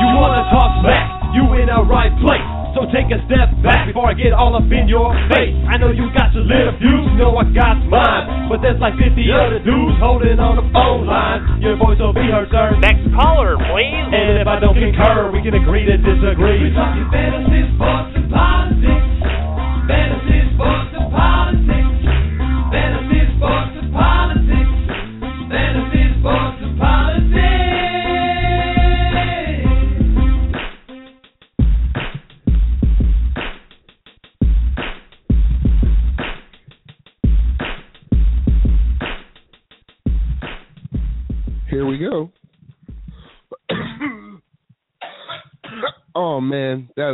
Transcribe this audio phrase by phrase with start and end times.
[0.00, 1.06] You wanna talk smack?
[1.36, 2.48] You in the right place.
[2.72, 5.52] So take a step back before I get all up in your face.
[5.68, 8.48] I know you got your little views, you know I got mine.
[8.48, 11.60] But there's like 50 other dudes holding on the phone line.
[11.60, 12.72] Your voice will be heard, sir.
[12.80, 14.08] Next caller, please.
[14.16, 16.72] And if I don't concur, we can agree to disagree.
[16.72, 19.11] We're talking fantasy, sports, and politics.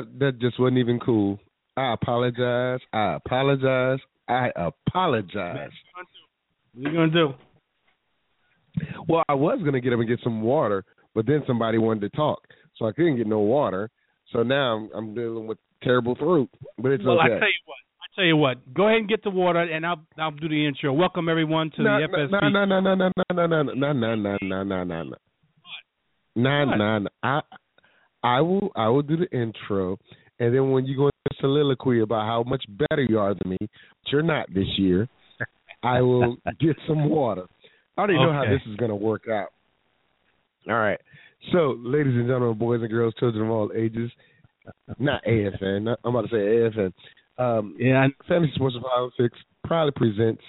[0.00, 1.38] That that just wasn't even cool.
[1.76, 2.80] I apologize.
[2.92, 3.98] I apologize.
[4.28, 5.70] I apologize.
[6.74, 7.34] What are you gonna do?
[9.08, 10.84] Well, I was gonna get up and get some water,
[11.14, 12.40] but then somebody wanted to talk,
[12.76, 13.90] so I couldn't get no water.
[14.32, 17.36] So now I'm, I'm dealing with terrible throat, but it's well, okay.
[17.36, 17.76] I tell you what.
[18.00, 18.74] I tell you what.
[18.74, 20.92] Go ahead and get the water, and I'll I'll do the intro.
[20.92, 22.42] Welcome everyone to no, the FSP.
[22.42, 25.14] no, no, no, no, no, no, no, no, no, no, no, no, no, no, no.
[26.36, 27.08] No, no, no.
[27.22, 27.40] I,
[28.22, 29.98] I will, I will do the intro,
[30.40, 33.56] and then when you go into soliloquy about how much better you are than me,
[33.60, 35.08] but you're not this year,
[35.82, 37.44] I will get some water.
[37.96, 39.48] I already know how this is going to work out.
[40.68, 41.00] All right.
[41.52, 44.10] So, ladies and gentlemen, boys and girls, children of all ages,
[44.98, 45.82] not AFN.
[45.82, 46.92] Not, I'm about to say AFN.
[47.38, 50.42] Um, Yeah, I- Fantasy Sports and Politics proudly presents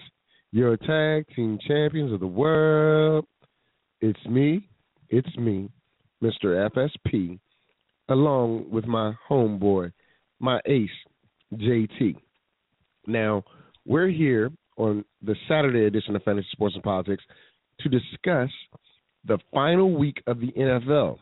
[0.52, 3.26] your tag team champions of the world.
[4.02, 4.68] It's me,
[5.10, 5.70] it's me,
[6.24, 6.70] Mr.
[6.72, 7.40] FSP,
[8.10, 9.92] along with my homeboy,
[10.40, 10.90] my ace,
[11.54, 12.16] JT.
[13.08, 13.44] Now,
[13.86, 17.24] we're here on the Saturday edition of Fantasy Sports and Politics
[17.82, 18.50] to discuss
[19.26, 21.18] the final week of the NFL.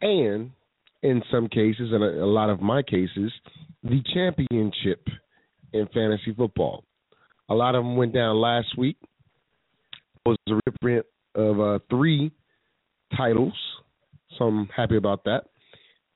[0.00, 0.50] And
[1.02, 3.32] in some cases, and a, lot of my cases,
[3.82, 5.06] the championship
[5.72, 6.84] in fantasy football.
[7.50, 8.96] A lot of them went down last week.
[9.02, 11.04] It was a reprint
[11.34, 12.32] of uh, three
[13.16, 13.52] titles,
[14.38, 15.44] so I'm happy about that.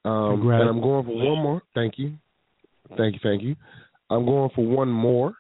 [0.09, 0.61] Um, Congrats.
[0.63, 1.63] and I'm going for one more.
[1.75, 2.15] Thank you,
[2.97, 3.57] thank you, thank you.
[4.11, 5.35] I'm going for one more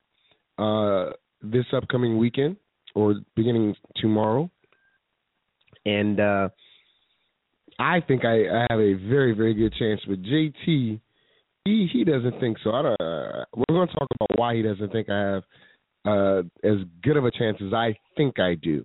[0.59, 1.13] uh,
[1.43, 2.57] this upcoming weekend
[2.95, 4.51] or beginning tomorrow,
[5.87, 6.49] and uh,
[7.79, 10.01] I think I, I have a very, very good chance.
[10.07, 11.01] But JT,
[11.65, 12.73] he he doesn't think so.
[12.73, 15.43] I don't, uh, we're going to talk about why he doesn't think I have
[16.05, 18.85] uh, as good of a chance as I think I do.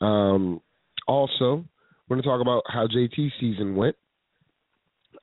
[0.00, 0.60] Um,
[1.06, 1.64] also,
[2.08, 3.96] we're going to talk about how JT's season went.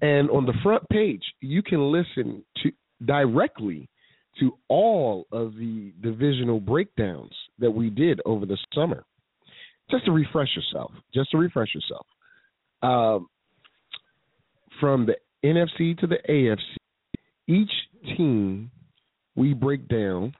[0.00, 2.72] and on the front page you can listen to
[3.04, 3.88] directly
[4.40, 9.04] to all of the divisional breakdowns that we did over the summer.
[9.90, 10.92] Just to refresh yourself.
[11.12, 12.06] Just to refresh yourself.
[12.82, 13.28] Um,
[14.80, 16.76] from the NFC to the AFC,
[17.46, 17.70] each
[18.16, 18.70] team
[19.36, 20.34] we break down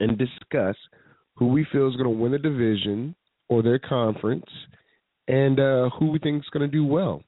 [0.00, 0.76] and discuss
[1.36, 3.14] who we feel is going to win the division
[3.48, 4.46] or their conference
[5.28, 7.22] and uh, who we think is going to do well.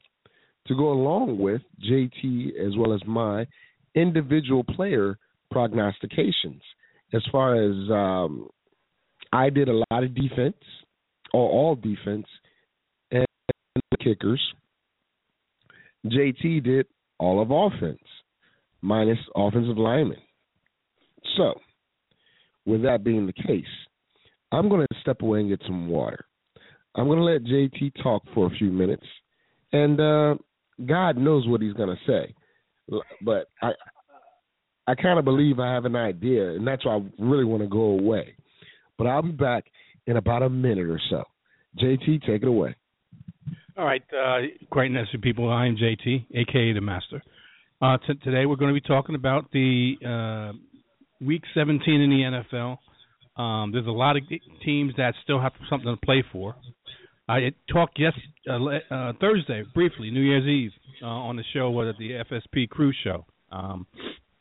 [0.66, 3.46] To go along with JT as well as my
[3.94, 5.18] individual player
[5.50, 6.62] prognostications.
[7.12, 8.48] As far as um,
[9.32, 10.56] I did a lot of defense,
[11.32, 12.26] or all defense,
[13.10, 13.26] and
[14.02, 14.40] kickers.
[16.06, 16.86] JT did
[17.18, 18.02] all of offense,
[18.80, 20.18] minus offensive linemen.
[21.36, 21.54] So,
[22.66, 23.64] with that being the case,
[24.52, 26.24] I'm going to step away and get some water.
[26.94, 29.06] I'm going to let JT talk for a few minutes,
[29.72, 30.34] and uh,
[30.86, 32.34] God knows what he's going to say.
[33.22, 33.70] But I,
[34.88, 37.68] I kind of believe I have an idea, and that's why I really want to
[37.68, 38.34] go away.
[38.98, 39.66] But I'll be back
[40.06, 41.22] in about a minute or so.
[41.80, 42.74] JT, take it away.
[43.78, 45.50] All right, uh, great and people.
[45.50, 47.22] I am JT, aka the Master.
[47.80, 50.52] Uh, t- today we're going to be talking about the uh,
[51.20, 52.78] Week 17 in the NFL.
[53.40, 54.22] Um, there's a lot of
[54.64, 56.54] teams that still have something to play for.
[57.28, 58.12] I talked yes
[58.48, 60.72] uh, uh, Thursday briefly, New Year's Eve,
[61.02, 63.24] uh, on the show was at the FSP Crew Show.
[63.52, 63.86] Um,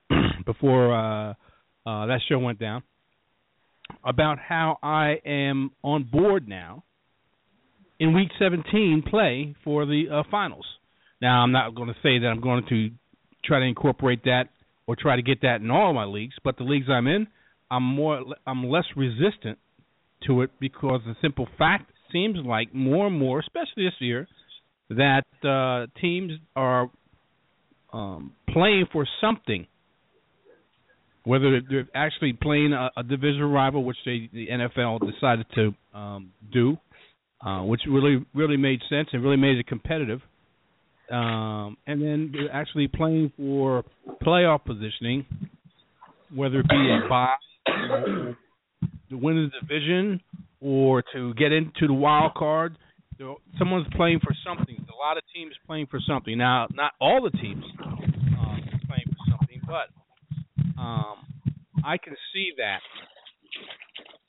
[0.45, 1.31] before uh,
[1.85, 2.83] uh, that show went down,
[4.03, 6.83] about how I am on board now
[7.99, 10.65] in Week 17 play for the finals.
[11.21, 12.89] Now, I'm not going to say that I'm going to
[13.43, 14.49] try to incorporate that
[14.89, 17.27] or try to get that in all my leagues, but the leagues I'm in,
[17.69, 19.59] I'm more I'm less resistant
[20.25, 24.27] to it because the simple fact seems like more and more, especially this year,
[24.89, 26.89] that uh, teams are
[27.93, 29.67] um, playing for something.
[31.23, 36.31] Whether they're actually playing a, a division rival, which they, the NFL decided to um,
[36.51, 36.77] do,
[37.45, 40.21] uh, which really really made sense and really made it competitive.
[41.11, 43.83] Um, and then actually playing for
[44.23, 45.25] playoff positioning,
[46.33, 47.33] whether it be a bye,
[49.09, 50.21] to win the division,
[50.61, 52.77] or to get into the wild card.
[53.57, 54.75] Someone's playing for something.
[54.77, 56.37] A lot of teams playing for something.
[56.37, 61.15] Now, not all the teams um, playing for something, but um,
[61.83, 62.79] I can see that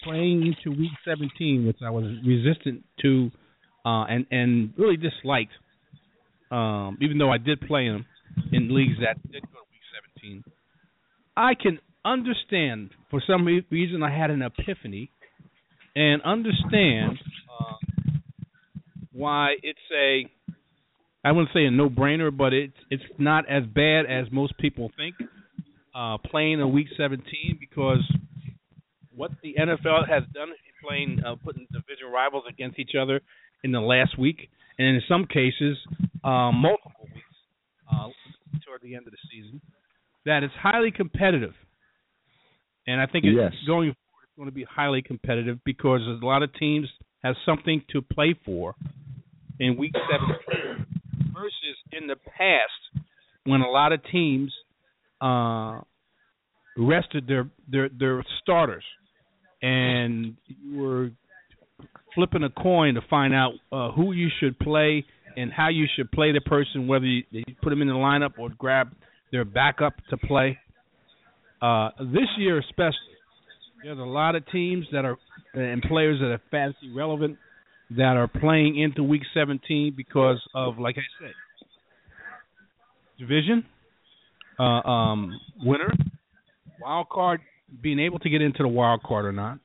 [0.02, 3.30] playing into Week 17, which I was resistant to
[3.84, 5.52] uh, and and really disliked,
[6.50, 8.06] um, even though I did play them
[8.52, 9.82] in leagues that did go to Week
[10.22, 10.44] 17.
[11.36, 15.10] I can understand for some reason I had an epiphany
[15.94, 17.18] and understand
[17.48, 17.76] uh,
[19.12, 20.26] why it's a
[21.22, 24.90] I wouldn't say a no brainer, but it's it's not as bad as most people
[24.96, 25.14] think.
[25.94, 27.98] Uh, playing a week 17 because
[29.14, 30.50] what the NFL has done
[30.82, 33.20] playing uh, putting division rivals against each other
[33.62, 34.48] in the last week,
[34.78, 35.76] and in some cases,
[36.24, 37.36] uh, multiple weeks
[37.90, 38.08] uh,
[38.64, 39.60] toward the end of the season,
[40.26, 41.54] that it's highly competitive.
[42.86, 43.52] And I think it's yes.
[43.66, 46.88] going forward, it's going to be highly competitive because a lot of teams
[47.22, 48.74] have something to play for
[49.58, 49.92] in Week
[50.64, 50.86] 17
[51.34, 53.04] versus in the past
[53.44, 54.52] when a lot of teams
[55.20, 55.80] uh,
[56.76, 58.84] rested their their their starters
[59.62, 61.10] and you were
[62.14, 65.04] flipping a coin to find out uh, who you should play
[65.36, 68.38] and how you should play the person, whether you, you put them in the lineup
[68.38, 68.92] or grab
[69.32, 70.58] their backup to play.
[71.62, 72.94] Uh, this year, especially,
[73.82, 75.16] there's a lot of teams that are
[75.54, 77.36] and players that are fantasy relevant
[77.96, 81.32] that are playing into Week 17 because of, like I said,
[83.18, 83.64] division,
[84.58, 85.92] uh, um, winner,
[86.80, 87.40] wild card
[87.82, 89.58] being able to get into the wild card or not,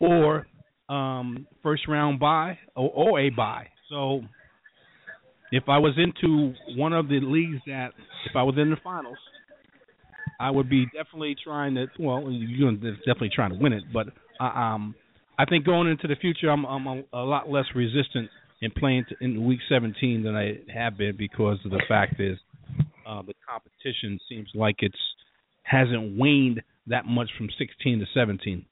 [0.00, 0.46] or
[0.88, 3.68] um, first round bye or, or a bye.
[3.88, 4.22] So
[5.52, 7.92] if I was into one of the leagues that,
[8.28, 9.18] if I was in the finals,
[10.38, 11.86] I would be definitely trying to.
[11.98, 14.06] Well, you're definitely trying to win it, but
[14.40, 14.94] uh, um,
[15.38, 18.30] I think going into the future, I'm, I'm a, a lot less resistant
[18.62, 22.38] in playing to, in week 17 than I have been because of the fact is
[23.06, 24.94] uh, the competition seems like it's
[25.62, 28.64] hasn't waned that much from 16 to 17.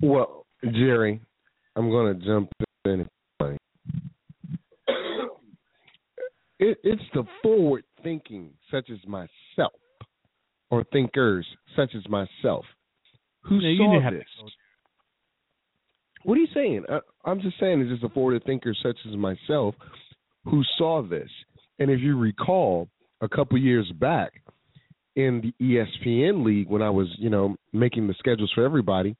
[0.00, 1.20] Well, Jerry,
[1.76, 2.52] I'm going to jump
[2.84, 3.08] in.
[6.60, 9.72] It, it's the forward thinking, such as myself,
[10.70, 12.66] or thinkers such as myself,
[13.40, 14.24] who you saw this.
[14.38, 14.44] to
[16.24, 16.84] What are you saying?
[16.86, 19.74] I, I'm just saying, it's just a forward thinker such as myself
[20.44, 21.30] who saw this.
[21.78, 22.88] And if you recall,
[23.22, 24.32] a couple years back
[25.16, 29.16] in the ESPN league, when I was, you know, making the schedules for everybody,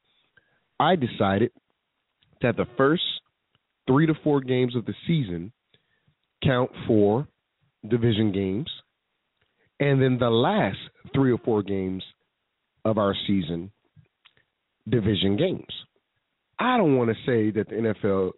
[0.79, 1.51] I decided
[2.43, 3.03] that the first
[3.87, 5.51] three to four games of the season
[6.43, 7.27] count for
[7.87, 8.69] division games,
[9.79, 10.77] and then the last
[11.13, 12.03] three or four games
[12.85, 13.71] of our season,
[14.89, 15.73] division games.
[16.59, 18.31] I don't want to say that the NFL,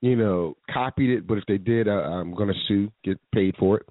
[0.00, 3.54] you know, copied it, but if they did, I, I'm going to sue, get paid
[3.58, 3.86] for it.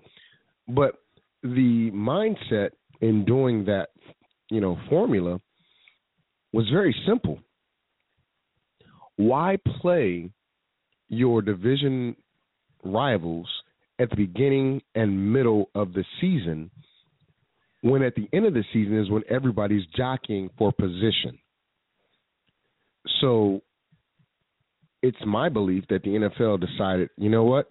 [0.68, 0.96] But
[1.44, 3.90] the mindset in doing that,
[4.50, 5.40] you know, formula
[6.52, 7.40] was very simple.
[9.16, 10.30] Why play
[11.08, 12.16] your division
[12.84, 13.48] rivals
[14.02, 16.72] at the beginning and middle of the season
[17.82, 21.38] when at the end of the season is when everybody's jockeying for position?
[23.20, 23.62] So
[25.02, 27.68] it's my belief that the NFL decided, you know what?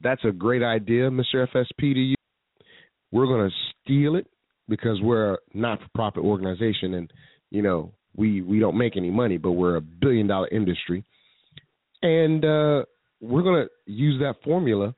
[0.00, 1.46] That's a great idea, Mr.
[1.54, 2.14] FSP to you.
[3.10, 4.26] We're going to steal it
[4.68, 7.10] because we're a not-for-profit organization, and
[7.50, 11.04] you know we we don't make any money, but we're a billion-dollar industry,
[12.02, 12.84] and uh,
[13.20, 14.94] we're gonna use that formula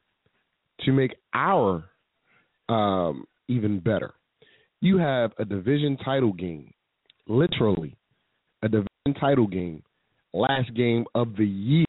[0.81, 1.85] to make our
[2.69, 4.15] um, even better.
[4.81, 6.73] You have a division title game,
[7.27, 7.97] literally
[8.63, 9.83] a division title game,
[10.33, 11.87] last game of the year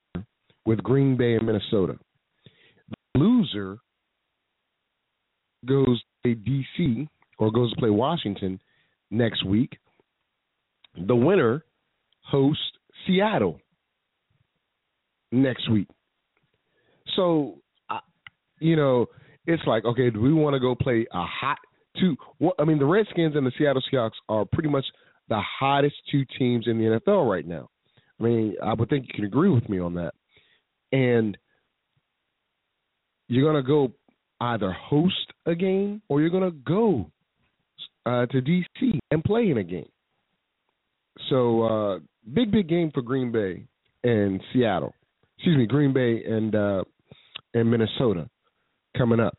[0.66, 1.98] with Green Bay and Minnesota.
[2.90, 3.78] The loser
[5.66, 7.08] goes to DC
[7.38, 8.60] or goes to play Washington
[9.10, 9.78] next week.
[11.08, 11.64] The winner
[12.22, 12.62] hosts
[13.06, 13.60] Seattle
[15.32, 15.88] next week.
[17.16, 17.60] So,
[18.60, 19.08] you know,
[19.46, 21.58] it's like, okay, do we want to go play a hot
[22.00, 22.16] two?
[22.38, 24.86] What, I mean, the Redskins and the Seattle Seahawks are pretty much
[25.30, 27.70] the hottest two teams in the NFL right now.
[28.20, 30.14] I mean, I would think you can agree with me on that.
[30.92, 31.38] And
[33.28, 33.94] you're going to go
[34.40, 37.10] either host a game or you're going to go
[38.06, 39.90] uh, to DC and play in a game.
[41.30, 42.00] So, uh,
[42.34, 43.66] big, big game for Green Bay
[44.04, 44.94] and Seattle.
[45.42, 46.84] Excuse me, Green Bay and uh,
[47.56, 48.30] and Minnesota
[48.96, 49.36] coming up.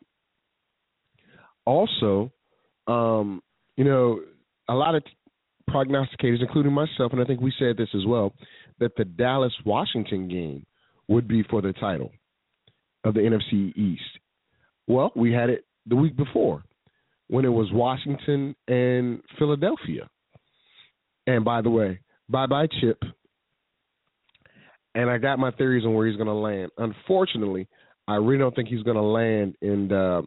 [1.65, 2.33] Also,
[2.89, 3.41] um,
[3.77, 4.19] you know,
[4.69, 5.05] a lot of
[5.71, 8.33] prognosticators, including myself, and I think we said this as well,
[8.81, 10.67] that the Dallas Washington game
[11.07, 12.11] would be for the title
[13.05, 14.03] of the NFC East.
[14.89, 16.65] Well, we had it the week before
[17.29, 20.11] when it was Washington and Philadelphia.
[21.29, 23.01] And by the way, bye bye Chip.
[24.95, 26.71] And I got my theories on where he's going to land.
[26.77, 27.67] Unfortunately,
[28.07, 30.23] I really don't think he's going to land in uh,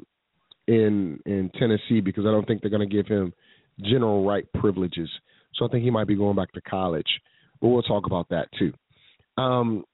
[0.67, 3.33] in in Tennessee because I don't think they're going to give him
[3.81, 5.09] general right privileges.
[5.55, 7.07] So I think he might be going back to college.
[7.61, 8.73] But we'll talk about that too.
[9.41, 9.85] Um,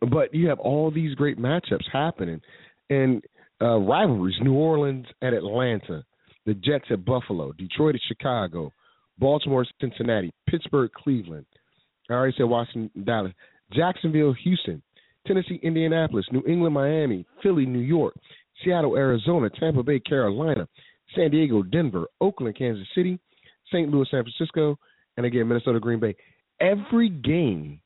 [0.00, 2.40] but you have all these great matchups happening,
[2.90, 3.22] and
[3.62, 6.04] uh, rivalries: New Orleans at Atlanta,
[6.46, 8.72] the Jets at Buffalo, Detroit at Chicago,
[9.18, 11.46] Baltimore, at Cincinnati, Pittsburgh, Cleveland.
[12.08, 13.32] I already said Washington, Dallas,
[13.72, 14.82] Jacksonville, Houston,
[15.26, 18.14] Tennessee, Indianapolis, New England, Miami, Philly, New York,
[18.62, 20.68] Seattle, Arizona, Tampa Bay, Carolina,
[21.14, 23.18] San Diego, Denver, Oakland, Kansas City,
[23.68, 23.88] St.
[23.90, 24.78] Louis, San Francisco,
[25.16, 26.14] and again Minnesota, Green Bay.
[26.60, 27.80] Every game,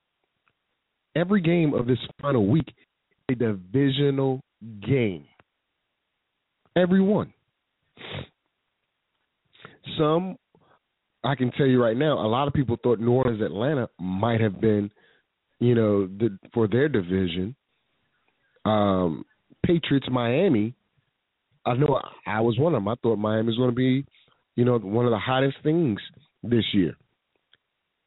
[1.15, 2.73] every game of this final week,
[3.31, 4.41] a divisional
[4.87, 5.25] game.
[6.77, 7.33] Every one.
[9.97, 10.37] Some
[11.25, 14.41] I can tell you right now, a lot of people thought New Orleans, Atlanta might
[14.41, 14.91] have been,
[15.59, 17.57] you know, the, for their division.
[18.65, 19.25] Um,
[19.65, 20.75] Patriots, Miami.
[21.67, 22.89] I know I was one of them.
[22.89, 24.05] I thought Miami was going to be,
[24.57, 26.01] you know, one of the hottest things
[26.43, 26.95] this year.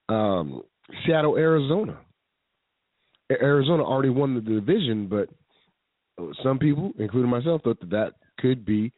[0.09, 0.63] Um,
[1.05, 1.99] Seattle, Arizona.
[3.31, 5.29] Arizona already won the division, but
[6.43, 8.91] some people, including myself, thought that that could be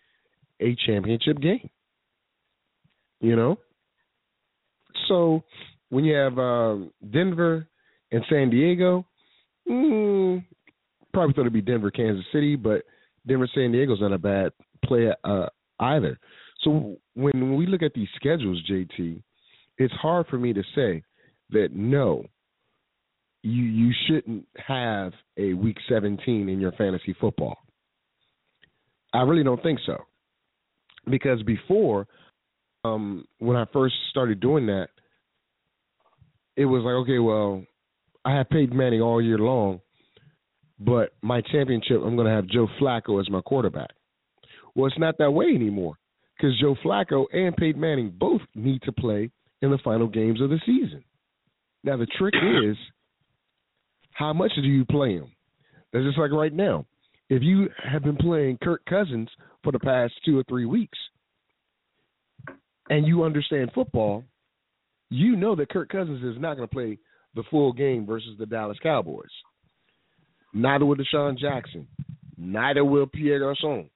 [0.60, 1.70] a championship game.
[3.20, 3.58] You know,
[5.14, 5.44] so
[5.90, 7.68] when you have um, Denver
[8.12, 9.06] and San Diego,
[9.70, 10.44] mm,
[11.14, 12.84] probably thought it'd be Denver, Kansas City, but
[13.28, 14.52] Denver, San Diego's not a bad
[14.84, 15.46] play uh,
[15.80, 16.20] either.
[16.62, 19.22] So when we look at these schedules, JT,
[19.78, 21.04] it's hard for me to say
[21.52, 22.26] that no,
[23.44, 27.58] you you shouldn't have a week 17 in your fantasy football.
[29.14, 29.98] I really don't think so.
[31.10, 32.08] Because before
[32.86, 34.88] um when I first started doing that,
[36.56, 37.64] it was like, okay, well,
[38.26, 39.82] I have Peyton Manning all year long,
[40.80, 43.90] but my championship, I'm going to have Joe Flacco as my quarterback.
[44.76, 45.96] Well, it's not that way anymore
[46.38, 49.30] because Joe Flacco and Peyton Manning both need to play
[49.62, 51.04] in the final games of the season.
[51.84, 52.34] Now, the trick
[52.66, 52.78] is
[54.12, 55.32] how much do you play them?
[55.92, 56.86] That's just like right now.
[57.30, 59.30] If you have been playing Kirk Cousins
[59.64, 60.98] for the past two or three weeks
[62.90, 64.24] and you understand football,
[65.14, 66.98] you know that Kirk Cousins is not going to play
[67.36, 69.30] the full game versus the Dallas Cowboys.
[70.54, 71.88] Neither will DeSean Jackson.
[72.36, 73.90] Neither will Pierre Garcon.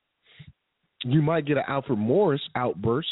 [1.04, 3.10] You might get an Alfred Morris outburst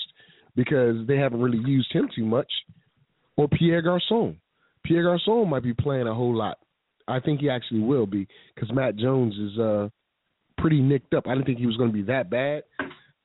[0.55, 2.51] because they haven't really used him too much,
[3.37, 4.37] or Pierre Garcon.
[4.83, 6.59] Pierre Garcon might be playing a whole lot.
[7.07, 9.89] I think he actually will be because Matt Jones is uh,
[10.59, 11.27] pretty nicked up.
[11.27, 12.63] I didn't think he was going to be that bad,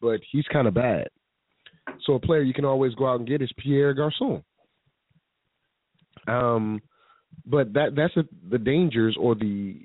[0.00, 1.08] but he's kind of bad.
[2.06, 4.42] So a player you can always go out and get is Pierre Garcon.
[6.28, 6.82] Um,
[7.46, 9.76] but that that's a, the dangers or the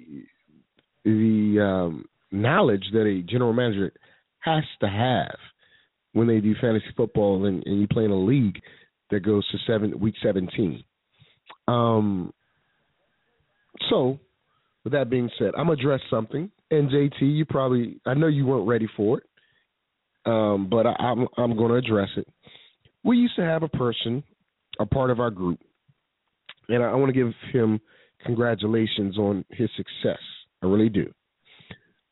[1.05, 3.93] the um, knowledge that a general manager
[4.39, 5.37] has to have
[6.13, 8.59] when they do fantasy football and, and you play in a league
[9.11, 10.83] that goes to seven week seventeen.
[11.67, 12.33] Um,
[13.89, 14.19] so,
[14.83, 16.51] with that being said, I'm gonna address something.
[16.71, 19.23] And JT, you probably I know you weren't ready for it.
[20.25, 22.27] um, but I, I'm I'm going to address it.
[23.03, 24.23] We used to have a person,
[24.79, 25.59] a part of our group,
[26.69, 27.79] and I, I want to give him
[28.25, 30.21] congratulations on his success.
[30.61, 31.11] I really do.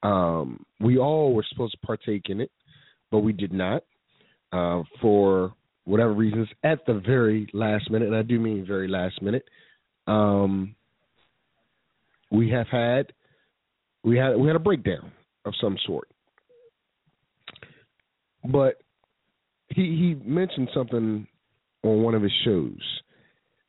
[0.04, 2.52] Um, we all were supposed to partake in it,
[3.10, 3.84] but we did not
[4.52, 5.54] uh, for
[5.86, 9.44] whatever reasons at the very last minute, and I do mean very last minute.
[10.08, 10.76] Um,
[12.32, 13.14] we have had
[14.04, 15.12] we had we had a breakdown
[15.46, 16.10] of some sort,
[18.46, 18.82] but
[19.70, 21.28] he he mentioned something
[21.84, 22.82] on one of his shows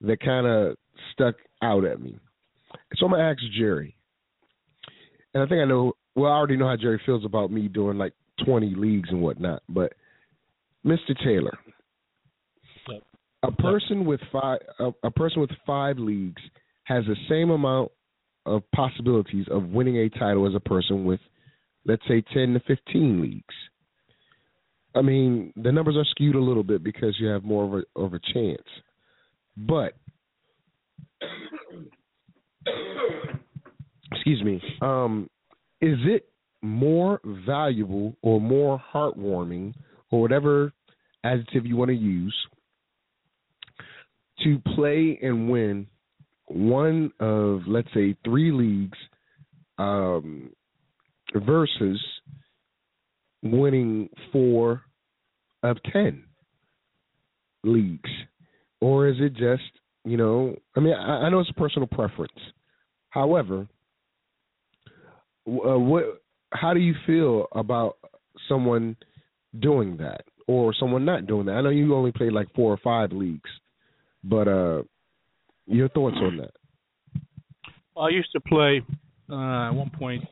[0.07, 0.77] that kind of
[1.13, 2.19] stuck out at me.
[2.97, 3.97] So I'm gonna ask Jerry,
[5.33, 5.95] and I think I know.
[6.15, 8.13] Well, I already know how Jerry feels about me doing like
[8.45, 9.93] 20 leagues and whatnot, but
[10.87, 11.17] Mr.
[11.25, 11.59] Taylor,
[12.89, 13.03] Yep.
[13.43, 16.43] a person with five a, a person with five leagues
[16.85, 17.91] has the same amount
[18.47, 21.21] of possibilities of winning a title as a person with,
[21.87, 23.55] let's say, 10 to 15 leagues.
[24.95, 28.01] I mean, the numbers are skewed a little bit because you have more of a
[28.01, 28.63] of a chance,
[29.57, 29.95] but
[34.13, 34.61] excuse me.
[34.81, 35.29] Um,
[35.81, 36.27] is it
[36.63, 39.75] more valuable or more heartwarming
[40.11, 40.73] or whatever
[41.25, 42.35] adjective you want to use
[44.43, 45.87] to play and win
[46.47, 48.99] one of let's say three leagues
[49.79, 50.51] um,
[51.35, 52.01] versus
[53.43, 54.83] winning four
[55.63, 56.25] of ten
[57.63, 58.11] leagues
[58.81, 59.63] or is it just
[60.05, 62.33] you know i mean i, I know it's a personal preference
[63.11, 63.67] however
[65.47, 67.97] uh, what how do you feel about
[68.49, 68.97] someone
[69.61, 72.79] doing that or someone not doing that i know you only played like four or
[72.83, 73.51] five leagues
[74.23, 74.83] but uh
[75.67, 76.51] your thoughts on that
[77.97, 78.83] I used to play
[79.31, 80.25] uh, at one point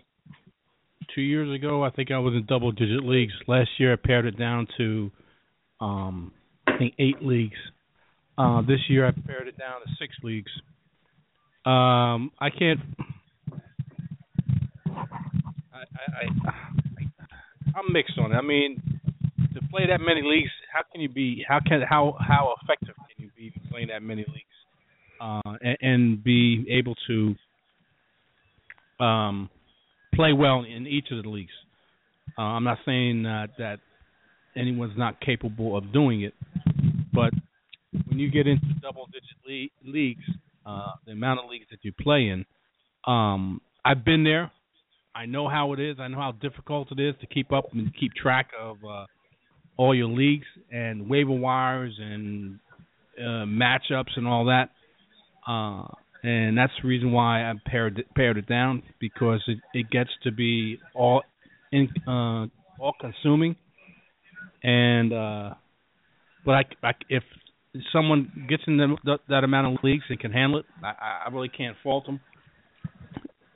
[1.15, 1.83] two years ago.
[1.83, 3.33] I think I was in double digit leagues.
[3.47, 5.11] Last year, I pared it down to
[5.81, 6.33] um,
[6.67, 7.59] I think eight leagues.
[8.39, 10.51] Uh, this year, I pared it down to six leagues.
[11.65, 12.81] Um, I can't.
[14.87, 15.05] I,
[15.75, 17.05] I, I,
[17.77, 18.35] I'm mixed on it.
[18.35, 18.83] I mean,
[19.55, 21.45] to play that many leagues, how can you be?
[21.47, 24.47] How can how how effective can you be playing that many leagues?
[25.21, 27.35] Uh, and, and be able to
[29.05, 29.51] um,
[30.15, 31.53] play well in each of the leagues.
[32.37, 33.79] Uh, I'm not saying uh, that
[34.57, 36.35] anyone's not capable of doing it,
[37.13, 37.33] but
[38.07, 40.25] when you get into double-digit le- leagues,
[40.67, 42.45] uh, the amount of leagues that you play in,
[43.07, 44.51] um, I've been there.
[45.15, 45.97] I know how it is.
[46.01, 49.07] I know how difficult it is to keep up and keep track of uh,
[49.77, 52.59] all your leagues and waiver wires and
[53.19, 54.71] uh, matchups and all that.
[55.47, 55.87] Uh,
[56.23, 60.11] and that's the reason why I pared it, pared it down because it, it gets
[60.23, 61.23] to be all
[61.73, 62.47] in uh,
[62.79, 63.57] all consuming,
[64.63, 65.55] and uh,
[66.45, 67.25] but I, I if
[67.93, 71.31] someone gets in the, that, that amount of leagues and can handle it, I, I
[71.33, 72.21] really can't fault them.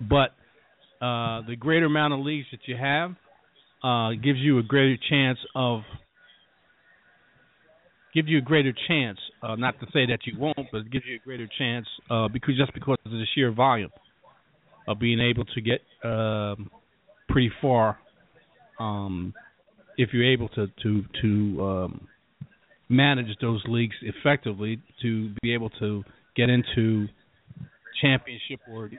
[0.00, 0.30] But
[1.04, 3.14] uh, the greater amount of leagues that you have
[3.84, 5.82] uh, gives you a greater chance of
[8.14, 9.18] gives you a greater chance.
[9.42, 12.28] Uh, not to say that you won't, but it gives you a greater chance uh,
[12.28, 13.90] because just because of the sheer volume
[14.88, 16.70] of being able to get um,
[17.28, 17.98] pretty far.
[18.78, 19.34] Um,
[19.98, 22.08] if you're able to to to um,
[22.88, 26.04] manage those leagues effectively, to be able to
[26.36, 27.06] get into
[28.00, 28.90] championship or at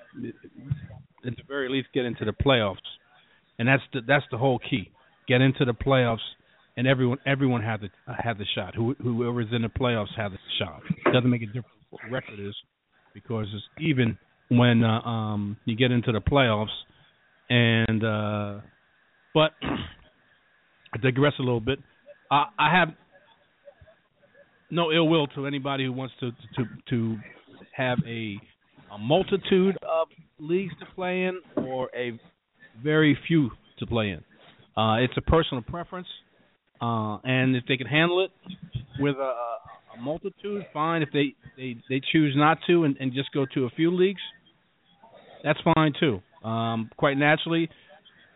[1.23, 2.77] the very least get into the playoffs,
[3.59, 4.91] and that's the that's the whole key.
[5.27, 6.19] Get into the playoffs
[6.77, 8.75] and everyone everyone had the had the shot.
[8.75, 10.81] Who, whoever's in the playoffs had the shot.
[11.05, 12.55] It doesn't make a difference what record is
[13.13, 14.17] because it's even
[14.49, 16.67] when uh, um, you get into the playoffs.
[17.49, 18.61] And uh,
[19.33, 19.51] but
[20.93, 21.79] I digress a little bit.
[22.31, 22.89] I, I have
[24.69, 27.17] no ill will to anybody who wants to to to
[27.75, 28.37] have a
[28.93, 30.07] a multitude of
[30.39, 32.19] leagues to play in or a
[32.81, 33.49] very few
[33.79, 34.23] to play in.
[34.81, 36.07] Uh, it's a personal preference.
[36.79, 38.31] Uh, and if they can handle it
[38.99, 39.33] with a,
[39.97, 41.01] a multitude, fine.
[41.01, 44.21] If they, they, they choose not to and, and just go to a few leagues,
[45.43, 46.21] that's fine too.
[46.47, 47.69] Um, quite naturally,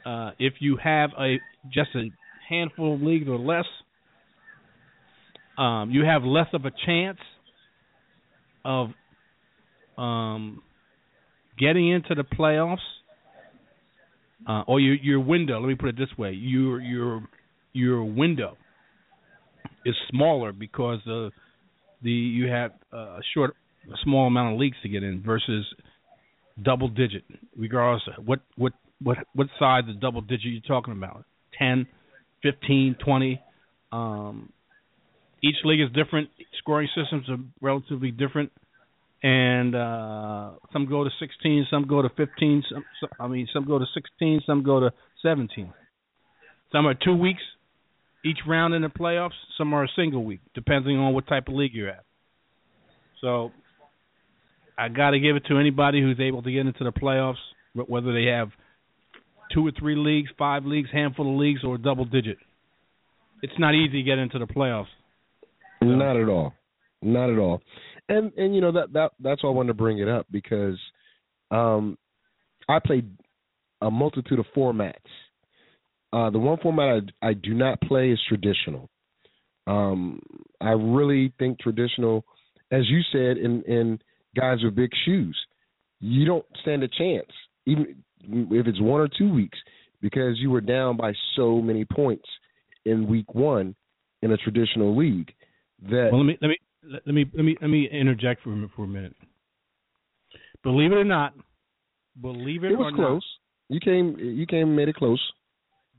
[0.06, 1.38] uh, if you have a
[1.72, 2.10] just a
[2.50, 3.66] handful of leagues or less,
[5.62, 7.20] um, you have less of a chance
[8.66, 8.90] of
[9.98, 10.62] um,
[11.60, 12.78] getting into the playoffs,
[14.48, 15.60] uh, or your your window.
[15.60, 17.24] Let me put it this way: your your
[17.74, 18.58] your window
[19.86, 21.32] is smaller because the
[22.02, 23.56] the you have a short
[24.04, 25.66] small amount of leagues to get in versus
[26.62, 27.24] double digit
[27.58, 31.24] regardless of what what what what size of double digit you're talking about
[31.58, 31.88] 10
[32.44, 33.42] 15, 20.
[33.92, 34.52] Um,
[35.44, 36.30] each league is different.
[36.60, 38.52] Scoring systems are relatively different,
[39.24, 42.64] and uh, some go to 16, some go to 15.
[42.72, 45.74] Some, some, I mean, some go to 16, some go to 17.
[46.72, 47.42] Some are two weeks
[48.24, 49.32] each round in the playoffs.
[49.58, 52.04] Some are a single week, depending on what type of league you're at.
[53.20, 53.52] So,
[54.78, 57.36] I got to give it to anybody who's able to get into the playoffs,
[57.74, 58.50] whether they have
[59.54, 62.38] two or three leagues, five leagues, handful of leagues, or double digit.
[63.44, 64.86] It's not easy to get into the playoffs.
[65.82, 66.54] Not at all.
[67.02, 67.62] Not at all.
[68.10, 70.78] And and you know that that that's why I wanted to bring it up because
[71.50, 71.98] um
[72.70, 73.10] I played
[73.82, 74.96] a multitude of formats.
[76.14, 78.90] Uh the one format I I do not play is traditional.
[79.68, 80.22] Um
[80.60, 82.26] I really think traditional
[82.72, 84.00] as you said in in
[84.36, 85.38] guys with big shoes,
[86.00, 87.32] you don't stand a chance
[87.66, 89.58] even if it's one or two weeks
[90.02, 92.26] because you were down by so many points
[92.86, 93.76] in week 1
[94.24, 95.32] in a traditional league
[95.90, 98.86] that well, let me let me let me let me let me interject for for
[98.86, 99.16] a minute.
[100.64, 101.34] Believe it or not,
[102.20, 103.26] believe it, it was or close.
[103.70, 105.22] not, you came you came and made it close.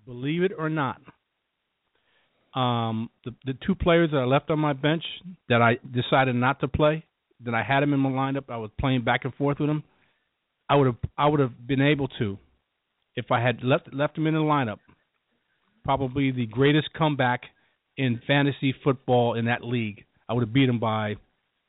[0.04, 1.00] Believe it or not,
[2.54, 5.04] um, the the two players that I left on my bench
[5.48, 7.04] that I decided not to play,
[7.44, 9.82] that I had them in my lineup, I was playing back and forth with them.
[10.68, 12.38] I would have I would have been able to,
[13.16, 14.78] if I had left left them in the lineup.
[15.84, 17.42] Probably the greatest comeback
[17.96, 20.04] in fantasy football in that league.
[20.28, 21.16] I would have beat him by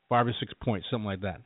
[0.10, 1.42] five or six points, something like that.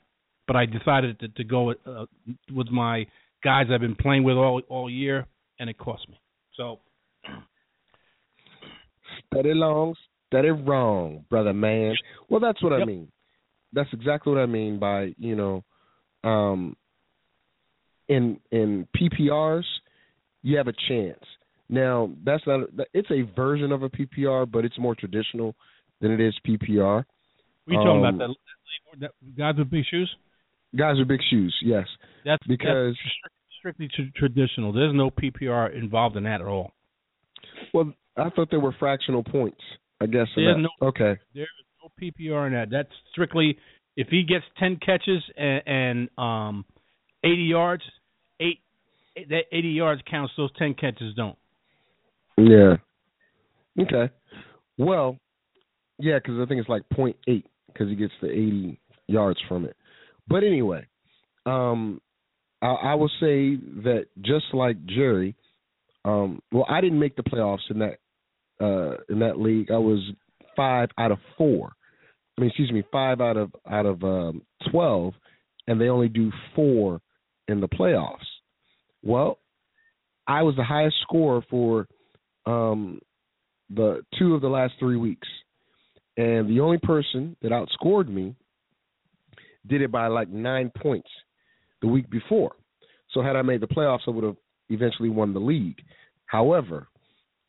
[0.46, 2.06] But I decided to, to go with, uh,
[2.54, 3.06] with my
[3.44, 5.26] guys I've been playing with all all year,
[5.60, 6.20] and it cost me.
[6.56, 6.80] So
[9.34, 9.96] study long,
[10.28, 11.96] study wrong, brother man.
[12.30, 13.12] Well, that's what I mean.
[13.74, 15.63] That's exactly what I mean by you know,
[16.24, 16.76] um,
[18.08, 19.66] in in PPRs,
[20.44, 21.24] you have a chance.
[21.70, 22.70] Now that's not.
[22.94, 25.56] It's a version of a PPR, but it's more traditional
[26.02, 27.04] than it is PPR.
[27.66, 28.18] we talking Um, about
[29.00, 30.10] that, that guys with big shoes.
[30.76, 31.86] Guys with big shoes, yes,
[32.26, 34.72] That's because that's strictly tr- traditional.
[34.72, 36.72] There's no PPR involved in that at all.
[37.74, 39.62] well, I thought there were fractional points.
[40.02, 40.28] I guess.
[40.36, 41.18] There's no- okay.
[41.34, 42.70] There is no PPR in that.
[42.70, 43.58] That's strictly
[43.96, 46.66] if he gets ten catches and, and um
[47.24, 47.84] eighty yards,
[48.40, 48.60] eight
[49.30, 50.34] that eighty yards counts.
[50.38, 51.38] Those ten catches don't.
[52.38, 52.78] Yeah.
[53.80, 54.12] Okay.
[54.78, 55.17] Well,
[56.00, 59.65] yeah, because I think it's like point eight because he gets the eighty yards from
[59.65, 59.76] it.
[60.28, 60.86] But anyway,
[61.45, 62.02] um,
[62.62, 65.36] I, I will say that just like Jerry,
[66.06, 67.97] um, well, I didn't make the playoffs in that
[68.63, 69.71] uh, in that league.
[69.71, 70.00] I was
[70.56, 71.71] five out of four.
[72.38, 75.13] I mean, excuse me, five out of out of um, twelve,
[75.67, 77.02] and they only do four
[77.47, 78.17] in the playoffs.
[79.04, 79.39] Well,
[80.28, 81.88] I was the highest scorer for
[82.48, 83.00] um,
[83.70, 85.28] the two of the last three weeks,
[86.16, 88.36] and the only person that outscored me
[89.68, 91.10] did it by like nine points
[91.82, 92.54] the week before.
[93.12, 94.38] So had I made the playoffs, I would have
[94.70, 95.78] eventually won the league.
[96.26, 96.88] However,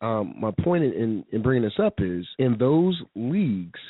[0.00, 3.80] um, my point in, in, in bringing this up is in those leagues,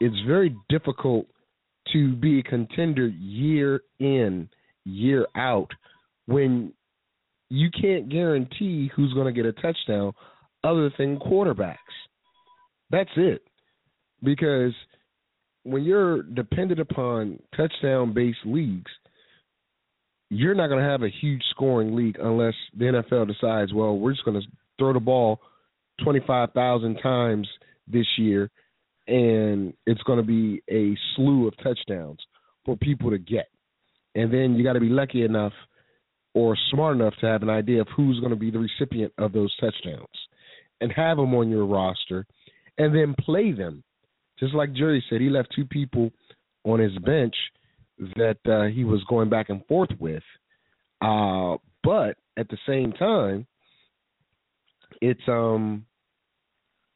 [0.00, 1.26] it's very difficult
[1.92, 4.48] to be a contender year in,
[4.84, 5.70] year out
[6.26, 6.72] when
[7.48, 10.12] you can't guarantee who's going to get a touchdown
[10.64, 11.76] other than quarterbacks.
[12.90, 13.42] That's it.
[14.22, 14.72] Because
[15.62, 18.90] when you're dependent upon touchdown based leagues,
[20.30, 24.12] you're not going to have a huge scoring league unless the NFL decides, well, we're
[24.12, 24.46] just going to
[24.78, 25.40] throw the ball
[26.02, 27.48] 25,000 times
[27.86, 28.50] this year
[29.06, 32.18] and it's going to be a slew of touchdowns
[32.64, 33.46] for people to get.
[34.14, 35.52] And then you got to be lucky enough
[36.36, 39.32] or smart enough to have an idea of who's going to be the recipient of
[39.32, 40.04] those touchdowns
[40.82, 42.26] and have them on your roster
[42.76, 43.82] and then play them.
[44.38, 46.10] Just like Jerry said, he left two people
[46.62, 47.34] on his bench
[48.16, 50.22] that uh, he was going back and forth with.
[51.00, 53.46] Uh, but at the same time,
[55.00, 55.86] it's um,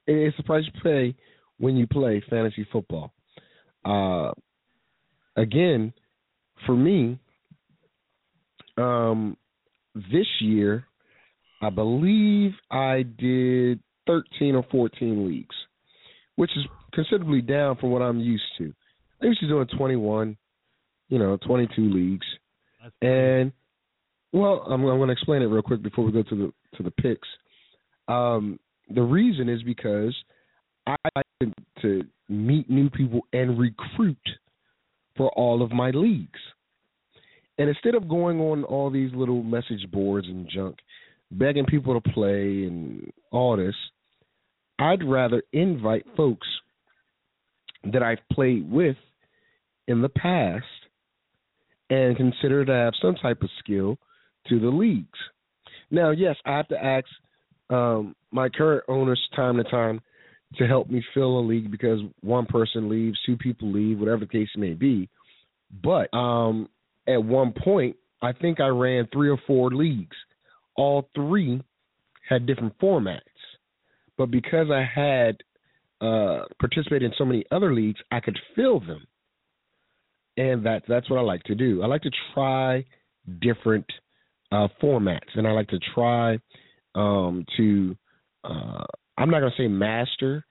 [0.07, 1.14] it's the price you pay
[1.57, 3.14] when you play fantasy football.
[3.87, 4.33] Uh,
[5.35, 5.94] again,
[6.66, 7.18] for me,
[8.81, 9.37] um,
[9.95, 10.85] this year,
[11.62, 15.55] I believe I did 13 or 14 leagues,
[16.37, 18.73] which is considerably down from what I'm used to.
[19.23, 20.37] I used to doing 21,
[21.09, 22.27] you know, 22 leagues,
[23.03, 23.53] and
[24.33, 26.83] well, I'm, I'm going to explain it real quick before we go to the to
[26.83, 27.29] the picks.
[28.09, 30.14] Um, the reason is because
[30.87, 34.19] I like to, to meet new people and recruit
[35.16, 36.38] for all of my leagues.
[37.61, 40.77] And instead of going on all these little message boards and junk,
[41.31, 43.75] begging people to play and all this,
[44.79, 46.46] I'd rather invite folks
[47.92, 48.96] that I've played with
[49.87, 50.64] in the past
[51.90, 53.99] and consider to have some type of skill
[54.49, 55.18] to the leagues.
[55.90, 57.05] Now, yes, I have to ask
[57.68, 60.01] um, my current owners time to time
[60.57, 64.33] to help me fill a league because one person leaves, two people leave, whatever the
[64.33, 65.11] case may be.
[65.83, 66.70] But um,
[67.12, 70.16] at one point, I think I ran three or four leagues.
[70.77, 71.62] All three
[72.29, 73.20] had different formats.
[74.16, 75.38] But because I had
[76.01, 79.07] uh, participated in so many other leagues, I could fill them.
[80.37, 81.83] And that that's what I like to do.
[81.83, 82.85] I like to try
[83.40, 83.85] different
[84.53, 86.38] uh, formats, and I like to try
[86.94, 87.96] um, to
[88.44, 88.85] uh,
[89.18, 90.44] I'm not going to say master,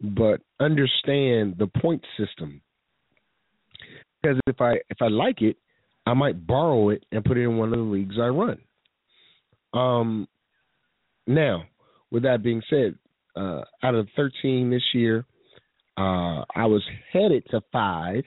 [0.00, 2.62] but understand the point system.
[4.22, 5.56] Because if I if I like it,
[6.06, 8.58] I might borrow it and put it in one of the leagues I run.
[9.72, 10.28] Um,
[11.26, 11.64] now,
[12.10, 12.98] with that being said,
[13.36, 15.24] uh, out of 13 this year,
[15.96, 18.24] uh, I was headed to five.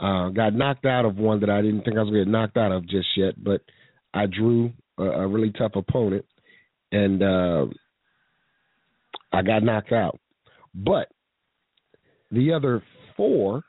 [0.00, 2.30] Uh, got knocked out of one that I didn't think I was going to get
[2.30, 3.60] knocked out of just yet, but
[4.14, 6.24] I drew a, a really tough opponent,
[6.92, 7.66] and uh,
[9.32, 10.18] I got knocked out.
[10.74, 11.08] But
[12.30, 12.82] the other
[13.16, 13.62] four,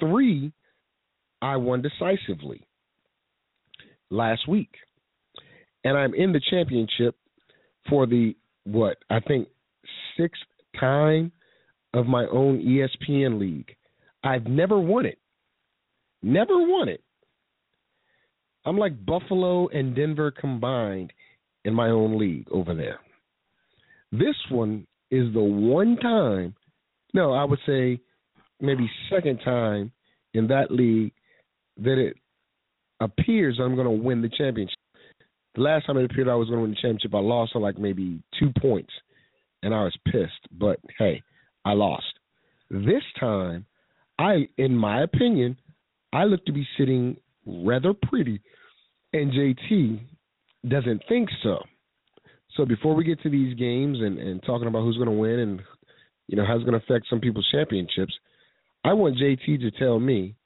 [0.00, 0.52] three,
[1.44, 2.66] I won decisively
[4.10, 4.70] last week.
[5.84, 7.16] And I'm in the championship
[7.86, 9.48] for the, what, I think
[10.16, 10.40] sixth
[10.80, 11.32] time
[11.92, 13.76] of my own ESPN league.
[14.24, 15.18] I've never won it.
[16.22, 17.02] Never won it.
[18.64, 21.12] I'm like Buffalo and Denver combined
[21.66, 23.00] in my own league over there.
[24.12, 26.54] This one is the one time,
[27.12, 28.00] no, I would say
[28.62, 29.92] maybe second time
[30.32, 31.12] in that league
[31.78, 32.16] that it
[33.00, 34.78] appears I'm going to win the championship.
[35.54, 37.62] The last time it appeared I was going to win the championship, I lost on
[37.62, 38.92] like maybe two points,
[39.62, 40.48] and I was pissed.
[40.52, 41.22] But hey,
[41.64, 42.06] I lost.
[42.70, 43.66] This time,
[44.18, 45.56] I, in my opinion,
[46.12, 48.40] I look to be sitting rather pretty,
[49.12, 50.00] and JT
[50.68, 51.58] doesn't think so.
[52.56, 55.38] So before we get to these games and, and talking about who's going to win
[55.40, 55.60] and
[56.28, 58.14] you know how it's going to affect some people's championships,
[58.84, 60.36] I want JT to tell me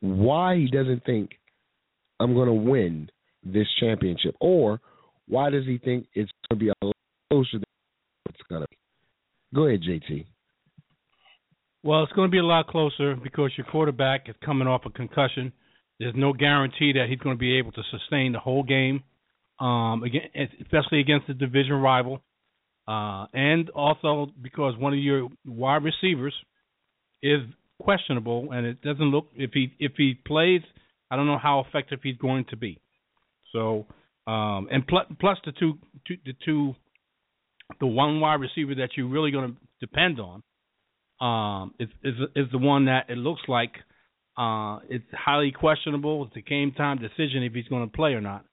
[0.00, 1.30] why he doesn't think
[2.18, 3.10] I'm going to win
[3.42, 4.80] this championship, or
[5.28, 6.96] why does he think it's going to be a lot
[7.30, 7.64] closer than
[8.28, 8.76] it's going to be.
[9.54, 10.26] Go ahead, JT.
[11.82, 14.90] Well, it's going to be a lot closer because your quarterback is coming off a
[14.90, 15.52] concussion.
[15.98, 19.02] There's no guarantee that he's going to be able to sustain the whole game,
[19.60, 20.22] um, again,
[20.60, 22.22] especially against a division rival,
[22.86, 26.34] uh, and also because one of your wide receivers
[27.22, 27.40] is
[27.80, 30.62] questionable, and it doesn't look if he if he plays,
[31.10, 32.80] I don't know how effective he's going to be.
[33.52, 33.86] So,
[34.26, 36.74] um, and plus, plus the two, two the two
[37.78, 40.42] the one wide receiver that you're really going to depend on
[41.20, 43.72] um, is, is is the one that it looks like
[44.38, 46.24] uh, it's highly questionable.
[46.26, 48.44] It's a game time decision if he's going to play or not,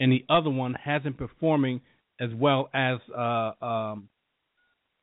[0.00, 1.80] and the other one hasn't performing
[2.20, 4.08] as well as uh, um,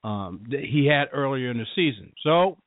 [0.03, 2.11] um, that he had earlier in the season.
[2.23, 2.57] So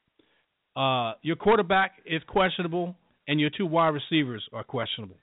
[0.78, 2.94] uh, your quarterback is questionable,
[3.26, 5.16] and your two wide receivers are questionable.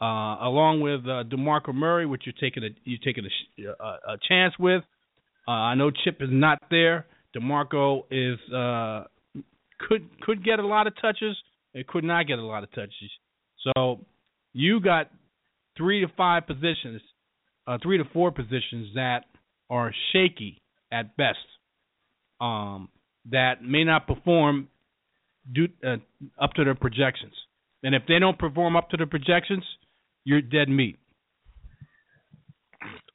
[0.00, 4.18] Uh, along with uh, Demarco Murray, which you're taking a you're taking a, a, a
[4.28, 4.84] chance with.
[5.48, 7.06] Uh, I know Chip is not there.
[7.34, 9.04] Demarco is uh,
[9.88, 11.36] could could get a lot of touches.
[11.72, 13.10] It could not get a lot of touches.
[13.62, 14.00] So
[14.52, 15.10] you got
[15.76, 17.00] three to five positions,
[17.66, 19.24] uh, three to four positions that
[19.70, 20.60] are shaky
[20.92, 21.38] at best.
[22.40, 22.90] Um,
[23.30, 24.68] that may not perform
[25.52, 25.96] due, uh,
[26.40, 27.34] up to their projections.
[27.82, 29.64] And if they don't perform up to the projections,
[30.24, 30.98] you're dead meat.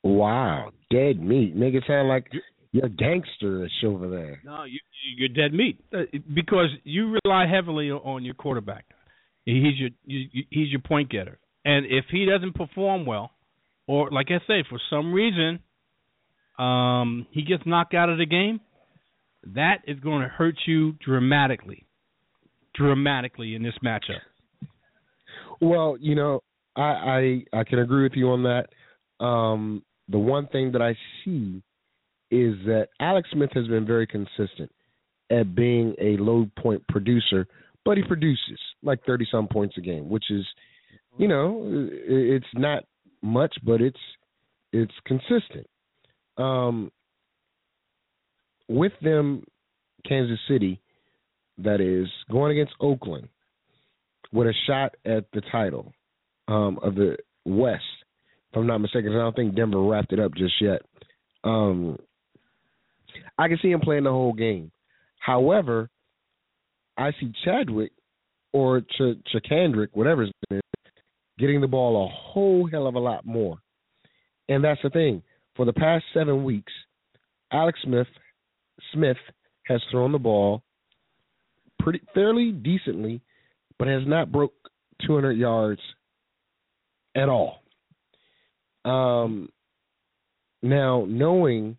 [0.04, 1.56] Wow, dead meat.
[1.56, 2.28] Make it sound like
[2.72, 4.41] you're gangsterish over there.
[4.43, 4.80] No, you,
[5.17, 8.86] you're dead meat uh, because you rely heavily on your quarterback.
[9.46, 13.32] He's your you, he's your point getter, and if he doesn't perform well,
[13.88, 15.60] or like I say, for some reason,
[16.58, 18.62] um, he gets knocked out of the game,
[19.56, 21.86] that is going to hurt you dramatically,
[22.76, 24.20] dramatically in this matchup.
[25.62, 26.42] Well, you know,
[26.76, 26.82] I
[27.54, 29.24] I, I can agree with you on that.
[29.24, 31.62] Um, the one thing that I see
[32.32, 34.72] is that Alex Smith has been very consistent
[35.30, 37.48] at being a low point producer,
[37.86, 40.46] but he produces like 30 some points a game, which is,
[41.18, 42.84] you know, it's not
[43.22, 44.00] much, but it's
[44.72, 45.68] it's consistent.
[46.38, 46.92] Um,
[48.68, 49.44] with them,
[50.08, 50.82] Kansas City,
[51.60, 53.28] that is going against Oakland
[54.32, 55.94] with a shot at the title
[56.48, 57.84] um, of the West.
[58.52, 60.82] If I'm not mistaken, I don't think Denver wrapped it up just yet.
[61.44, 61.98] Um,
[63.38, 64.72] I can see him playing the whole game.
[65.20, 65.89] However,
[66.98, 67.92] I see Chadwick
[68.52, 70.92] or Ch- Charcandrick, whatever his name is,
[71.39, 73.58] getting the ball a whole hell of a lot more.
[74.50, 75.24] And that's the thing.
[75.56, 76.72] For the past seven weeks,
[77.52, 78.08] Alex Smith
[78.92, 79.18] Smith
[79.68, 80.63] has thrown the ball
[81.84, 83.22] pretty fairly decently,
[83.78, 84.54] but has not broke
[85.06, 85.82] 200 yards
[87.15, 87.62] at all.
[88.86, 89.50] Um,
[90.62, 91.78] now knowing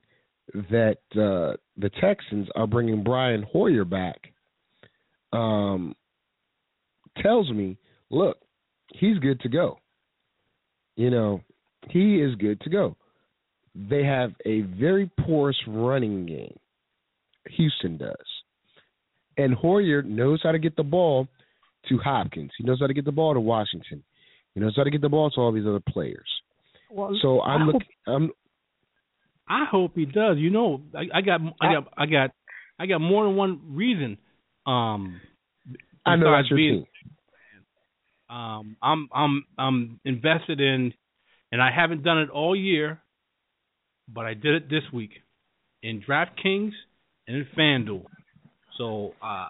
[0.53, 4.33] that uh, the Texans are bringing Brian Hoyer back,
[5.33, 5.97] um,
[7.23, 7.79] tells me,
[8.11, 8.37] look,
[8.95, 9.79] he's good to go.
[10.97, 11.41] You know,
[11.89, 12.97] he is good to go.
[13.75, 16.57] They have a very porous running game.
[17.49, 18.15] Houston does.
[19.37, 21.29] And Hoyer knows how to get the ball
[21.89, 22.51] to Hopkins.
[22.57, 24.03] He knows how to get the ball to Washington.
[24.55, 26.29] He knows how to get the ball to all these other players.
[26.91, 27.89] Well, So I'm I hope, looking.
[28.07, 28.31] I'm
[29.49, 30.39] I hope he does.
[30.39, 32.31] You know, I, I got I got I got
[32.79, 34.17] I got more than one reason.
[34.67, 35.21] Um,
[36.07, 36.87] I know that's your being- team.
[38.31, 40.93] Um, I'm I'm I'm invested in,
[41.53, 43.01] and I haven't done it all year,
[44.09, 45.11] but I did it this week
[45.83, 46.73] in DraftKings
[47.29, 48.05] and in FanDuel.
[48.79, 49.49] So uh,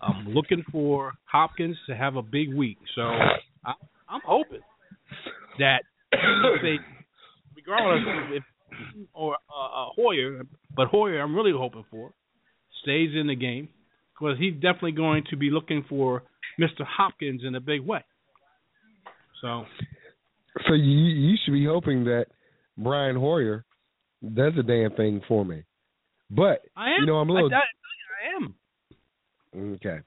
[0.00, 2.78] I'm looking for Hopkins to have a big week.
[2.94, 3.72] So I,
[4.08, 4.60] I'm hoping
[5.58, 6.78] that say,
[7.56, 8.42] regardless of if
[9.12, 10.42] or uh, uh, Hoyer,
[10.76, 12.12] but Hoyer, I'm really hoping for
[12.82, 13.68] stays in the game
[14.14, 16.22] because he's definitely going to be looking for
[16.60, 16.84] Mr.
[16.86, 18.04] Hopkins in a big way.
[19.40, 19.64] So
[20.66, 22.26] So you you should be hoping that
[22.76, 23.64] Brian Hoyer
[24.22, 25.62] does a damn thing for me.
[26.30, 27.00] But I am.
[27.00, 27.62] you know I'm a little I, am.
[29.56, 30.00] Okay.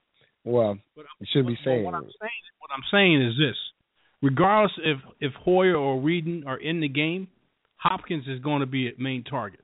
[0.44, 2.42] Well, But, you shouldn't be saying what I'm saying.
[2.58, 3.56] What I'm saying is this:
[4.20, 7.28] regardless if if Hoyer or Weeden are in the game,
[7.76, 9.60] Hopkins is going to be a main target.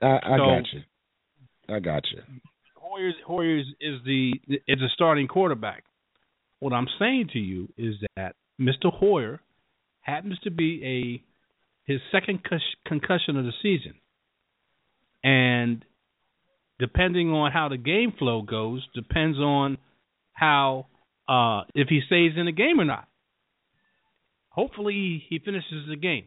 [0.00, 0.82] I, I So- got you.
[1.68, 2.22] I got you.
[2.76, 4.32] Hoyer's Hoyer's is the
[4.66, 5.84] is a starting quarterback.
[6.58, 8.92] What I'm saying to you is that Mr.
[8.92, 9.40] Hoyer
[10.00, 12.40] happens to be a his second
[12.86, 13.94] concussion of the season,
[15.24, 15.84] and
[16.78, 19.78] depending on how the game flow goes, depends on
[20.32, 20.86] how
[21.28, 23.08] uh, if he stays in the game or not.
[24.50, 26.26] Hopefully, he finishes the game,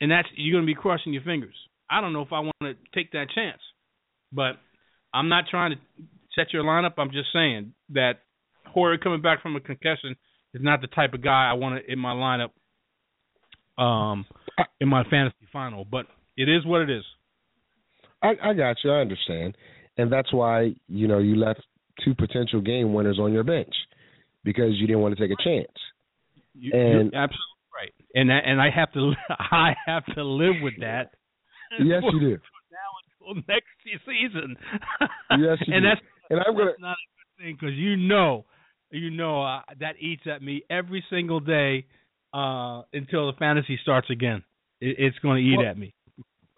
[0.00, 1.54] and that's you're going to be crossing your fingers.
[1.90, 3.60] I don't know if I want to take that chance,
[4.32, 4.56] but
[5.14, 5.78] I'm not trying to
[6.34, 6.94] set your lineup.
[6.98, 8.20] I'm just saying that
[8.66, 10.16] Hoyer coming back from a concussion
[10.52, 12.50] is not the type of guy I want in my lineup,
[13.82, 14.26] um,
[14.80, 15.84] in my fantasy final.
[15.84, 17.04] But it is what it is.
[18.22, 18.90] I, I got you.
[18.92, 19.56] I understand,
[19.96, 21.60] and that's why you know you left
[22.04, 23.74] two potential game winners on your bench
[24.44, 25.72] because you didn't want to take a chance.
[26.54, 30.74] You, And- you're absolutely right, and and I have to I have to live with
[30.80, 31.12] that.
[31.80, 32.38] Yes, you do.
[32.72, 33.66] now until next
[34.06, 34.56] season.
[35.38, 35.88] Yes, you and do.
[35.88, 36.00] that's
[36.30, 36.70] And I'm gonna.
[36.70, 38.46] that's not a good thing because you know,
[38.90, 41.84] you know uh, that eats at me every single day
[42.34, 44.42] uh, until the fantasy starts again.
[44.80, 45.94] It, it's going to eat Well- at me.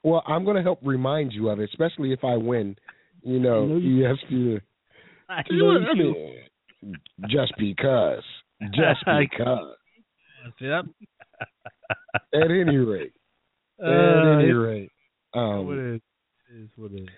[0.03, 2.77] Well, I'm gonna help remind you of it, especially if I win.
[3.23, 4.61] You know, know you- you have to.
[5.29, 6.15] I You know, know you
[6.83, 6.95] you-
[7.29, 8.23] just because.
[8.73, 9.77] Just because.
[10.61, 10.87] Yep.
[12.35, 13.13] At any rate.
[13.79, 14.91] At Uh, any rate.
[15.33, 16.01] what Um, it is.
[16.51, 17.09] It is what it is.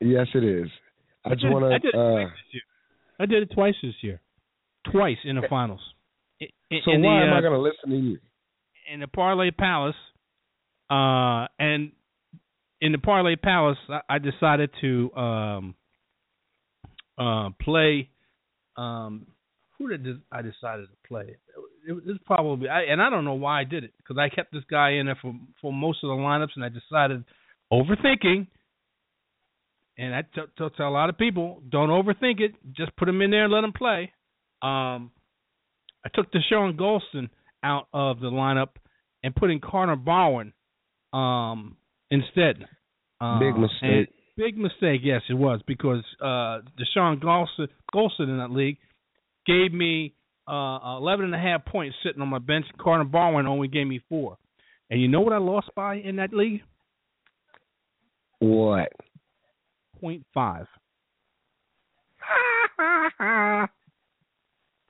[0.00, 0.68] yes, it is.
[1.24, 1.98] I just did- want I did to.
[1.98, 2.30] Uh.
[3.20, 4.20] I did it twice this year.
[4.90, 5.80] Twice in the finals.
[6.42, 8.18] I- I- so in why the, am uh, I going to listen to you?
[8.92, 9.96] in the Parlay Palace,
[10.90, 11.92] uh, and
[12.80, 15.74] in the Parlay Palace, I, decided to um,
[17.18, 18.10] uh, play.
[18.76, 19.26] Um,
[19.78, 21.36] who did I decided to play?
[21.88, 24.52] It, was- probably, I, and I don't know why I did it because I kept
[24.52, 27.24] this guy in there for for most of the lineups, and I decided
[27.72, 28.46] overthinking.
[29.96, 32.54] And I tell, tell, tell a lot of people, don't overthink it.
[32.72, 34.12] Just put him in there and let him play.
[34.60, 35.12] Um,
[36.04, 37.28] I took the Deshaun Golston
[37.62, 38.70] out of the lineup
[39.22, 40.52] and put in Connor Bowen
[41.14, 41.76] um,
[42.10, 42.64] instead.
[43.20, 44.08] Uh, Big mistake.
[44.36, 47.68] big mistake, yes, it was because uh, Deshaun Golston
[48.28, 48.76] in that league
[49.46, 50.14] gave me
[50.48, 52.66] uh, 11 and a half points sitting on my bench.
[52.78, 54.36] Carter Bowen only gave me four.
[54.90, 56.60] And you know what I lost by in that league?
[58.40, 58.92] What?
[60.00, 60.66] Point five.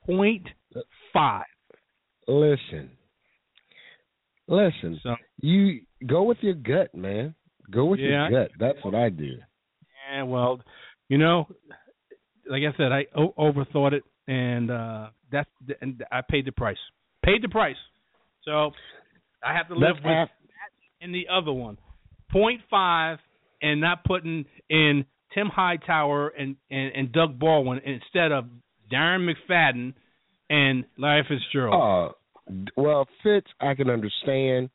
[0.07, 0.47] Point
[1.13, 1.45] five.
[2.27, 2.91] Listen.
[4.49, 4.99] Listen.
[5.03, 7.35] So You go with your gut, man.
[7.71, 8.29] Go with Yeah.
[8.29, 8.51] your gut.
[8.59, 9.39] That's what I do.
[10.13, 10.61] Yeah, well,
[11.09, 11.47] you know,
[12.49, 16.53] like I said, I o- overthought it, and uh that's the, and I paid the
[16.53, 16.79] price.
[17.25, 17.77] Paid the price.
[18.45, 18.73] So
[19.43, 20.29] I have to live That's with that.
[21.01, 21.79] in the other one.
[22.31, 23.19] Point five
[23.63, 28.45] and not putting in Tim Hightower and, and, and Doug Baldwin instead of
[28.93, 29.95] Darren McFadden
[30.51, 32.13] and Larry Fitzgerald.
[32.49, 34.69] Uh, well, Fitz, I can understand.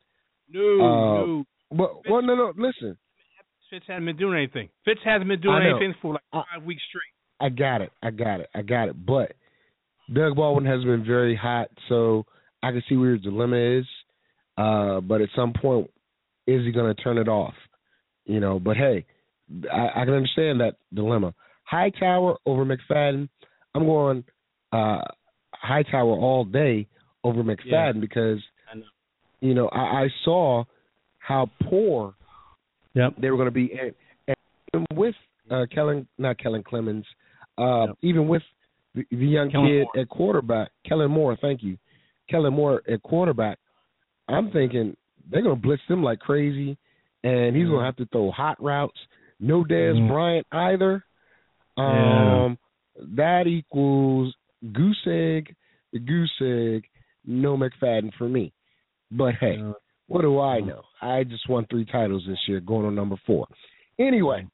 [0.52, 1.44] No, uh, no.
[1.72, 2.54] But well, no, no.
[2.58, 2.98] Listen,
[3.70, 4.70] Fitz hasn't been doing anything.
[4.86, 7.04] Fitz hasn't been doing anything for like I- five weeks straight.
[7.42, 7.92] I got it.
[8.04, 8.50] I got it.
[8.54, 9.06] I got it.
[9.06, 9.34] But
[10.14, 12.26] Doug Baldwin has been very hot, so
[12.62, 13.86] I can see where his dilemma is.
[14.58, 15.90] Uh, but at some point,
[16.48, 17.54] is he going to turn it off?
[18.26, 18.60] You know.
[18.60, 19.06] But hey,
[19.72, 21.34] I, I can understand that dilemma.
[21.64, 23.30] Hightower over McFadden.
[23.76, 24.24] I'm going
[24.72, 25.02] uh,
[25.54, 26.88] Hightower all day
[27.24, 28.48] over McFadden because I know.
[29.42, 30.64] You know I, I saw
[31.20, 32.14] how poor
[32.96, 33.14] Yep.
[33.22, 33.94] they were going to be, and,
[34.28, 34.36] and
[34.74, 35.16] even with
[35.52, 37.06] uh, Kellen, not Kellen Clemens,
[37.58, 37.98] uh, Yep.
[38.02, 38.42] even with
[38.96, 40.02] the, the young Kellen kid Moore.
[40.02, 41.38] at quarterback, Kellen Moore.
[41.40, 41.78] Thank you,
[42.30, 43.60] Kellen Moore at quarterback.
[44.28, 44.98] I'm thinking
[45.30, 46.78] they're going to blitz them like crazy,
[47.24, 48.98] and he's going to have to throw hot routes.
[49.40, 50.08] No Dez Mhm.
[50.10, 51.04] Bryant either.
[51.78, 52.44] Yeah.
[52.46, 52.58] Um,
[53.16, 54.34] that equals
[54.74, 55.56] goose egg,
[55.94, 56.86] goose egg.
[57.26, 58.52] No McFadden for me.
[59.12, 59.74] But hey, Yeah.
[60.08, 60.82] what do I know?
[61.02, 63.48] I just won three titles this year, going on number four.
[63.98, 64.48] Anyway,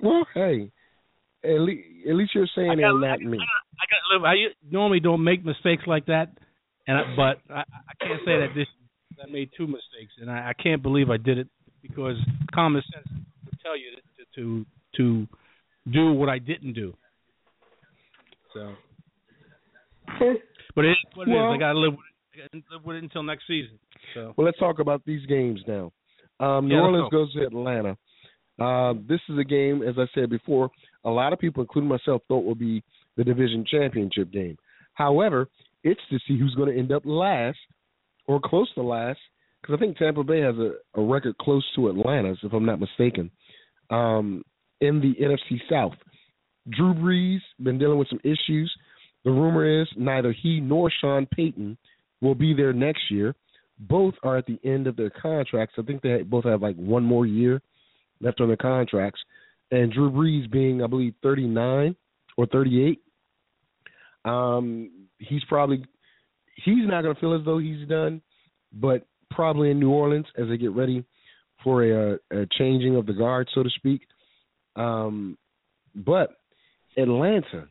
[0.00, 0.70] well, hey,
[1.44, 3.38] at least, at least you're saying I it, not me.
[3.38, 4.24] I got to live.
[4.24, 6.30] I u- normally don't make mistakes like that,
[6.86, 8.66] and I, but I, I can't say that this
[9.22, 11.48] I made two mistakes, and I, I can't believe I did it
[11.82, 12.16] because
[12.54, 13.06] common sense
[13.44, 14.66] would tell you to to
[14.96, 15.26] to
[15.90, 16.94] do what I didn't do.
[18.54, 18.74] So,
[20.74, 21.36] but it is what it is.
[21.36, 22.09] Well- I got to live with it.
[22.32, 23.78] I gotta live with it until next season.
[24.14, 25.92] So Well, let's talk about these games now.
[26.38, 27.24] Um, New Yeah, Orleans go.
[27.24, 27.96] goes to Atlanta.
[28.58, 30.70] Uh, this is a game, as I said before,
[31.04, 32.82] a lot of people, including myself, thought would be
[33.16, 34.56] the division championship game.
[34.94, 35.48] However,
[35.82, 37.58] it's to see who's going to end up last
[38.26, 39.18] or close to last,
[39.60, 42.80] because I think Tampa Bay has a, a record close to Atlanta's, if I'm not
[42.80, 43.30] mistaken,
[43.88, 44.42] um,
[44.80, 45.94] in the NFC South.
[46.68, 48.72] Drew Brees been dealing with some issues.
[49.24, 51.76] The rumor is neither he nor Sean Payton
[52.20, 53.34] will be there next year.
[53.78, 55.76] Both are at the end of their contracts.
[55.78, 57.62] I think they both have like one more year
[58.20, 59.20] left on their contracts.
[59.70, 61.96] And Drew Brees being, I believe, 39
[62.36, 63.00] or 38,
[64.24, 65.84] um, he's probably
[66.64, 68.20] he's not going to feel as though he's done,
[68.72, 71.04] but probably in New Orleans as they get ready
[71.62, 74.02] for a, a changing of the guard, so to speak.
[74.76, 75.38] Um,
[75.94, 76.30] but
[76.96, 77.68] Atlanta,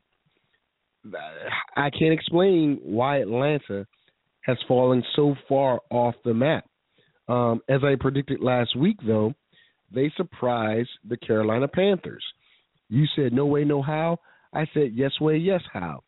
[1.75, 3.85] I can't explain why Atlanta
[4.41, 6.65] has fallen so far off the map.
[7.27, 9.33] Um, as I predicted last week, though,
[9.93, 12.23] they surprised the Carolina Panthers.
[12.89, 14.17] You said no way, no how.
[14.53, 16.03] I said yes way, yes how,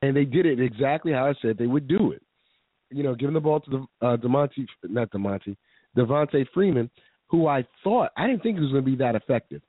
[0.00, 2.22] and they did it exactly how I said they would do it.
[2.90, 5.56] You know, giving the ball to the uh, Demonte, not Demonte,
[5.96, 6.88] Devonta Freeman,
[7.28, 9.62] who I thought I didn't think he was going to be that effective.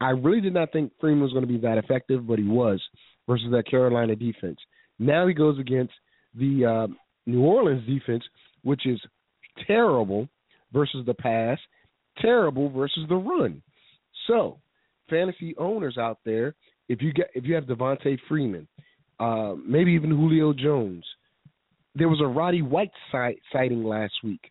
[0.00, 2.80] I really did not think Freeman was going to be that effective, but he was
[3.28, 4.58] versus that Carolina defense.
[4.98, 5.92] Now he goes against
[6.34, 6.92] the uh,
[7.26, 8.24] New Orleans defense,
[8.62, 9.00] which is
[9.66, 10.28] terrible
[10.72, 11.58] versus the pass,
[12.18, 13.62] terrible versus the run.
[14.26, 14.58] So,
[15.08, 16.54] fantasy owners out there,
[16.88, 18.66] if you get if you have Devonta Freeman,
[19.18, 21.04] uh, maybe even Julio Jones,
[21.94, 24.50] there was a Roddy White si- sighting last week.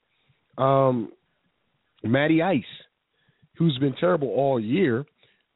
[0.57, 1.11] Um,
[2.03, 2.63] Matty Ice,
[3.57, 5.05] who's been terrible all year,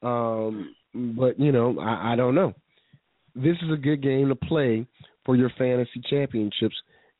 [0.01, 2.53] um, but you know I, I don't know.
[3.35, 4.85] This is a good game to play
[5.25, 6.75] for your fantasy championships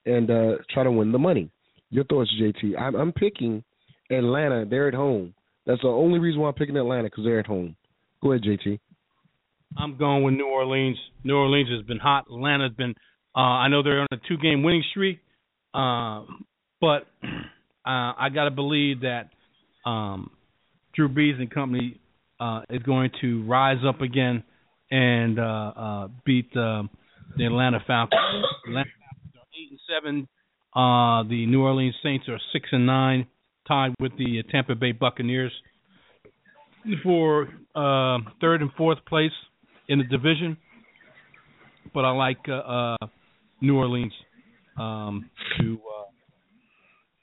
[0.05, 1.49] and uh, try to win the money.
[1.89, 2.79] Your thoughts, JT?
[2.79, 3.63] I'm, I'm picking
[4.09, 4.65] Atlanta.
[4.65, 5.33] They're at home.
[5.65, 7.75] That's the only reason why I'm picking Atlanta because they're at home.
[8.21, 8.79] Go ahead, JT.
[9.77, 10.97] I'm going with New Orleans.
[11.23, 12.25] New Orleans has been hot.
[12.31, 12.95] Atlanta's been.
[13.35, 15.19] Uh, I know they're on a two-game winning streak,
[15.73, 16.23] uh,
[16.79, 19.29] but uh, I got to believe that
[19.85, 20.29] um,
[20.95, 21.99] Drew Brees and company
[22.39, 24.43] uh, is going to rise up again
[24.91, 26.83] and uh, uh, beat uh,
[27.37, 28.21] the Atlanta Falcons.
[28.67, 30.27] Atlanta Falcons are eight and seven.
[30.75, 33.27] Uh, the New Orleans Saints are six and nine,
[33.67, 35.51] tied with the Tampa Bay Buccaneers
[37.03, 39.31] for uh, third and fourth place
[39.87, 40.57] in the division.
[41.93, 43.07] But I like uh, uh,
[43.61, 44.13] New Orleans
[44.77, 45.29] um,
[45.59, 46.09] to uh,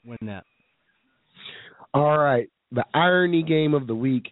[0.05, 0.45] win that.
[1.93, 2.49] All right.
[2.71, 4.31] The irony game of the week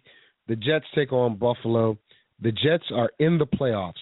[0.50, 1.96] the Jets take on Buffalo.
[2.42, 3.92] The Jets are in the playoffs.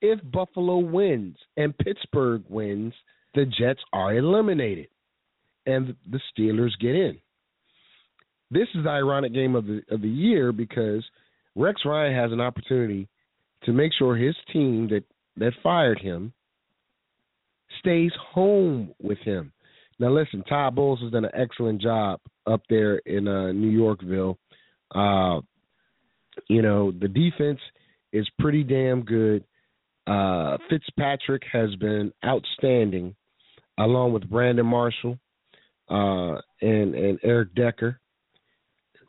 [0.00, 2.94] If Buffalo wins and Pittsburgh wins,
[3.34, 4.88] the Jets are eliminated
[5.66, 7.18] and the Steelers get in.
[8.50, 11.04] This is the ironic game of the of the year because
[11.54, 13.08] Rex Ryan has an opportunity
[13.64, 15.04] to make sure his team that
[15.36, 16.32] that fired him
[17.78, 19.52] stays home with him.
[19.98, 24.38] Now, listen, Todd Bowles has done an excellent job up there in uh, New Yorkville.
[24.94, 25.40] Uh,
[26.48, 27.60] you know, the defense
[28.12, 29.44] is pretty damn good.
[30.06, 33.14] Uh, Fitzpatrick has been outstanding,
[33.78, 35.18] along with Brandon Marshall
[35.88, 38.00] uh, and and Eric Decker,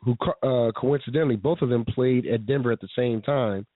[0.02, 3.66] who uh, coincidentally both of them played at Denver at the same time.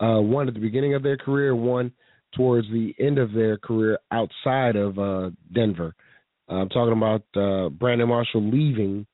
[0.00, 1.90] Uh, one at the beginning of their career, one
[2.36, 5.94] towards the end of their career outside of uh, Denver.
[6.48, 9.06] I'm talking about uh, Brandon Marshall leaving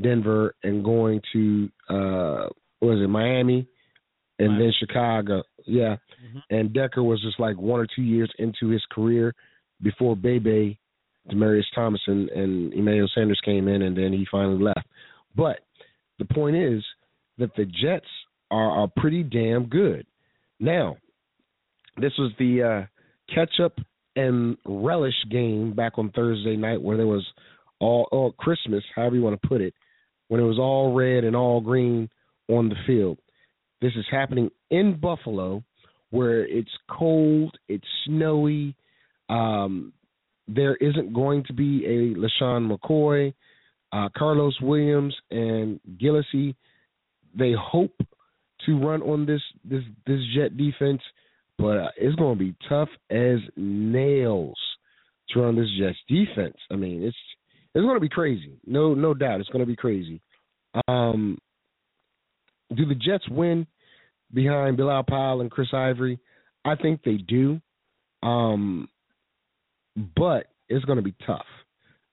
[0.00, 2.48] Denver and going to uh,
[2.78, 3.66] what was it Miami,
[4.38, 4.64] and Miami.
[4.64, 5.42] then Chicago.
[5.66, 6.42] Yeah, Mhm.
[6.50, 9.34] and Decker was just like one or two years into his career
[9.82, 10.78] before Bebe,
[11.30, 14.86] Demaryius Thomas, and, Emmanuel Sanders came in, and then he finally left.
[15.36, 15.60] But
[16.18, 16.82] the point is
[17.38, 18.06] that the Jets
[18.50, 20.06] are, are pretty damn good.
[20.60, 20.96] Now,
[21.96, 23.78] this was the uh, catch up
[24.14, 27.26] and relish game back on Thursday night where there was
[27.80, 29.74] all, all Christmas, however you want to put it,
[30.28, 32.08] when it was all red and all green
[32.48, 33.18] on the field.
[33.80, 35.64] This is happening in Buffalo
[36.10, 38.76] where it's cold, it's snowy.
[39.28, 39.92] Um,
[40.48, 43.32] there isn't going to be a LeSean McCoy,
[43.92, 46.54] uh, Karlos Williams, and Gillislee.
[47.36, 47.94] They hope
[48.66, 51.00] to run on this this this Jet defense,
[51.58, 54.58] but uh, it's going to be tough as nails
[55.30, 56.56] to run this Jets defense.
[56.70, 57.16] I mean, it's
[57.74, 58.58] it's going to be crazy.
[58.66, 60.20] No no doubt, it's going to be crazy.
[60.88, 61.38] Um,
[62.74, 63.66] do the Jets win
[64.32, 66.18] behind Bilal Powell and Chris Ivory?
[66.64, 67.60] I think they do.
[68.22, 68.88] Um,
[70.16, 71.46] but it's going to be tough.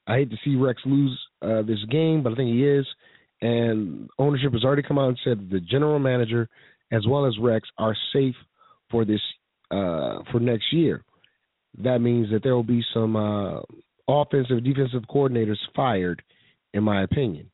[0.08, 2.86] I hate to see Rex lose uh, this game, but I think he is.
[3.42, 6.50] And ownership has already come out and said the general manager,
[6.92, 8.36] as well as Rex, are safe
[8.90, 9.22] for this
[9.72, 11.04] uh, for next year.
[11.84, 13.62] That means that there will be some uh,
[14.08, 16.22] offensive, defensive coordinators fired,
[16.74, 17.50] in my opinion.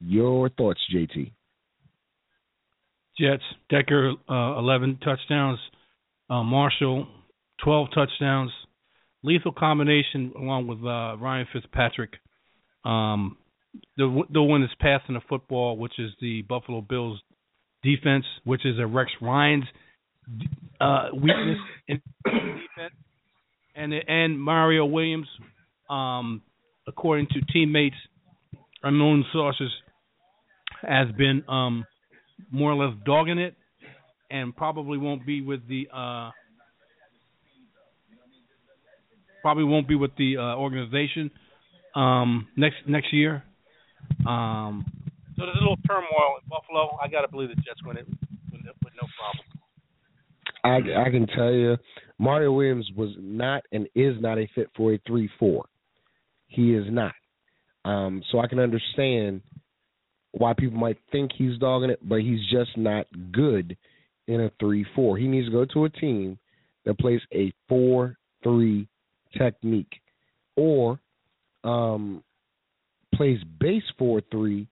[0.00, 1.32] Your thoughts, JT?
[3.20, 5.58] Jets, Decker, uh, 11 touchdowns.
[6.30, 7.06] Uh, Marshall,
[7.64, 8.50] 12 touchdowns.
[9.28, 12.14] Lethal combination along with uh, Ryan Fitzpatrick.
[12.84, 13.36] Um,
[13.98, 17.20] the the one is passing the football, which is the Buffalo Bills
[17.82, 19.64] defense, which is a Rex Ryan's
[20.80, 21.58] uh, weakness
[21.88, 22.94] in defense,
[23.76, 25.28] and and Mario Williams,
[25.90, 26.40] um,
[26.86, 27.96] according to teammates,
[28.82, 29.70] unknown sources,
[30.80, 31.84] has been um,
[32.50, 33.54] more or less dogging it,
[34.30, 36.30] and probably won't be with the uh,
[39.42, 41.30] probably won't be with the uh, organization
[41.94, 43.42] um, next next year.
[44.26, 44.84] Um,
[45.36, 46.98] so there's a little turmoil in Buffalo.
[47.02, 48.06] I got to believe the Jets win it
[48.52, 49.44] with no, with no problem.
[50.64, 51.76] I, I can tell you,
[52.18, 55.66] Mario Williams was not and is not a fit for a three four.
[56.48, 57.14] He is not.
[57.84, 59.42] Um, so I can understand
[60.32, 63.76] why people might think he's dogging it, but he's just not good
[64.26, 65.16] in a three four.
[65.16, 66.38] He needs to go to a team
[66.84, 68.88] that plays a four three
[69.38, 69.92] technique,
[70.56, 70.98] or
[71.64, 72.22] um,
[73.14, 74.66] plays base four three,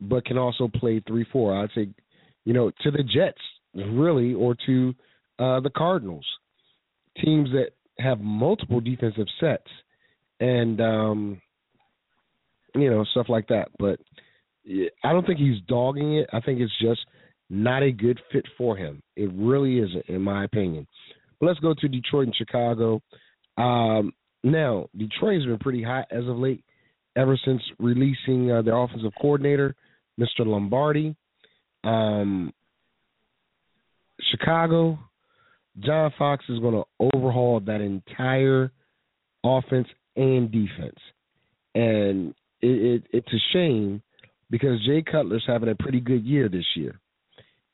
[0.00, 1.56] but can also play three four.
[1.56, 1.88] I'd say,
[2.44, 3.40] you know, to the Jets
[3.74, 4.94] really, or to
[5.38, 6.26] uh, the Cardinals,
[7.24, 9.68] teams that have multiple defensive sets,
[10.40, 11.42] and um,
[12.74, 13.68] you know stuff like that.
[13.78, 14.00] But
[15.02, 16.28] I don't think he's dogging it.
[16.32, 17.00] I think it's just
[17.50, 19.02] not a good fit for him.
[19.16, 20.86] It really isn't, in my opinion.
[21.38, 23.02] But let's go to Detroit and Chicago.
[23.56, 26.64] Um, now, Detroit has been pretty hot as of late,
[27.16, 29.74] ever since releasing uh, their offensive coordinator,
[30.20, 30.40] Mr.
[30.40, 31.16] Lombardi.
[31.82, 32.52] Um,
[34.30, 34.98] Chicago,
[35.80, 36.84] John Fox is going to
[37.14, 38.70] overhaul that entire
[39.44, 40.98] offense and defense,
[41.74, 44.02] and it, it, it's a shame
[44.50, 47.00] because Jay Cutler's having a pretty good year this year.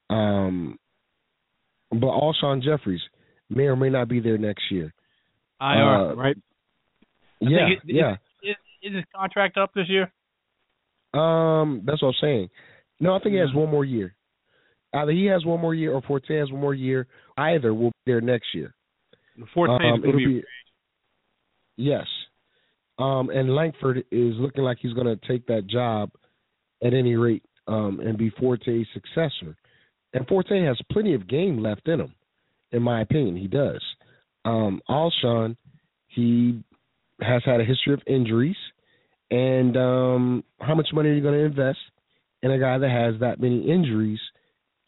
[0.09, 0.78] Um,
[1.91, 3.03] but Alshon Jeffries
[3.49, 4.93] may or may not be there next year.
[5.61, 5.66] IR,
[6.11, 6.36] Uh, right?
[7.42, 8.16] I yeah, it- yeah.
[8.42, 10.12] Is, is his contract up this year?
[11.12, 12.50] Um, that's what I'm saying.
[13.00, 14.14] No, I think he has one more year.
[14.92, 17.06] Either he has one more year or Forte has one more year.
[17.36, 18.74] Either will be there next year.
[19.54, 20.44] Fourth Um, it'll be, be
[21.76, 22.06] yes.
[22.98, 26.11] Um, and Langford is looking like he's going to take that job
[26.84, 29.56] at any rate um, and be Forte's successor.
[30.12, 32.14] And Forte has plenty of game left in him,
[32.72, 33.36] in my opinion.
[33.36, 33.82] He does.
[34.45, 35.57] Um, Alshon,
[36.09, 36.62] he
[37.20, 38.57] has had a history of injuries.
[39.30, 41.78] And um, how much money are you going to invest
[42.43, 44.18] in a guy that has that many injuries,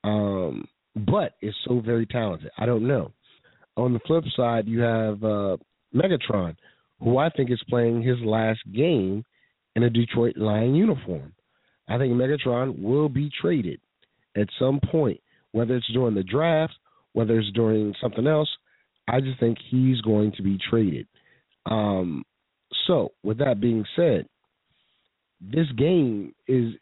[0.05, 2.51] um, but is so very talented?
[2.59, 3.13] I don't know.
[3.77, 5.57] On the flip side, you have uh,
[5.95, 6.57] Megatron,
[7.01, 9.25] who I think is playing his last game
[9.77, 11.33] in a Detroit Lion uniform.
[11.89, 13.81] I think Megatron will be traded
[14.37, 15.21] at some point,
[15.53, 16.75] whether it's during the draft,
[17.13, 18.49] whether it's during something else.
[19.09, 21.07] I just think he's going to be traded.
[21.67, 22.25] Um,
[22.87, 24.27] so, with that being said,
[25.41, 26.73] this game is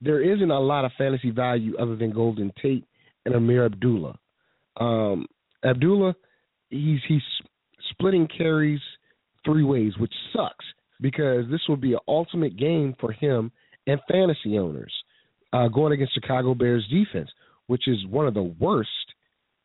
[0.00, 2.84] there isn't a lot of fantasy value other than Golden Tate
[3.24, 4.18] and Ameer Abdullah.
[4.78, 5.26] Um,
[5.64, 6.14] Abdullah,
[6.70, 7.22] he's he's
[7.90, 8.80] splitting carries
[9.44, 10.64] three ways, which sucks
[11.00, 13.50] because this will be an ultimate game for him
[13.86, 14.92] and fantasy owners
[15.52, 17.30] uh, going against Chicago Bears defense,
[17.66, 18.90] which is one of the worst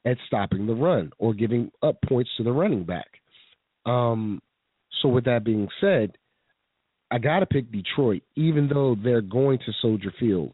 [0.07, 3.07] at stopping the run or giving up points to the running back.
[3.85, 4.41] Um,
[5.01, 6.17] so with that being said,
[7.11, 10.53] I got to pick Detroit, even though they're going to Soldier Field.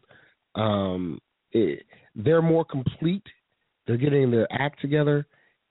[0.54, 1.20] Um,
[1.52, 1.84] it,
[2.14, 3.24] they're more complete.
[3.86, 5.26] They're getting their act together,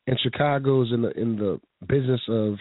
[0.07, 2.55] and Chicago's in the in the business of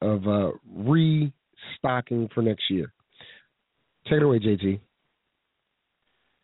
[0.00, 2.92] of uh, restocking for next year.
[4.04, 4.80] Take it away, JT.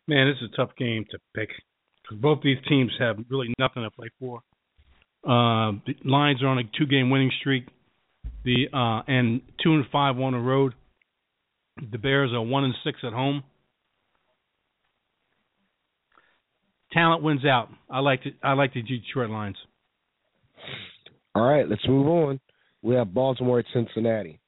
[0.07, 1.49] Man, this is a tough game to pick
[2.05, 4.39] because both these teams have really nothing to play for.
[5.23, 7.67] Uh, the Lions are on a two-game winning streak.
[8.43, 10.73] The uh, and two and five on the road.
[11.91, 13.43] The Bears are one and six at home.
[16.93, 17.69] Talent wins out.
[17.89, 19.57] I like the I like the Detroit Lions.
[21.33, 22.39] All right, let's move on.
[22.81, 24.39] We have Baltimore at Cincinnati.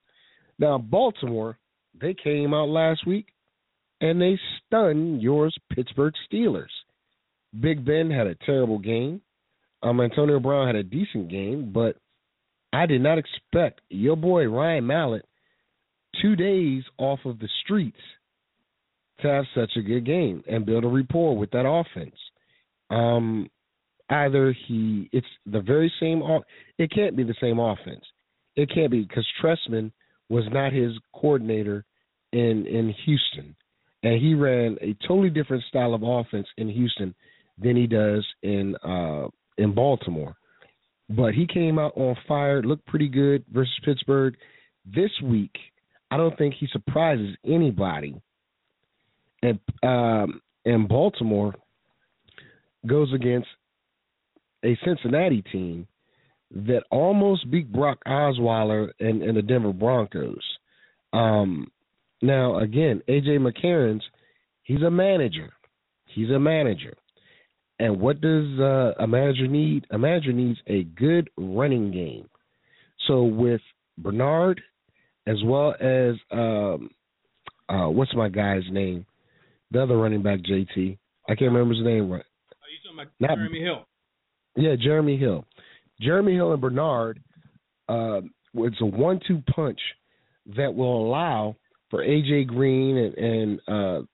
[0.59, 1.57] Now, Baltimore,
[1.99, 3.27] they came out last week
[3.99, 6.69] and they stunned yours Pittsburgh Steelers.
[7.59, 9.21] Big Ben had a terrible game.
[9.83, 11.97] Um, Antonio Brown had a decent game, but
[12.73, 15.25] I did not expect your boy Ryan Mallett
[16.21, 17.97] two days off of the streets
[19.21, 22.15] to have such a good game and build a rapport with that offense.
[22.89, 23.49] Um,
[24.09, 26.21] either he, it's the very same.
[26.77, 28.03] It can't be the same offense.
[28.55, 29.91] It can't be because Trestman
[30.29, 31.85] was not his coordinator
[32.33, 33.55] in in Houston,
[34.03, 37.15] and he ran a totally different style of offense in Houston
[37.57, 39.27] than he does in uh,
[39.57, 40.35] in Baltimore.
[41.09, 44.35] But he came out on fire, looked pretty good versus Pittsburgh.
[44.85, 45.55] This week,
[46.11, 48.21] I don't think he surprises anybody.
[49.41, 51.55] And um, and Baltimore
[52.85, 53.47] goes against
[54.63, 55.87] a Cincinnati team
[56.51, 60.43] that almost beat Brock Osweiler and, and the Denver Broncos.
[61.13, 61.71] Um,
[62.21, 64.03] now, again, AJ McCarron's
[64.63, 65.53] he's a manager.
[66.05, 66.95] He's a manager.
[67.79, 69.85] And what does uh, a manager need?
[69.91, 72.27] A manager needs a good running game.
[73.07, 73.61] So with
[73.97, 74.61] Bernard,
[75.27, 76.89] as well as um,
[77.69, 79.05] uh, what's my guy's name?
[79.71, 80.97] The other running back, JT.
[81.29, 82.09] I can't remember his name.
[82.09, 82.21] Right?
[82.21, 83.85] Are you talking about Not, Jeremy Hill?
[84.55, 85.45] Yeah, Jeremy Hill.
[86.01, 87.21] Jeremy Hill and Bernard.
[87.89, 88.21] Uh,
[88.55, 89.79] it's a one-two punch
[90.55, 91.55] that will allow
[91.89, 94.05] for AJ Green and, and uh,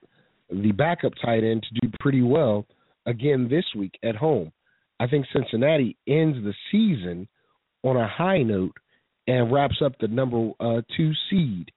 [0.50, 2.66] the backup tight end to do pretty well
[3.06, 4.52] again this week at home.
[5.00, 7.28] I think Cincinnati ends the season
[7.84, 8.76] on a high note
[9.28, 11.72] and wraps up the number uh, two seed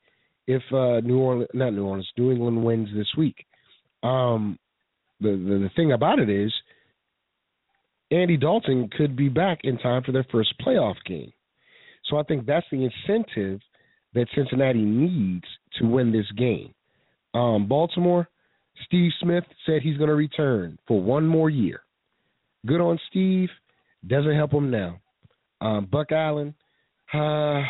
[0.47, 3.45] if uh, New Orleans, not New Orleans, New England wins this week.
[4.03, 4.59] Um,
[5.21, 6.53] the, the the thing about it is,
[8.11, 11.33] Andy Dalton could be back in time for their first playoff game.
[12.05, 13.61] So I think that's the incentive
[14.15, 15.45] that Cincinnati needs
[15.81, 16.73] to win this game.
[17.35, 18.29] Um, Baltimore,
[18.85, 21.81] Steve Smith said he's going to return for one more year.
[22.67, 23.49] Good on Steve.
[24.07, 25.01] Doesn't help him now.
[25.61, 26.55] Um, Buck Allen,
[27.13, 27.63] uh,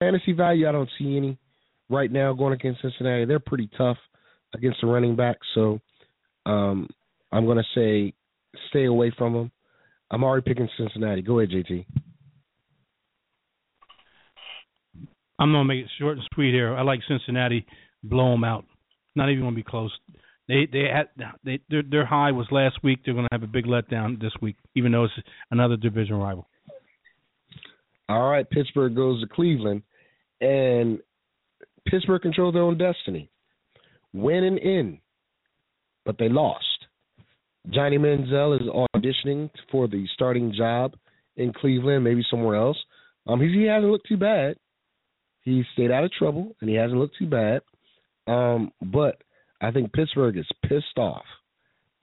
[0.00, 1.36] fantasy value, I don't see any
[1.90, 3.24] right now going against Cincinnati.
[3.24, 3.98] They're pretty tough
[4.54, 5.80] against the running back, so
[6.46, 6.88] um,
[7.32, 8.14] I'm going to say
[8.68, 9.50] stay away from them.
[10.10, 11.22] I'm already picking Cincinnati.
[11.22, 11.86] Go ahead, JT.
[15.38, 16.74] I'm going to make it short and sweet here.
[16.74, 17.66] I like Cincinnati.
[18.04, 18.64] Blow them out.
[19.14, 19.92] Not even going to be close.
[20.48, 21.08] They they had
[21.44, 23.00] they their, their high was last week.
[23.04, 25.14] They're going to have a big letdown this week, even though it's
[25.50, 26.48] another division rival.
[28.08, 29.82] All right, Pittsburgh goes to Cleveland,
[30.40, 30.98] and
[31.88, 33.30] Pittsburgh controlled their own destiny,
[34.12, 34.98] win and in,
[36.04, 36.64] but they lost.
[37.70, 40.94] Johnny Manziel is auditioning for the starting job
[41.36, 42.76] in Cleveland, maybe somewhere else.
[43.26, 44.56] Um, he, he hasn't looked too bad.
[45.42, 47.62] He stayed out of trouble, and he hasn't looked too bad.
[48.26, 49.22] Um, but
[49.60, 51.24] I think Pittsburgh is pissed off.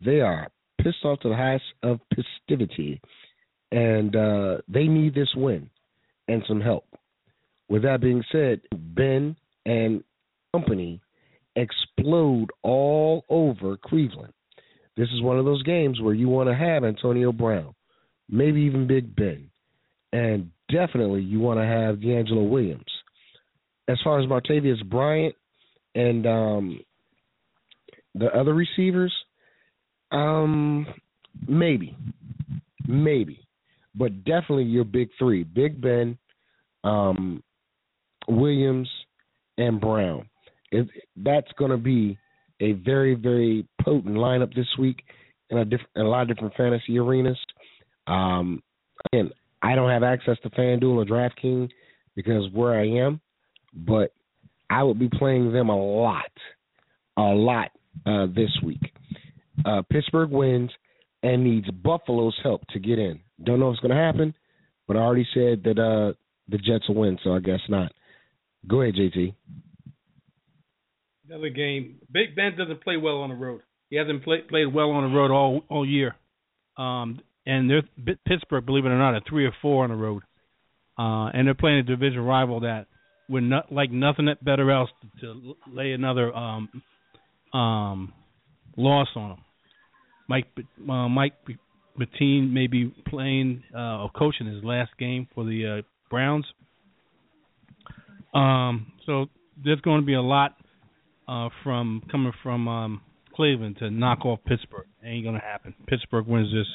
[0.03, 0.49] They are
[0.81, 3.01] pissed off to the highest of festivity,
[3.71, 5.69] and uh, they need this win
[6.27, 6.85] and some help.
[7.67, 10.03] With that being said, Ben and
[10.53, 11.01] company
[11.55, 14.33] explode all over Cleveland.
[14.97, 17.73] This is one of those games where you want to have Antonio Brown,
[18.29, 19.49] maybe even Big Ben,
[20.11, 22.83] and definitely you want to have DeAngelo Williams.
[23.87, 25.35] As far as Martavis Bryant
[25.99, 26.79] and um,
[28.15, 29.13] the other receivers,
[30.11, 30.87] um,
[31.47, 31.95] maybe,
[32.87, 33.45] maybe,
[33.95, 36.17] but definitely your big three: Big Ben,
[36.83, 37.43] um,
[38.27, 38.89] Williams,
[39.57, 40.29] and Brown.
[40.71, 40.87] It,
[41.17, 42.17] that's going to be
[42.61, 45.03] a very, very potent lineup this week
[45.49, 47.37] in a, diff- in a lot of different fantasy arenas.
[48.07, 48.61] Um,
[49.11, 49.31] again,
[49.61, 51.69] I don't have access to FanDuel or DraftKings
[52.15, 53.19] because where I am,
[53.73, 54.13] but
[54.69, 56.31] I will be playing them a lot,
[57.17, 57.71] a lot
[58.05, 58.81] uh, this week.
[59.65, 60.71] Uh, Pittsburgh wins
[61.23, 63.19] and needs Buffalo's help to get in.
[63.43, 64.33] Don't know if it's going to happen,
[64.87, 66.13] but I already said that uh,
[66.47, 67.91] the Jets will win, so I guess not.
[68.67, 69.33] Go ahead, JT.
[71.27, 71.97] Another game.
[72.11, 73.61] Big Ben doesn't play well on the road.
[73.89, 76.15] He hasn't play, played well on the road all all year.
[76.77, 80.23] Um, and they're Pittsburgh, believe it or not, are three or four on the road.
[80.97, 82.87] Uh, and they're playing a division rival that
[83.29, 84.89] would not like nothing better else
[85.21, 86.69] to, to lay another um,
[87.53, 88.13] um,
[88.75, 89.39] loss on them.
[90.27, 90.45] Mike
[90.89, 91.33] uh, Mike
[91.99, 96.45] Pettine may be playing uh, or coaching his last game for the uh, Browns.
[98.33, 99.25] Um, so
[99.63, 100.55] there's going to be a lot
[101.27, 103.01] uh, from coming from um,
[103.35, 104.85] Cleveland to knock off Pittsburgh.
[105.03, 105.73] Ain't going to happen.
[105.87, 106.67] Pittsburgh wins this.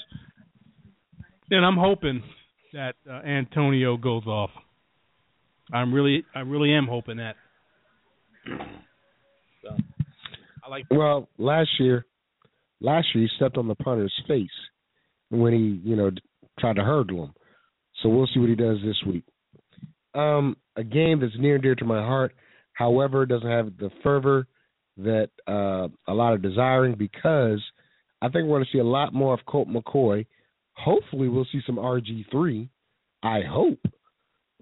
[1.51, 2.23] and I'm hoping
[2.73, 4.51] that uh, Antonio goes off.
[5.73, 7.37] I'm really, I really am hoping that.
[9.63, 9.77] So,
[10.65, 10.85] I like.
[10.91, 12.05] Well, last year,
[12.81, 14.49] last year he stepped on the punter's face
[15.31, 16.11] when he, you know,
[16.59, 17.35] tried to hurdle him.
[18.03, 19.25] So we'll see what he does this week.
[20.15, 22.35] Um, a game that's near and dear to my heart.
[22.73, 24.47] However, doesn't have the fervor
[24.99, 27.63] that uh, a lot are desiring because
[28.21, 30.27] I think we're going to see a lot more of Colt McCoy.
[30.75, 32.69] Hopefully, we'll see some RG three.
[33.23, 33.79] I hope,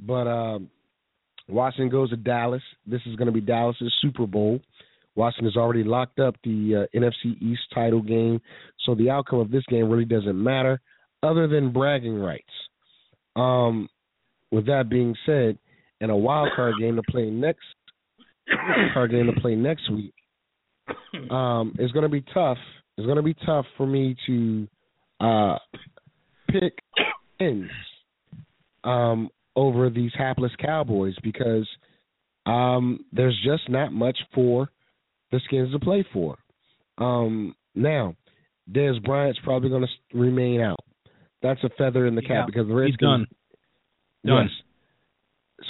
[0.00, 0.70] but um,
[1.52, 2.62] Washington goes to Dallas.
[2.86, 4.60] This is going to be Dallas's Super Bowl.
[5.14, 8.40] Washington has already locked up the uh, NFC East title game,
[8.84, 10.80] so the outcome of this game really doesn't matter,
[11.22, 12.44] other than bragging rights.
[13.36, 13.88] Um,
[14.50, 15.58] with that being said,
[16.00, 17.60] in a wild card game to play next
[18.94, 20.14] card game to play next week,
[21.30, 22.58] um, it's going to be tough.
[22.96, 24.68] It's going to be tough for me to
[25.20, 25.58] uh,
[26.50, 26.78] pick
[27.38, 27.70] ends
[28.84, 31.68] um, over these hapless Cowboys because
[32.46, 34.68] um, there's just not much for
[35.30, 36.36] the Skins to play for.
[36.98, 38.16] Um, now,
[38.70, 40.80] Dez Bryant's probably going to remain out.
[41.42, 43.00] That's a feather in the cap Yeah, because the He's Redskins.
[43.00, 43.26] done.
[44.24, 44.42] Done.
[44.44, 44.50] Yes.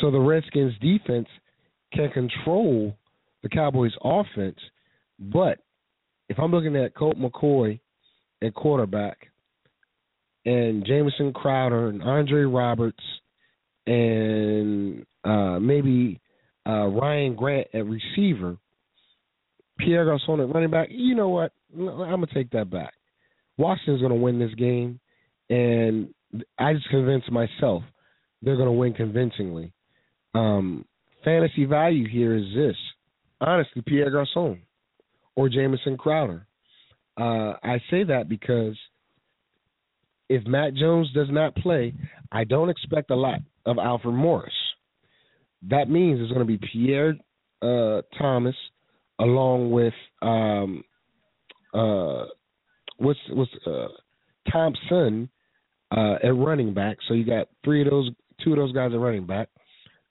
[0.00, 1.28] So the Redskins defense
[1.92, 2.96] can control
[3.42, 4.58] the Cowboys offense,
[5.18, 5.58] but
[6.28, 7.78] if I'm looking at Colt McCoy
[8.42, 9.18] at quarterback
[10.44, 13.02] and Jamison Crowder and Andre Roberts
[13.86, 16.20] and uh, maybe
[16.66, 18.56] uh, Ryan Grant at receiver,
[19.78, 21.52] Pierre Garcon at running back, you know what?
[21.76, 22.92] I'm gonna take that back.
[23.56, 25.00] Washington's gonna win this game,
[25.50, 26.12] and
[26.58, 27.82] I just convinced myself
[28.42, 29.72] they're gonna win convincingly.
[30.34, 30.84] Um,
[31.24, 32.76] fantasy value here is this:
[33.40, 34.60] honestly, Pierre Garcon
[35.34, 36.46] or Jamison Crowder.
[37.18, 38.76] Uh, I say that because
[40.28, 41.94] if Matt Jones does not play,
[42.30, 44.52] I don't expect a lot of Alfred Morris.
[45.68, 47.14] That means it's going to be Pierre
[47.62, 48.56] uh, Thomas
[49.20, 50.82] along with um,
[51.72, 52.24] uh,
[52.98, 53.88] what's what's uh,
[54.50, 55.28] Thompson
[55.96, 56.96] uh, at running back.
[57.06, 58.10] So you got three of those,
[58.42, 59.48] two of those guys at running back.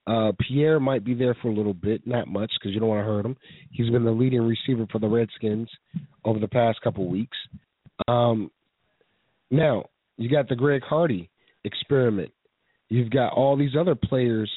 [0.08, 3.02] Uh, Pierre might be there for a little bit, not much because you don't want
[3.02, 3.38] to hurt him.
[3.72, 5.70] He's been the leading receiver for the Redskins
[6.26, 7.38] over the past couple weeks.
[8.08, 8.50] Um,
[9.52, 9.86] now
[10.18, 11.30] you got the Greg Hardy
[11.64, 12.32] experiment.
[12.92, 14.52] You've got all these other players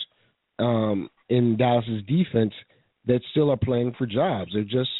[0.58, 2.52] um, in Dallas's defense
[3.06, 4.50] that still are playing for jobs.
[4.52, 4.90] They're just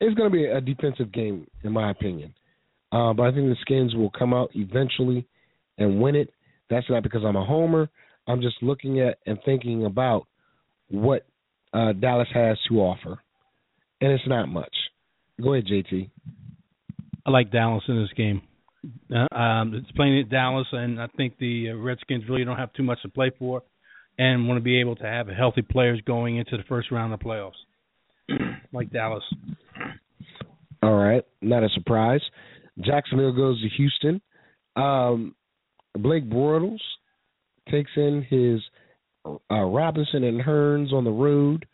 [0.00, 2.34] it's going to be a defensive game, in my opinion.
[2.90, 5.24] Uh, but I think the Skins will come out eventually
[5.78, 6.30] and win it.
[6.68, 7.88] That's not because I'm a homer.
[8.26, 10.26] I'm just looking at and thinking about
[10.88, 11.24] what
[11.72, 13.20] uh, Dallas has to offer,
[14.00, 14.74] and it's not much.
[15.40, 16.10] Go ahead, JT.
[17.24, 18.42] I like Dallas in this game.
[19.14, 22.72] Uh, um, it's playing at Dallas, and I think the uh, Redskins really don't have
[22.72, 23.62] too much to play for,
[24.18, 27.20] and want to be able to have healthy players going into the first round of
[27.20, 27.52] playoffs,
[28.72, 29.22] like Dallas.
[30.82, 32.22] All right, not a surprise.
[32.80, 34.20] Jacksonville goes to Houston.
[34.74, 35.34] Um,
[35.96, 36.80] Blake Bortles
[37.70, 38.60] takes in his
[39.24, 41.66] uh, Robinson and Hurns on the road.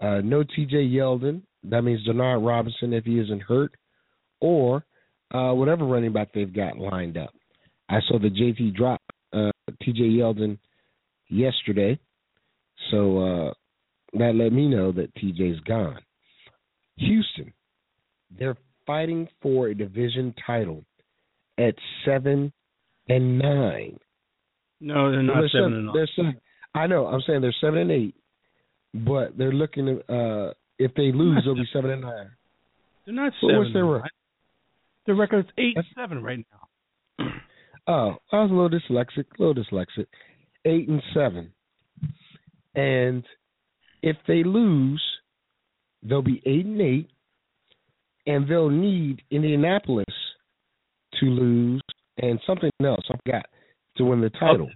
[0.00, 0.76] Uh, no T.J.
[0.76, 1.42] Yeldon.
[1.64, 3.74] That means Denard Robinson if he isn't hurt,
[4.40, 4.84] or
[5.32, 7.30] uh, whatever running back they've got lined up.
[7.88, 9.00] I saw the JT drop
[9.32, 9.50] uh,
[9.82, 10.00] T.J.
[10.02, 10.58] Yeldon
[11.28, 11.98] yesterday,
[12.90, 13.52] so uh,
[14.18, 15.98] that let me know that T.J.'s gone.
[16.96, 17.52] Houston.
[18.38, 18.56] They're
[18.86, 20.84] fighting for a division title
[21.58, 22.52] at seven
[23.08, 23.98] and nine.
[24.80, 26.40] No, they're not They're seven and They're seven.
[26.74, 27.06] I know.
[27.06, 28.14] I'm saying they're seven and eight,
[28.94, 30.12] but they're looking to.
[30.14, 32.30] Uh, if they lose, they'll be seven and nine.
[33.06, 33.58] They're not Well, seven.
[33.58, 34.10] what's their record?
[35.06, 36.44] Their record's eight and That's- seven right
[37.18, 37.26] now.
[37.86, 39.26] Oh, I was a little dyslexic.
[39.38, 40.06] A little dyslexic.
[40.64, 41.52] Eight and seven,
[42.74, 43.22] and
[44.02, 45.02] if they lose,
[46.02, 47.10] they'll be eight and eight,
[48.26, 50.06] and they'll need Indianapolis
[51.20, 51.82] to lose
[52.16, 53.04] and something else.
[53.10, 53.44] I forgot
[53.98, 54.70] to win the title.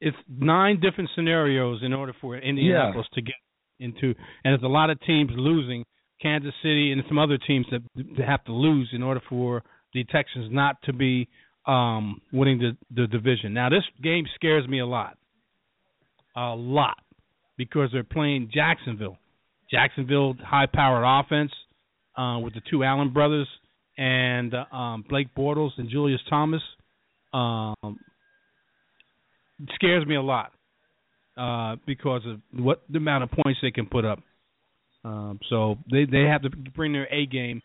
[0.00, 3.34] It's nine different scenarios in order for Indianapolis to get
[3.80, 4.06] into,
[4.44, 5.84] and there's a lot of teams losing.
[6.20, 7.82] Kansas City and some other teams that,
[8.16, 9.62] that have to lose in order for
[9.94, 11.28] the Texans not to be
[11.66, 13.54] um, winning the, the division.
[13.54, 15.16] Now, this game scares me a lot,
[16.36, 16.98] a lot,
[17.56, 19.18] because they're playing Jacksonville.
[19.70, 21.52] Jacksonville, high-powered offense
[22.16, 23.48] uh, with the two Allen brothers
[23.98, 26.62] and uh, um, Blake Bortles and Julius Thomas.
[27.32, 27.98] Um,
[29.74, 30.52] scares me a lot
[31.36, 34.18] uh, because of what the amount of points they can put up.
[35.04, 37.62] Um, so they they have to bring their A game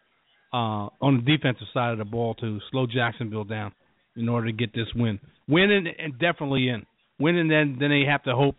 [0.53, 3.73] uh, on the defensive side of the ball to slow Jacksonville down
[4.15, 5.19] in order to get this win.
[5.47, 6.85] Win and, and definitely in.
[7.19, 8.55] Win and then then they have to hope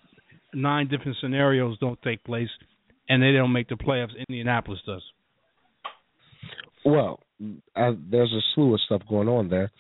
[0.53, 2.49] nine different scenarios don't take place
[3.09, 4.13] and they don't make the playoffs.
[4.29, 5.03] Indianapolis does.
[6.85, 7.21] Well,
[7.75, 9.71] I, there's a slew of stuff going on there,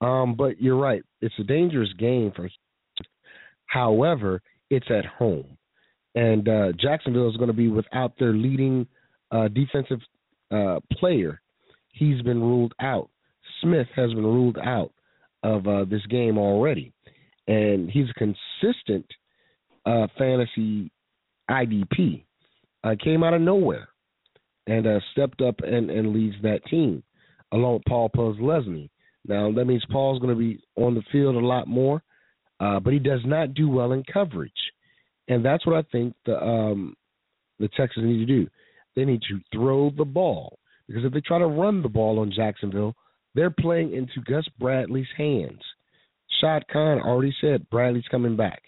[0.00, 1.02] um, but you're right.
[1.20, 2.48] It's a dangerous game for.
[3.66, 5.56] However, it's at home,
[6.14, 8.86] and uh, Jacksonville is going to be without their leading
[9.30, 10.00] uh, defensive
[10.50, 11.40] uh, player.
[11.92, 13.08] He's been ruled out.
[13.60, 14.92] Smith has been ruled out
[15.42, 16.92] of uh, this game already,
[17.48, 19.06] and he's a consistent
[19.86, 20.90] uh, fantasy
[21.50, 22.24] IDP.
[22.84, 23.88] Uh, came out of nowhere
[24.66, 27.02] and stepped up and, and leads that team
[27.52, 28.10] along with Paul
[28.40, 28.90] Leslie.
[29.26, 32.02] Now that means Paul's going to be on the field a lot more,
[32.58, 34.52] but he does not do well in coverage,
[35.32, 36.94] and that's what I think the um,
[37.58, 38.48] the Texans need to do.
[38.94, 42.32] They need to throw the ball because if they try to run the ball on
[42.34, 42.94] Jacksonville,
[43.34, 45.60] they're playing into Gus Bradley's hands.
[46.40, 48.62] Shad Khan already said Bradley's coming back,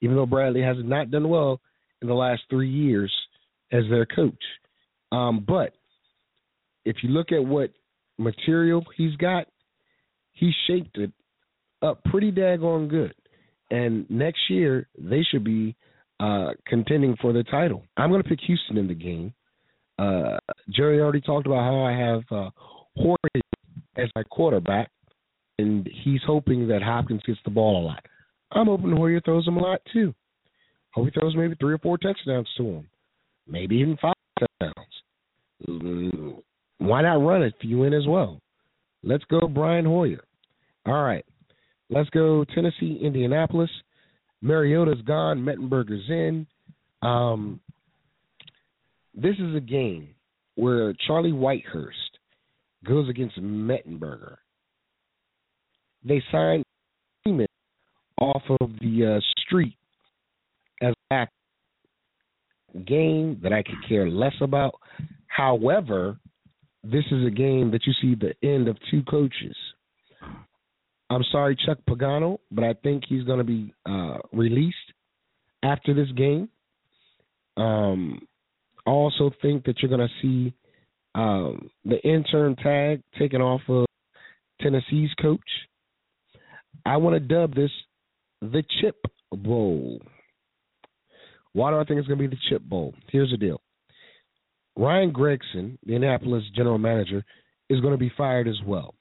[0.00, 1.60] even though Bradley has not done well
[2.02, 3.12] in the last three years
[3.70, 4.42] as their coach.
[5.12, 5.72] Um, but
[6.84, 7.70] if you look at what
[8.18, 9.46] material he's got,
[10.32, 11.12] he shaped it
[11.80, 13.14] up pretty daggone good.
[13.70, 15.76] And next year they should be
[16.22, 17.84] uh, contending for the title.
[17.96, 19.34] I'm going to pick Houston in the game.
[19.98, 20.38] Uh,
[20.70, 22.50] Jerry already talked about how I have uh,
[23.96, 24.90] as my quarterback,
[25.58, 28.06] and he's hoping that Hopkins gets the ball a lot.
[28.52, 30.14] I'm hoping Hoyer throws him a lot too.
[30.92, 32.88] Hope he throws maybe three or four touchdowns to him,
[33.48, 34.86] maybe even five touchdowns.
[35.66, 36.42] Mm,
[36.78, 38.40] Why not run it for you in as well?
[39.02, 40.22] Let's go, Brian Hoyer.
[40.86, 41.24] All right,
[41.90, 43.70] let's go Tennessee, Indianapolis.
[44.42, 45.38] Mariota's gone.
[45.38, 46.46] Mettenberger's in.
[47.00, 47.60] Um,
[49.14, 50.08] this is a game
[50.56, 51.92] where Charlie Whitehurst
[52.84, 54.36] goes against Mettenberger.
[56.04, 56.64] They signed
[57.22, 57.46] Freeman
[58.20, 59.76] off of the uh, street
[60.82, 61.26] as a
[62.84, 64.74] game that I could care less about.
[65.26, 66.18] However,
[66.82, 69.56] this is a game that you see the end of two coaches.
[71.12, 74.76] I'm sorry, Chuck Pagano, but I think he's going to be uh, released
[75.62, 76.48] after this game.
[77.56, 78.26] Um,
[78.86, 80.54] I also think that you're going to see
[81.14, 83.84] um, the intern tag taken off of
[84.60, 85.40] Tennessee's coach.
[86.86, 87.70] I want to dub this
[88.40, 88.96] the Chip
[89.30, 90.00] Bowl.
[91.52, 92.94] Why do I think it's going to be the Chip Bowl?
[93.08, 93.60] Here's the deal.
[94.76, 97.22] Ryan Grigson, the Indianapolis general manager,
[97.68, 98.94] is going to be fired as well.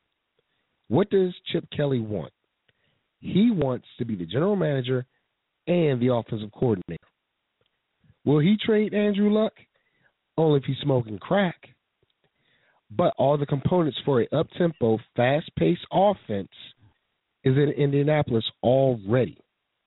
[0.91, 2.33] What does Chip Kelly want?
[3.21, 5.05] He wants to be the general manager
[5.65, 7.07] and the offensive coordinator.
[8.25, 9.53] Will he trade Andrew Luck?
[10.35, 11.55] Only if he's smoking crack.
[12.89, 16.51] But all the components for a up tempo, fast paced offense
[17.45, 19.37] is in Indianapolis already.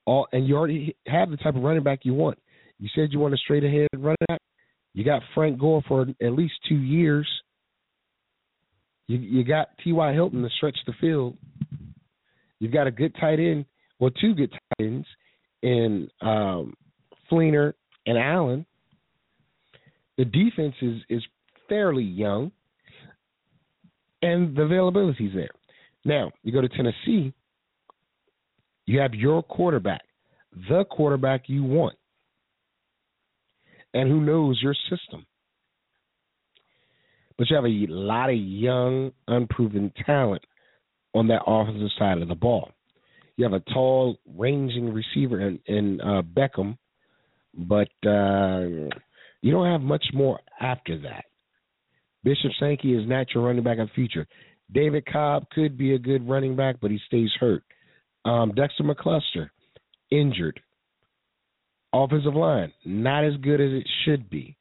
[0.06, 2.38] All and you already have the type of running back you want.
[2.78, 4.40] You said you want a straight ahead running back.
[4.94, 7.28] You got Frank Gore for at least two years.
[9.06, 10.12] You you got T.Y.
[10.12, 11.36] Hilton to stretch the field.
[12.58, 13.66] You've got a good tight end,
[13.98, 15.06] well, two good tight ends
[15.62, 16.74] in um,
[17.30, 17.74] Fleener
[18.06, 18.66] and Allen.
[20.16, 21.22] The defense is is
[21.68, 22.52] fairly young,
[24.22, 25.50] and the availability is there.
[26.04, 27.32] Now you go to Tennessee.
[28.86, 30.02] You have your quarterback,
[30.68, 31.96] the quarterback you want,
[33.94, 35.26] and who knows your system.
[37.36, 40.42] But you have a lot of young, unproven talent
[41.14, 42.70] on that offensive side of the ball.
[43.36, 46.78] You have a tall, ranging receiver in, in uh, Beckham,
[47.52, 48.88] but uh,
[49.42, 51.24] you don't have much more after that.
[52.22, 54.26] Bishop Sankey is not your running back of the future.
[54.72, 57.62] David Cobb could be a good running back, but he stays hurt.
[58.24, 59.50] Um, Dexter McCluster,
[60.10, 60.60] injured.
[61.92, 64.56] Offensive line, not as good as it should be.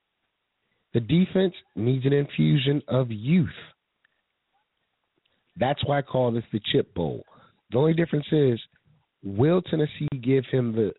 [0.94, 3.50] The defense needs an infusion of youth.
[5.58, 7.24] That's why I call this the Chip Bowl.
[7.72, 8.60] The only difference is,
[9.24, 10.94] will Tennessee give him the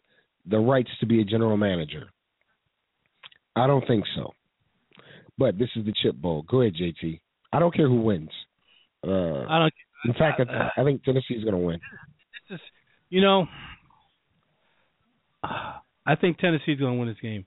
[0.46, 2.08] the rights to be a general manager?
[3.56, 4.32] I don't think so.
[5.38, 6.42] But this is the Chip Bowl.
[6.42, 7.20] Go ahead, JT.
[7.52, 8.30] I don't care who wins.
[9.06, 9.74] Uh, I don't.
[10.04, 11.80] in fact, I, I think is going to win.
[12.50, 12.60] This is,
[13.10, 13.46] you know,
[15.42, 17.46] I think Tennessee is going to win this game.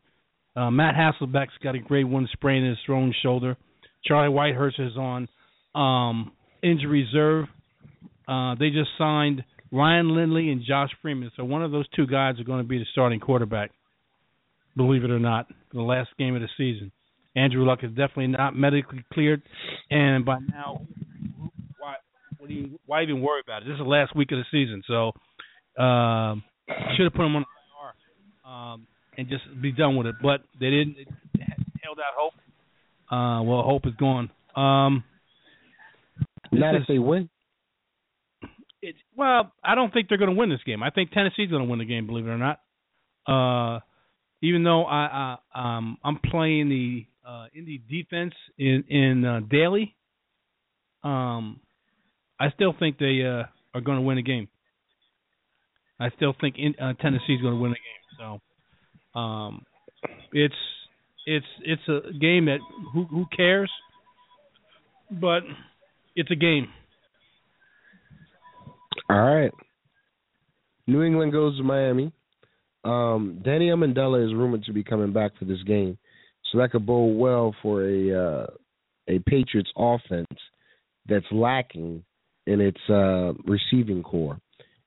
[0.57, 3.55] Uh, Matt Hasselbeck's got a grade one sprain in his thrown shoulder.
[4.03, 5.27] Charlie Whitehurst is on
[5.75, 6.31] um,
[6.63, 7.45] injury reserve.
[8.27, 12.39] Uh, they just signed Ryan Lindley and Josh Freeman, so one of those two guys
[12.39, 13.69] are going to be the starting quarterback.
[14.75, 16.91] Believe it or not, the last game of the season.
[17.35, 19.43] Andrew Luck is definitely not medically cleared,
[19.91, 20.81] and by now,
[21.77, 21.95] why
[22.47, 23.65] you, why even worry about it?
[23.65, 25.11] This is the last week of the season, so
[25.81, 26.43] um,
[26.95, 28.87] should have put him on the IR um,
[29.17, 30.15] and just be done with it.
[30.21, 30.95] But they didn't.
[31.35, 31.45] They
[31.83, 32.33] held out hope.
[33.09, 34.29] Uh, well, hope is gone.
[34.55, 35.03] Um,
[36.51, 37.29] Not if they win.
[38.81, 40.83] it's well, I don't think they're going to win this game.
[40.83, 42.59] I think Tennessee's going to win the game, believe it or not.
[43.27, 43.79] Uh,
[44.41, 49.95] even though I, I um I'm playing the uh Indy defense in in uh, Daly,
[51.03, 51.59] um,
[52.39, 53.43] I still think they uh
[53.73, 54.47] are going to win the game.
[55.99, 58.17] I still think in, uh, Tennessee's going to win the game.
[58.19, 58.41] So,
[59.15, 59.65] um,
[60.31, 60.55] it's
[61.25, 62.59] it's it's a game that
[62.93, 63.71] who who cares,
[65.11, 65.43] but
[66.15, 66.67] it's a game.
[69.09, 69.51] All right.
[70.87, 72.11] New England goes to Miami.
[72.83, 75.97] Um, Danny Amendola is rumored to be coming back for this game,
[76.51, 78.47] so that could bode well for a uh,
[79.09, 80.27] a Patriots offense
[81.07, 82.03] that's lacking
[82.45, 84.39] in its uh, receiving corps.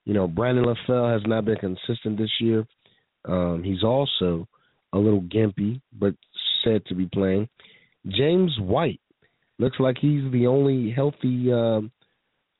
[0.06, 2.66] You know, Brandon LaFell has not been consistent this year.
[3.24, 4.48] Um, he's also
[4.92, 6.14] a little gimpy, but
[6.64, 7.48] said to be playing.
[8.06, 9.00] James White
[9.58, 11.90] looks like he's the only healthy um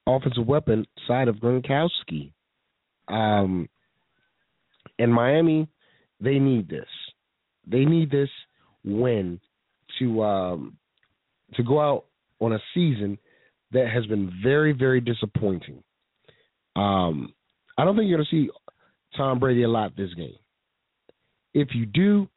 [0.06, 2.32] offensive weapon side of Gronkowski.
[3.08, 3.68] Um,
[4.98, 5.68] in Miami,
[6.20, 6.88] they need this.
[7.66, 8.28] They need this
[8.84, 9.40] win
[9.98, 10.76] to um,
[11.54, 12.04] to go out
[12.40, 13.18] on a season
[13.72, 15.82] that has been very, very disappointing.
[16.76, 17.32] Um,
[17.76, 18.50] I don't think you're going to see
[19.16, 20.36] Tom Brady a lot this game.
[21.54, 22.28] If you do,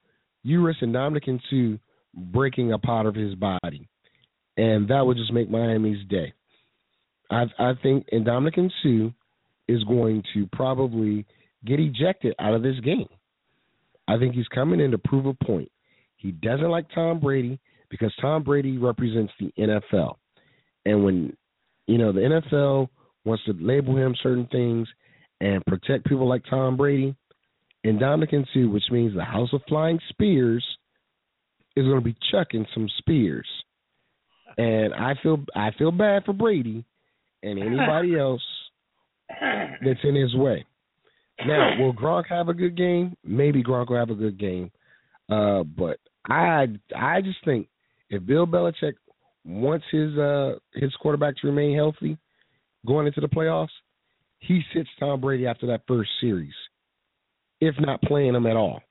[0.44, 1.80] you risk Ndamukong Suh
[2.14, 3.88] breaking a part of his body,
[4.58, 6.34] and that would just make Miami's day.
[7.30, 9.14] I I think Ndamukong Suh
[9.68, 11.26] is going to probably
[11.66, 13.08] get ejected out of this game.
[14.08, 15.72] I think he's coming in to prove a point.
[16.18, 17.60] He doesn't like Tom Brady
[17.90, 20.16] because Tom Brady represents the NFL.
[20.86, 21.36] And when
[21.88, 22.90] you know the NFL
[23.26, 24.88] wants to label him certain things
[25.40, 27.16] and protect people like Tom Brady,
[27.84, 30.66] and Ndamukong Suh, which means the House of Flying Spears,
[31.76, 33.48] is going to be chucking some spears.
[34.58, 36.86] And I feel I feel bad for Brady
[37.42, 38.44] and anybody else
[39.30, 40.66] that's in his way.
[41.46, 43.18] Now, will Gronk have a good game?
[43.24, 44.72] Maybe Gronk will have a good game.
[45.30, 47.68] Uh, but I I just think
[48.10, 48.94] if Bill Belichick
[49.46, 52.18] wants his uh his quarterback to remain healthy
[52.86, 53.70] going into the playoffs,
[54.40, 56.54] he sits Tom Brady after that first series,
[57.62, 58.82] if not playing him at all,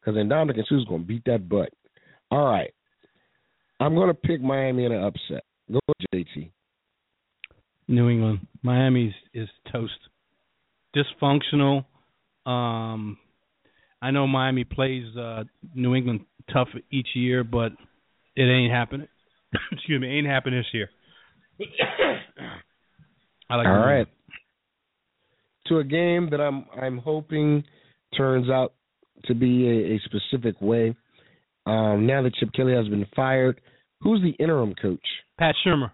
[0.00, 1.70] because then Ndamukong Suh's going to beat that butt.
[2.30, 2.72] All right,
[3.80, 5.44] I'm going to pick Miami in an upset.
[5.70, 5.80] Go
[6.14, 6.50] JT.
[7.88, 8.46] New England.
[8.62, 9.92] Miami's is toast.
[10.96, 11.84] Dysfunctional.
[12.46, 13.18] Um
[14.00, 15.44] I know Miami plays uh
[15.74, 16.20] New England
[16.52, 17.72] tough each year, but
[18.36, 19.08] it ain't happening.
[19.72, 20.90] Excuse me, ain't happening this year.
[23.50, 24.06] I like All right.
[25.68, 27.64] To a game that I'm I'm hoping
[28.16, 28.74] turns out
[29.24, 30.94] to be a, a specific way.
[31.66, 33.60] Um, now that Chip Kelly has been fired,
[34.00, 35.04] who's the interim coach?
[35.38, 35.90] Pat Shurmur.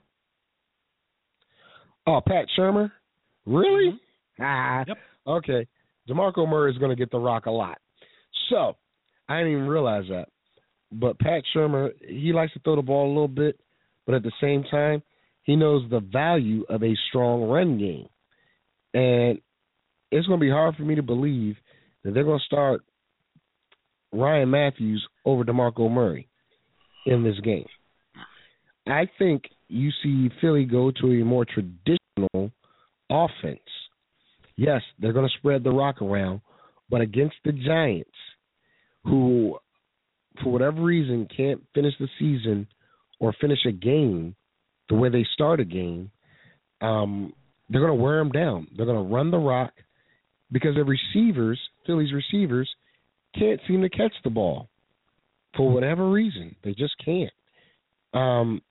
[2.07, 2.91] Oh, Pat Shurmur.
[3.47, 3.99] Really?
[4.43, 4.85] Ah.
[4.89, 4.97] Yep.
[5.27, 5.67] Okay.
[6.09, 7.77] DeMarco Murray is going to get the rock a lot.
[8.49, 8.75] So,
[9.29, 10.29] I didn't even realize that.
[10.91, 13.61] But Pat Shurmur, he likes to throw the ball a little bit,
[14.07, 15.03] but at the same time,
[15.43, 18.09] he knows the value of a strong run game.
[18.95, 19.41] And
[20.11, 21.57] it's going to be hard for me to believe
[22.05, 22.83] that they're going to start
[24.13, 26.29] Ryan Mathews over DeMarco Murray
[27.07, 27.67] in this game.
[28.87, 32.51] I think you see Philly go to a more traditional
[33.11, 33.61] offense.
[34.57, 36.41] Yes, they're going to spread the rock around,
[36.91, 38.11] but against the Giants,
[39.05, 39.59] who
[40.43, 42.67] for whatever reason can't finish the season
[43.19, 44.35] or finish a game
[44.89, 46.11] the way they start a game,
[46.81, 47.33] um,
[47.69, 48.67] they're going to wear them down.
[48.77, 49.73] They're going to run the rock
[50.51, 52.69] because their receivers, Philly's receivers,
[53.39, 54.69] can't seem to catch the ball
[55.57, 56.55] for whatever reason.
[56.63, 57.33] They just can't.
[58.13, 58.63] Um,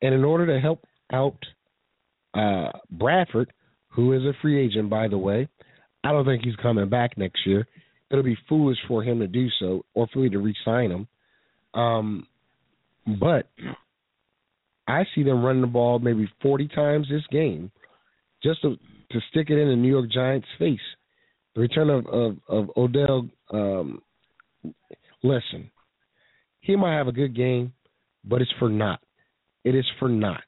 [0.00, 1.38] and in order to help out
[2.34, 3.52] uh, Bradford,
[3.88, 5.48] who is a free agent, by the way,
[6.04, 7.66] I don't think he's coming back next year.
[8.10, 11.08] It'll be foolish for him to do so or for me to re-sign him.
[11.74, 12.26] Um,
[13.20, 13.48] but
[14.86, 17.70] I see them running the ball maybe 40 times this game
[18.42, 18.76] just to,
[19.10, 20.78] to stick it in the New York Giants' face.
[21.54, 24.00] The return of, of, of Odell, um,
[25.22, 25.70] listen,
[26.60, 27.72] he might have a good game,
[28.24, 29.00] but it's for naught.
[29.64, 30.44] It is for naught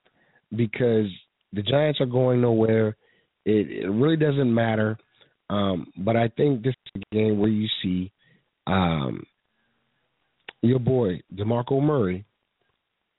[0.56, 1.06] because
[1.52, 2.96] the Giants are going nowhere.
[3.44, 4.96] It, it really doesn't matter.
[5.50, 8.10] Um, but I think this is a game where you see
[8.66, 9.24] um,
[10.62, 12.24] your boy DeMarco Murray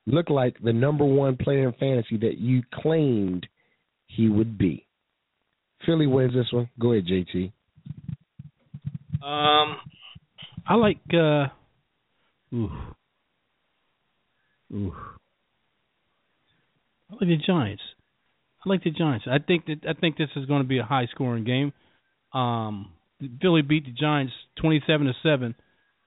[0.07, 3.45] look like the number one player in fantasy that you claimed
[4.07, 4.85] he would be.
[5.85, 6.69] Philly wins this one.
[6.79, 7.51] Go ahead, JT.
[9.25, 9.77] Um,
[10.67, 10.99] I like.
[11.11, 11.47] uh
[12.53, 12.69] Ooh,
[14.71, 14.93] ooh.
[17.09, 17.81] I like the Giants.
[18.63, 19.25] I like the Giants.
[19.27, 21.73] I think that I think this is going to be a high scoring game.
[22.39, 22.91] Um,
[23.41, 25.55] Philly beat the Giants twenty seven to seven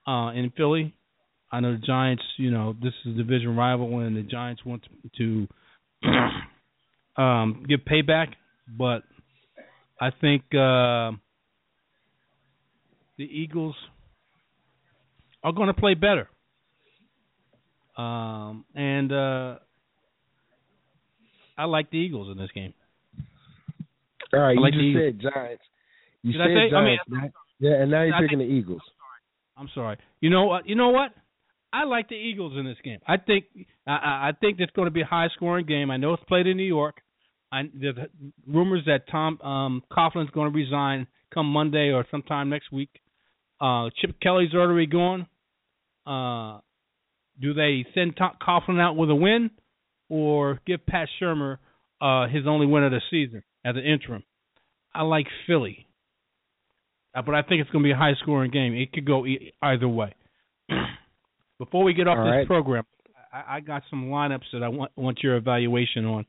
[0.07, 0.95] uh, in Philly.
[1.51, 2.23] I know the Giants.
[2.37, 4.85] You know this is a division rival, and the Giants want
[5.17, 5.49] to
[7.21, 8.29] um, give payback.
[8.69, 9.03] But
[10.01, 11.13] I think uh,
[13.19, 13.75] the Eagles
[15.45, 16.29] are going to play better.
[17.97, 19.57] Um, and uh,
[21.57, 22.73] I like the Eagles in this game.
[24.33, 25.63] All right, I you like just said Giants.
[26.23, 27.37] You Did I said say- I mean, Giants.
[27.59, 28.83] yeah, and now you're I picking the Eagles.
[29.57, 29.97] I'm sorry.
[30.21, 30.69] You know what?
[30.69, 31.11] You know what?
[31.73, 32.99] I like the Eagles in this game.
[33.07, 33.47] I think
[33.87, 35.91] I, I I think it's going to be a high scoring game.
[35.91, 37.01] I know it's played in New York.
[37.51, 37.97] I there's
[38.47, 42.91] rumors that Tom um Coughlin's going to resign come Monday or sometime next week.
[43.61, 45.27] Uh Chip Kelly's already gone.
[46.07, 46.61] Uh
[47.41, 49.51] do they send Tom Coughlin out with a win
[50.09, 51.59] or give Pat Shurmur
[52.01, 54.23] uh his only win of the season as an interim?
[54.95, 55.87] I like Philly.
[57.15, 58.75] Uh, but I think it's going to be a high scoring game.
[58.75, 60.15] It could go e- either way.
[61.59, 62.47] Before we get off All this right.
[62.47, 62.85] program,
[63.33, 66.27] I, I got some lineups that I want want your evaluation on,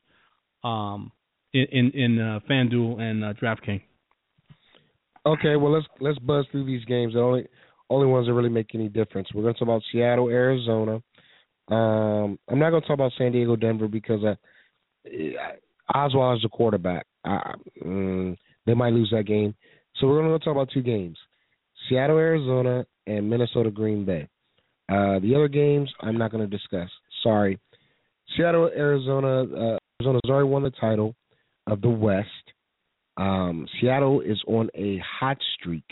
[0.64, 1.12] um,
[1.52, 3.82] in in, in uh, FanDuel and uh, DraftKings.
[5.26, 7.14] Okay, well let's let's buzz through these games.
[7.14, 7.46] The only
[7.90, 9.28] only ones that really make any difference.
[9.34, 11.02] We're going to talk about Seattle, Arizona.
[11.68, 14.34] Um, I'm not going to talk about San Diego, Denver because uh,
[15.94, 17.06] Oswald is the quarterback.
[17.24, 17.54] I,
[17.84, 19.54] mm, they might lose that game.
[19.96, 21.18] So we're going to talk about two games:
[21.88, 24.28] Seattle, Arizona, and Minnesota, Green Bay.
[24.88, 26.88] Uh, the other games I'm not going to discuss.
[27.22, 27.58] Sorry.
[28.36, 29.42] Seattle, Arizona.
[29.42, 31.14] Uh, Arizona's already won the title
[31.66, 32.28] of the West.
[33.16, 35.84] Um, Seattle is on a hot streak.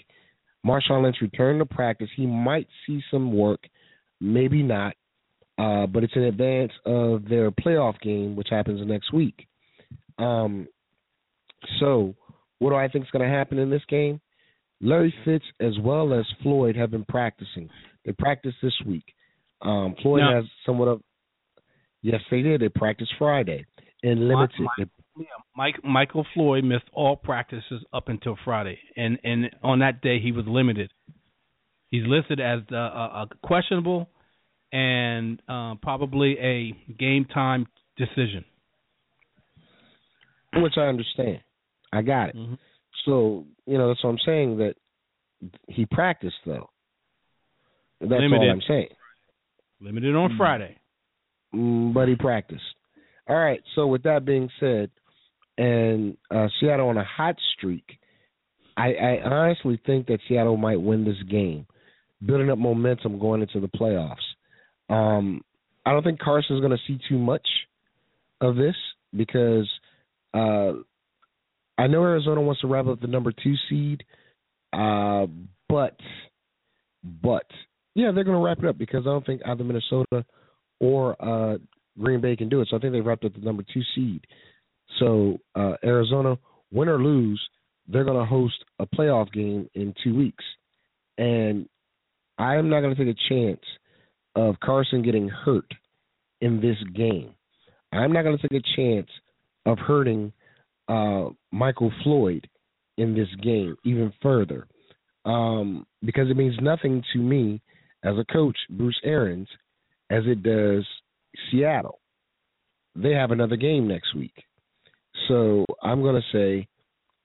[0.66, 2.08] Marshawn Lynch returned to practice.
[2.16, 3.60] He might see some work,
[4.20, 4.94] maybe not,
[5.58, 9.46] uh, but it's in advance of their playoff game, which happens next week.
[10.18, 10.68] Um,
[11.80, 12.14] so,
[12.58, 14.20] what do I think is going to happen in this game?
[14.80, 17.68] Larry Fitz as well as Floyd have been practicing.
[18.04, 19.04] They practiced this week.
[19.62, 21.02] Um, Floyd Now- has somewhat of
[22.02, 22.60] yes, they did.
[22.60, 23.66] They practiced Friday
[24.02, 24.60] and limited.
[24.60, 24.84] My- They
[25.18, 25.24] Yeah,
[25.56, 30.32] Mike Michael Floyd missed all practices up until Friday, and and on that day he
[30.32, 30.90] was limited.
[31.90, 34.10] He's listed as the, uh, a questionable
[34.72, 37.66] and uh, probably a game time
[37.96, 38.44] decision.
[40.54, 41.40] which I understand.
[41.92, 42.36] I got it.
[42.36, 42.58] Mhm.
[43.04, 44.58] So you know that's what I'm saying.
[44.58, 44.74] That
[45.68, 46.68] he practiced though.
[48.00, 48.88] That's all I'm saying.
[49.80, 50.76] Limited on Friday.
[51.54, 52.64] Mm, but he practiced.
[53.28, 53.62] All right.
[53.74, 54.90] So with that being said,
[55.58, 57.84] and uh, Seattle on a hot streak,
[58.76, 61.66] I, I honestly think that Seattle might win this game,
[62.24, 64.14] building up momentum going into the playoffs.
[64.88, 65.42] Um,
[65.84, 67.46] I don't think Carson's going to see too much
[68.40, 68.76] of this
[69.14, 69.68] because
[70.32, 70.72] uh,
[71.76, 74.04] I know Arizona wants to wrap up the number two seed,
[74.72, 75.26] uh,
[75.68, 75.96] but
[77.22, 77.46] but
[77.94, 80.24] yeah, they're going to wrap it up because I don't think either Minnesota
[80.78, 81.58] or uh,
[81.98, 82.68] Green Bay can do it.
[82.70, 84.24] So I think they wrapped up the number two seed.
[84.98, 86.38] So uh, Arizona,
[86.70, 87.40] win or lose,
[87.86, 90.44] they're going to host a playoff game in two weeks,
[91.16, 91.68] and
[92.38, 93.60] I am not going to take a chance
[94.34, 95.72] of Carson getting hurt
[96.40, 97.30] in this game.
[97.92, 99.08] I'm not going to take a chance
[99.66, 100.32] of hurting
[100.88, 102.46] uh, Michael Floyd
[102.98, 104.66] in this game even further
[105.24, 107.60] um, because it means nothing to me
[108.04, 109.48] as a coach, Bruce Arians,
[110.10, 110.86] as it does
[111.50, 112.00] Seattle.
[112.94, 114.34] They have another game next week.
[115.28, 116.68] So I'm going to say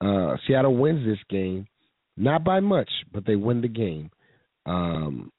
[0.00, 1.66] uh, Seattle wins this game,
[2.16, 4.10] not by much, but they win the game.
[4.66, 5.32] Um,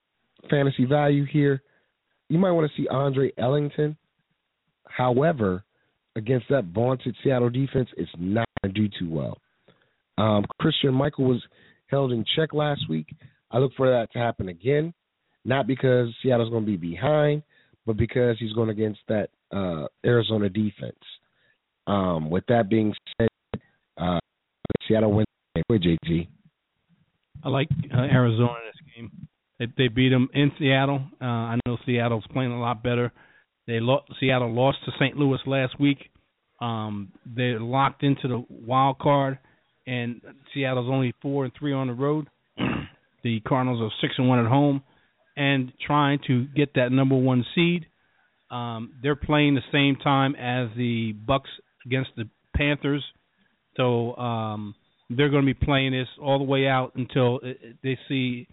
[0.49, 1.61] fantasy value here,
[2.29, 3.95] you might want to see Andre Ellington.
[4.87, 5.63] However,
[6.15, 9.37] against that vaunted Seattle defense, it's not going to do too well.
[10.17, 11.43] Um, Christine Michael was
[11.87, 13.07] held in check last week.
[13.51, 14.93] I look for that to happen again,
[15.43, 17.43] not because Seattle's going to be behind,
[17.85, 20.97] but because he's going against that uh, Arizona defense.
[21.87, 23.29] Um, with that being said,
[23.97, 24.19] uh,
[24.87, 25.27] Seattle wins
[25.69, 26.27] with JG.
[27.43, 29.27] I like uh, Arizona in this game.
[29.59, 31.01] They, they beat them in Seattle.
[31.21, 33.11] Uh, I know Seattle's playing a lot better.
[33.67, 35.15] They lo- Seattle lost to St.
[35.15, 36.09] Louis last week.
[36.59, 39.39] Um, they're locked into the wild card,
[39.85, 40.21] and
[40.53, 42.27] Seattle's only four and three on the road.
[43.23, 44.83] the Cardinals are six and one at home,
[45.35, 47.85] and trying to get that number one seed.
[48.51, 51.49] Um, they're playing the same time as the Bucks
[51.85, 53.03] against the Panthers,
[53.77, 54.75] so um,
[55.09, 57.39] they're going to be playing this all the way out until
[57.83, 58.47] they see,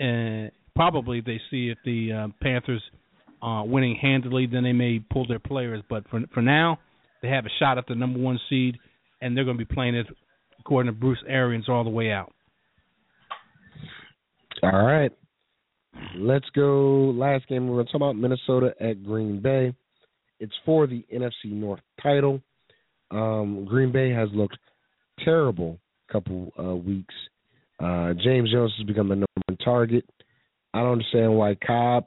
[0.00, 2.82] uh, probably they see if the uh, Panthers
[3.42, 5.82] uh, winning handily, then they may pull their players.
[5.88, 6.78] But for for now,
[7.22, 8.76] they have a shot at the number one seed,
[9.20, 10.06] and they're going to be playing it
[10.60, 12.32] according to Bruce Arians all the way out.
[14.62, 15.12] All right.
[16.16, 17.12] Let's go.
[17.14, 19.74] Last game, we're going to talk about Minnesota at Green Bay.
[20.40, 22.42] It's for the NFC North title.
[23.10, 24.58] Um, Green Bay has looked
[25.24, 25.78] terrible
[26.10, 27.14] couple uh, weeks.
[27.80, 30.04] Uh, James Jones has become the number one target.
[30.72, 32.06] I don't understand why Cobb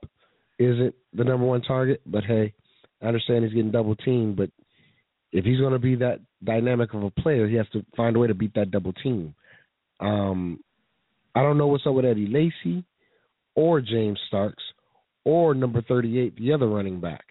[0.58, 2.54] isn't the number one target, but hey,
[3.02, 4.36] I understand he's getting double teamed.
[4.36, 4.50] But
[5.32, 8.20] if he's going to be that dynamic of a player, he has to find a
[8.20, 9.34] way to beat that double team.
[10.00, 10.60] Um,
[11.36, 12.84] I don't know what's up with Eddie Lacy
[13.56, 14.64] or James Starks
[15.24, 17.26] or number 38, the other running back.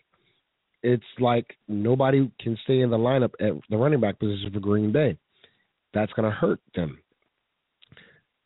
[0.83, 4.93] It's like nobody can stay in the lineup at the running back position for Green
[4.93, 5.19] Bay.
[5.95, 6.99] That's going to hurt them.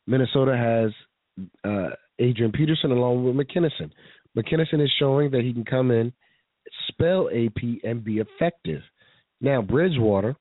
[0.07, 3.91] Minnesota has uh, Adrian Peterson along with McKinnison.
[4.37, 6.11] McKinnison is showing that he can come in,
[6.87, 8.81] spell AP, and be effective.
[9.41, 10.35] Now, Bridgewater,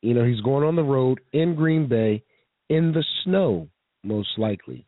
[0.00, 2.22] you know, he's going on the road in Green Bay
[2.68, 3.68] in the snow,
[4.02, 4.86] most likely.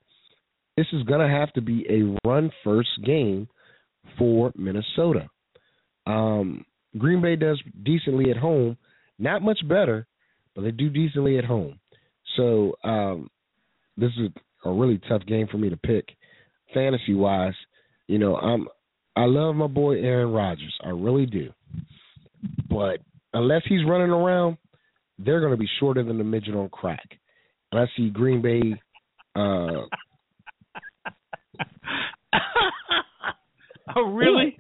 [0.77, 3.49] This is going to have to be a run first game
[4.19, 5.29] for Minnesota.
[6.07, 6.65] Um,
[6.99, 8.77] Green Bay does decently at home,
[9.19, 10.07] not much better,
[10.55, 11.79] but they do decently at home.
[12.37, 13.31] So um,
[13.97, 14.31] this is
[14.65, 16.09] a really tough game for me to pick,
[16.73, 17.55] fantasy wise.
[18.07, 18.69] You know, I'm
[19.17, 21.53] I love my boy Aaron Rodgers, I really do,
[22.69, 22.99] but
[23.33, 24.57] unless he's running around,
[25.19, 27.09] they're going to be shorter than the midget on crack.
[27.71, 28.75] And I see Green Bay.
[29.37, 29.87] Uh,
[33.97, 34.59] oh really?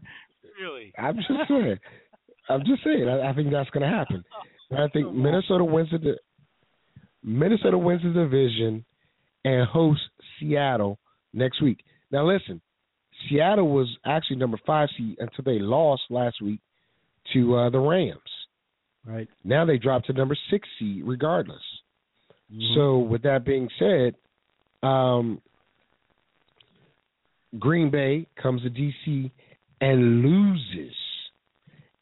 [0.65, 0.93] Really?
[0.99, 1.79] I'm just saying.
[2.49, 3.07] I'm just saying.
[3.09, 4.25] I, I think that's going to happen.
[4.71, 6.17] And I think Minnesota wins the
[7.23, 8.85] Minnesota wins the division
[9.45, 10.03] and hosts
[10.39, 10.99] Seattle
[11.33, 11.85] next week.
[12.11, 12.61] Now listen,
[13.29, 16.61] Seattle was actually number five seed until they lost last week
[17.35, 18.21] to uh, the Rams.
[19.07, 19.29] Right.
[19.45, 21.63] Now they dropped to number six seed regardless.
[22.51, 22.75] Mm-hmm.
[22.75, 24.15] So with that being said,
[24.83, 25.43] um,
[27.59, 29.31] Green Bay comes to DC
[29.85, 30.95] and loses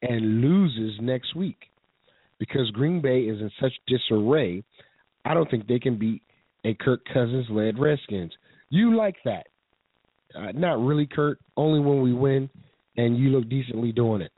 [0.03, 1.59] and loses next week
[2.39, 4.63] because Green Bay is in such disarray.
[5.25, 6.23] I don't think they can beat
[6.65, 8.31] a Kirk Cousins led Redskins.
[8.71, 9.49] You like that.
[10.33, 12.49] Uh, not really, Kurt, only when we win
[12.97, 14.31] and you look decently doing it.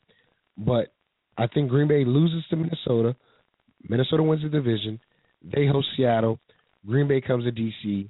[0.57, 0.93] But
[1.37, 3.15] I think Green Bay loses to Minnesota.
[3.87, 4.99] Minnesota wins the division.
[5.43, 6.39] They host Seattle.
[6.87, 8.09] Green Bay comes to DC.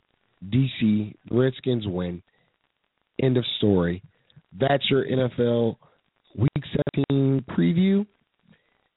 [0.50, 2.24] DC, Redskins win.
[3.22, 4.02] End of story.
[4.60, 5.76] That's your NFL
[6.38, 6.64] Week
[7.10, 8.06] 17 preview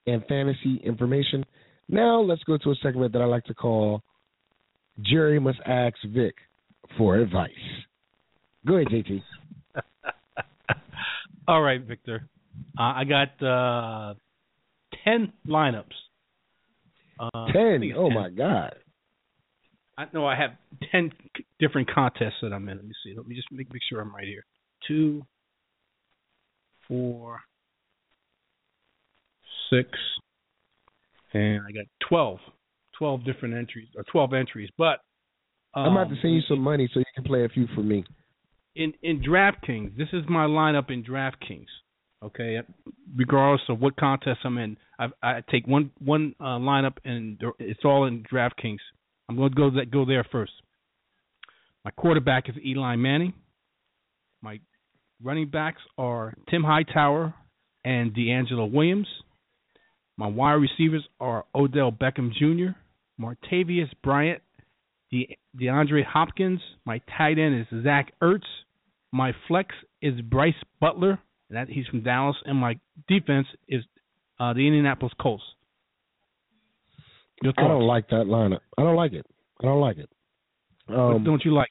[0.06, 1.44] and fantasy information.
[1.88, 4.02] Now let's go to a segment that I like to call
[5.00, 6.34] Jerry Must Ask Vic
[6.96, 7.50] for Advice.
[8.66, 9.22] Go ahead, JT.
[11.48, 12.28] All right, Victor.
[12.78, 14.14] Uh, I got uh,
[15.04, 15.84] ten lineups.
[17.18, 17.92] Uh, Ten.
[17.96, 18.14] Oh 10.
[18.14, 18.74] my God.
[19.96, 20.50] I know I have
[20.92, 21.10] ten
[21.58, 22.76] different contests that I'm in.
[22.76, 23.14] Let me see.
[23.16, 24.44] Let me just make, make sure I'm right here.
[24.86, 25.22] Two,
[26.88, 27.40] four,
[29.70, 29.88] six,
[31.32, 32.38] and I got twelve.
[32.98, 34.70] Twelve different entries or twelve entries.
[34.76, 34.98] But
[35.74, 37.82] um, I'm about to send you some money so you can play a few for
[37.82, 38.04] me.
[38.74, 39.96] in in DraftKings.
[39.96, 41.66] This is my lineup in DraftKings.
[42.24, 42.58] Okay,
[43.16, 47.84] regardless of what contest I'm in, I, I take one one uh, lineup and it's
[47.84, 48.78] all in DraftKings.
[49.28, 50.52] I'm going to go that go there first.
[51.84, 53.34] My quarterback is Eli Manning.
[54.42, 54.58] My
[55.22, 57.34] running backs are Tim Hightower
[57.84, 59.08] and DeAngelo Williams.
[60.16, 62.76] My wide receivers are Odell Beckham Jr.,
[63.20, 64.42] Martavis Bryant,
[65.10, 66.60] De- DeAndre Hopkins.
[66.84, 68.46] My tight end is Zach Ertz.
[69.12, 71.18] My flex is Brice Butler,
[71.50, 72.78] that he's from Dallas, and my
[73.08, 73.82] defense is
[74.38, 75.42] uh, the Indianapolis Colts.
[77.44, 78.60] I don't like that lineup.
[78.76, 79.24] I don't like it.
[79.62, 80.08] I don't like it.
[80.86, 81.70] what Um, don't you like?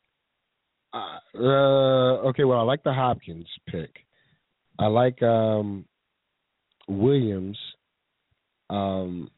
[1.36, 3.90] Uh, okay, well, I like the Hopkins pick.
[4.80, 5.86] I like um,
[6.88, 7.58] Williams.
[8.70, 9.30] Um,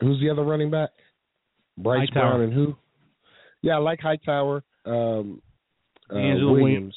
[0.00, 0.90] who's the other running back?
[1.78, 2.30] Bryce Hightower.
[2.30, 2.76] Brown and who?
[3.62, 4.62] Yeah, I like Hightower.
[4.84, 5.40] Um,
[6.10, 6.94] uh, DeAngelo Williams.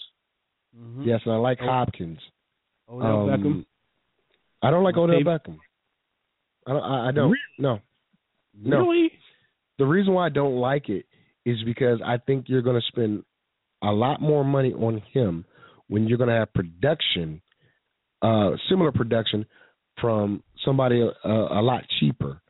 [0.78, 1.06] Mhm.
[1.06, 1.66] Yes, and I like Oh.
[1.66, 2.20] Hopkins.
[2.90, 3.66] Odell Um, Beckham.
[4.62, 5.58] I don't like Odell Martav- Beckham.
[6.68, 6.84] I don't.
[6.84, 7.36] I, I don't.
[7.58, 7.80] No.
[8.54, 8.80] No.
[8.82, 9.12] Really?
[9.78, 11.06] The reason why I don't like it
[11.46, 13.24] is because I think you're going to spend
[13.88, 15.46] a lot more money on him
[15.88, 17.42] when you're going to have production,
[18.22, 19.46] uh, similar production
[20.02, 22.42] from somebody uh, a lot cheaper.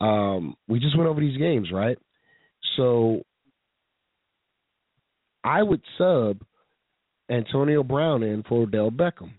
[0.00, 1.96] Um, we just went over these games, right?
[2.76, 3.22] So
[5.42, 6.42] I would sub
[7.30, 9.32] Antonio Brown in for Odell Beckham.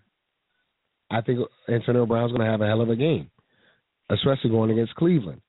[1.10, 3.30] I think Antonio Brown's going to have a hell of a game,
[4.10, 5.40] especially going against Cleveland.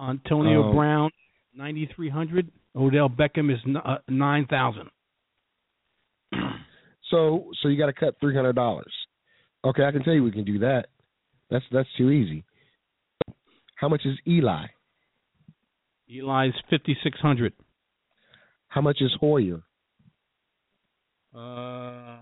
[0.00, 1.10] Antonio Um, Brown,
[1.56, 2.50] 9,300.
[2.76, 4.88] Odell Beckham is uh, 9,000.
[7.14, 8.92] So so you got to cut three hundred dollars.
[9.64, 10.86] Okay, I can tell you we can do that.
[11.48, 12.44] That's that's too easy.
[13.76, 14.66] How much is Eli?
[16.08, 17.52] Eli's 5,600.
[18.68, 19.62] How much is Hoyer?
[21.34, 22.18] Uh,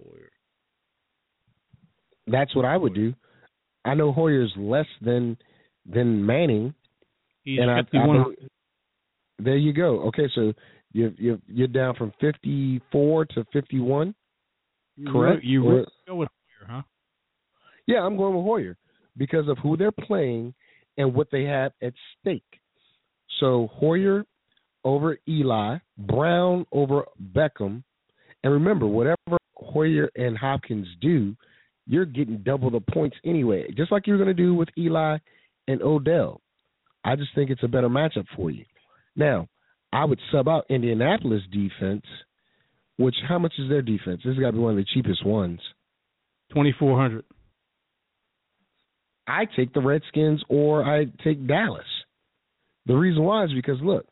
[0.00, 0.30] Hoyer.
[2.26, 3.14] That's what I would do.
[3.84, 5.36] I know Hoyer's less than
[5.84, 6.74] than Manning,
[7.42, 8.34] he's and I, I 51.
[9.40, 10.04] there you go.
[10.08, 10.52] Okay, so
[10.98, 14.14] you you you're down from fifty four to fifty one.
[15.06, 15.42] Correct?
[15.42, 16.28] really- You Or- go with
[16.60, 16.82] Hoyer, huh?
[17.86, 18.76] Yeah, I'm going with Hoyer
[19.16, 20.54] because of who they're playing
[20.96, 22.60] and what they have at stake.
[23.40, 24.24] So Hoyer
[24.84, 27.04] over Eli, Brown over
[27.34, 27.82] Beckham,
[28.42, 31.36] and remember, whatever Hoyer and Hopkins do,
[31.86, 35.18] you're getting double the points anyway, just like you're going to do with Eli
[35.68, 36.40] and Odell.
[37.04, 38.64] I just think it's a better matchup for you.
[39.16, 39.48] Now,
[39.98, 42.04] I would sub out Indianapolis defense,
[42.98, 44.20] which how much is their defense?
[44.24, 45.58] This has got to be one of the cheapest ones.
[46.50, 47.24] 2,400.
[49.26, 51.84] I take the Redskins or I take Dallas.
[52.86, 54.06] The reason why is because look,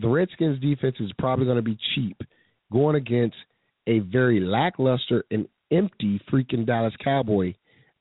[0.00, 2.16] the Redskins defense is probably going to be cheap
[2.72, 3.36] going against
[3.88, 7.54] a very lackluster and empty freaking Dallas Cowboy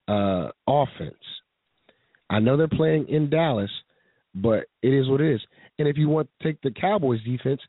[0.08, 1.16] uh, offense.
[2.30, 3.72] I know they're playing in Dallas,
[4.36, 5.42] but it is what it is.
[5.80, 7.62] And if you want to take the Cowboys defense,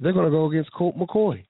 [0.00, 1.44] they're going to go against Colt McCoy,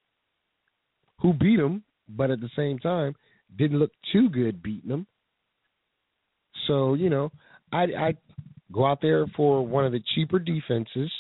[1.20, 3.14] who beat them, but at the same time
[3.56, 5.06] didn't look too good beating them.
[6.66, 7.32] So you know,
[7.72, 8.14] I I
[8.70, 11.10] go out there for one of the cheaper defenses.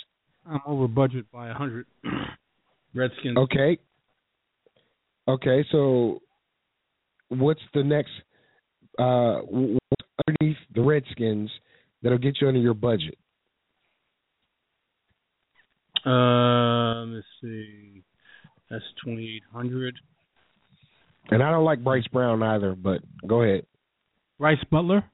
[0.46, 1.86] I'm over budget by a 100.
[2.94, 3.36] Redskins.
[3.38, 3.78] Okay.
[5.28, 6.20] Okay, so
[7.28, 8.10] what's the next
[8.98, 9.78] uh what's
[10.28, 11.50] underneath the Redskins
[12.02, 13.16] that'll get you under your budget?
[16.04, 18.02] Uh, let's see.
[18.70, 19.94] That's 2,800.
[21.30, 23.66] And I don't like Bryce Brown either, but go ahead.
[24.38, 25.04] Brice Butler.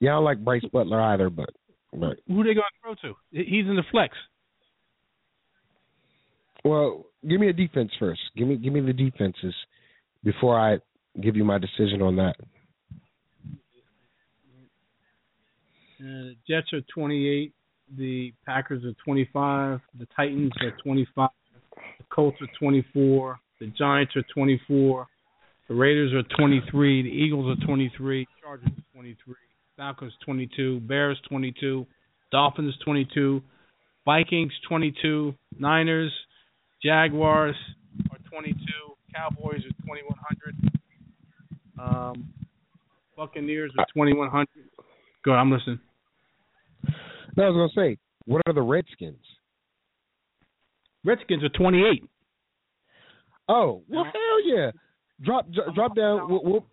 [0.00, 1.50] Yeah, I don't like Brice Butler either, but
[1.92, 3.16] but Who they going to throw to?
[3.30, 4.14] He's in the flex.
[6.64, 8.20] well, give me a defense first.
[8.36, 9.54] Give me give me the defenses
[10.22, 10.78] before I
[11.20, 12.36] give you my decision on that.
[16.00, 17.52] Uh, Jets are 28.
[17.96, 19.80] The Packers are 25.
[19.98, 21.30] The Titans are 25.
[21.76, 23.38] The Colts are 24.
[23.60, 25.06] The Giants are 24.
[25.68, 27.02] The Raiders are 23.
[27.02, 28.26] The Eagles are 23.
[28.42, 29.34] Chargers are 23.
[29.76, 30.80] Falcons 22.
[30.80, 31.86] Bears 22.
[32.30, 33.42] Dolphins 22.
[34.04, 35.34] Vikings 22.
[35.58, 36.12] Niners,
[36.82, 37.56] Jaguars
[38.10, 38.56] are 22.
[39.14, 40.72] Cowboys are 2100.
[41.78, 42.32] Um,
[43.16, 44.48] Buccaneers are 2100.
[45.24, 45.80] Go, ahead, I'm listening.
[47.36, 49.24] No, I was gonna say, what are the Redskins?
[51.04, 52.02] Redskins are 28.
[53.48, 54.70] Oh, well, hell yeah!
[55.22, 56.28] Drop dro- drop down.
[56.28, 56.66] We'll, we'll,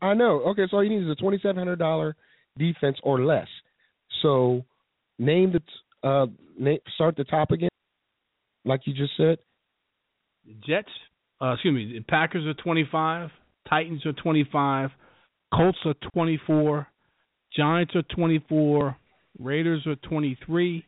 [0.00, 0.40] I know.
[0.50, 2.16] Okay, so all you need is a twenty seven hundred dollar
[2.56, 3.48] defense or less.
[4.22, 4.64] So
[5.18, 5.64] name the t-
[6.02, 6.26] uh
[6.58, 7.68] name start the top again,
[8.64, 9.38] like you just said.
[10.66, 10.88] Jets
[11.40, 13.30] uh, excuse me, Packers are 25,
[13.68, 14.90] Titans are 25,
[15.54, 16.86] Colts are 24,
[17.56, 18.96] Giants are 24,
[19.38, 20.84] Raiders are 23,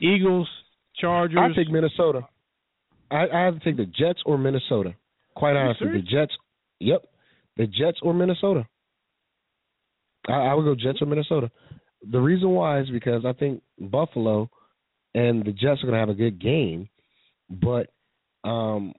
[0.00, 0.48] Eagles,
[0.96, 1.38] Chargers.
[1.38, 2.22] I take Minnesota.
[3.10, 4.94] I, I have to take the Jets or Minnesota.
[5.34, 6.02] Quite honestly, the?
[6.02, 6.32] Jets.
[6.80, 7.04] Yep,
[7.56, 8.66] the Jets or Minnesota.
[10.28, 11.50] I, I would go Jets or Minnesota.
[12.10, 14.50] The reason why is because I think Buffalo
[15.14, 16.88] and the Jets are going to have a good game,
[17.48, 17.88] but
[18.44, 18.94] um,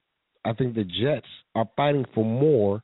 [0.46, 2.84] I think the Jets are fighting for more,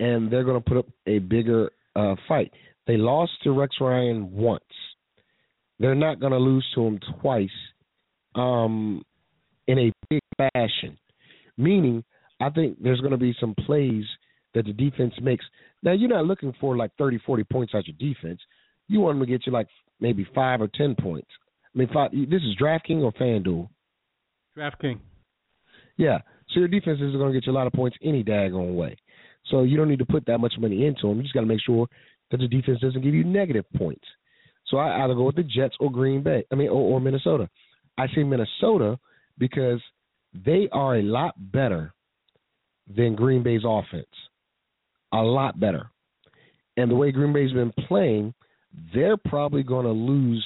[0.00, 2.52] and they're going to put up a bigger uh, fight.
[2.86, 4.62] They lost to Rex Ryan once.
[5.78, 7.48] They're not going to lose to him twice
[8.34, 9.02] um,
[9.66, 10.96] in a big fashion.
[11.58, 12.04] Meaning,
[12.40, 14.04] I think there's going to be some plays
[14.54, 15.44] that the defense makes.
[15.82, 18.40] Now, you're not looking for like 30, 40 points out your defense.
[18.88, 19.68] You want them to get you like
[20.00, 21.28] maybe five or 10 points.
[21.74, 23.68] I mean, five, this is DraftKings or FanDuel.
[24.56, 25.00] DraftKings.
[25.96, 26.18] Yeah.
[26.50, 28.96] So your defense is going to get you a lot of points any daggone way.
[29.50, 31.18] So you don't need to put that much money into them.
[31.18, 31.86] You just got to make sure
[32.30, 34.04] that the defense doesn't give you negative points.
[34.68, 36.44] So I either go with the Jets or Green Bay.
[36.50, 37.48] I mean, or, or Minnesota.
[37.98, 38.98] I say Minnesota
[39.38, 39.80] because
[40.44, 41.94] they are a lot better
[42.94, 44.06] than Green Bay's offense.
[45.12, 45.90] A lot better.
[46.76, 48.34] And the way Green Bay's been playing,
[48.94, 50.44] they're probably going to lose,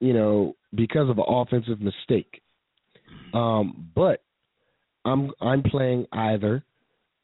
[0.00, 2.42] you know, because of an offensive mistake.
[3.34, 4.22] Um, but
[5.04, 6.64] I'm I'm playing either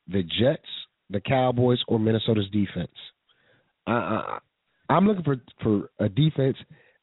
[0.06, 0.68] the Jets,
[1.10, 2.94] the Cowboys, or Minnesota's defense.
[3.88, 4.38] I,
[4.88, 6.56] I I'm looking for for a defense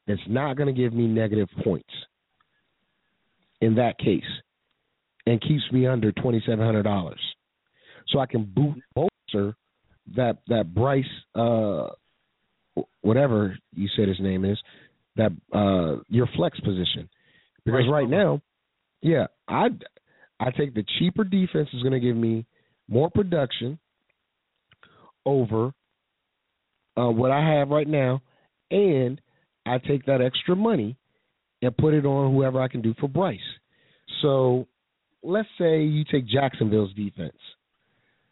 [0.06, 1.90] that's not going to give me negative points.
[3.60, 4.22] In that case,
[5.26, 7.20] and keeps me under twenty seven hundred dollars,
[8.08, 9.56] so I can boot bolster
[10.14, 11.04] that that Brice
[11.34, 11.88] uh
[13.00, 14.58] whatever you said his name is
[15.16, 17.08] that uh your flex position
[17.64, 18.40] because Brice right now
[19.02, 19.68] yeah I
[20.38, 22.44] I take the cheaper defense is going to give me
[22.88, 23.78] more production
[25.24, 25.72] over
[26.98, 28.22] uh, what I have right now,
[28.70, 29.20] and
[29.66, 30.96] I take that extra money
[31.62, 33.38] and put it on whoever I can do for Brice.
[34.22, 34.66] So
[35.22, 37.36] let's say you take Jacksonville's defense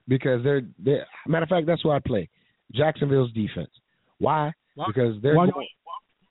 [0.09, 2.29] because they're they matter of fact that's what I play
[2.73, 3.71] Jacksonville's defense.
[4.19, 4.53] Why?
[4.75, 5.67] Why- Because they're Why, going-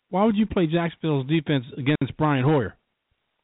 [0.09, 2.75] why would you play Jacksonville's defense against Brian Hoyer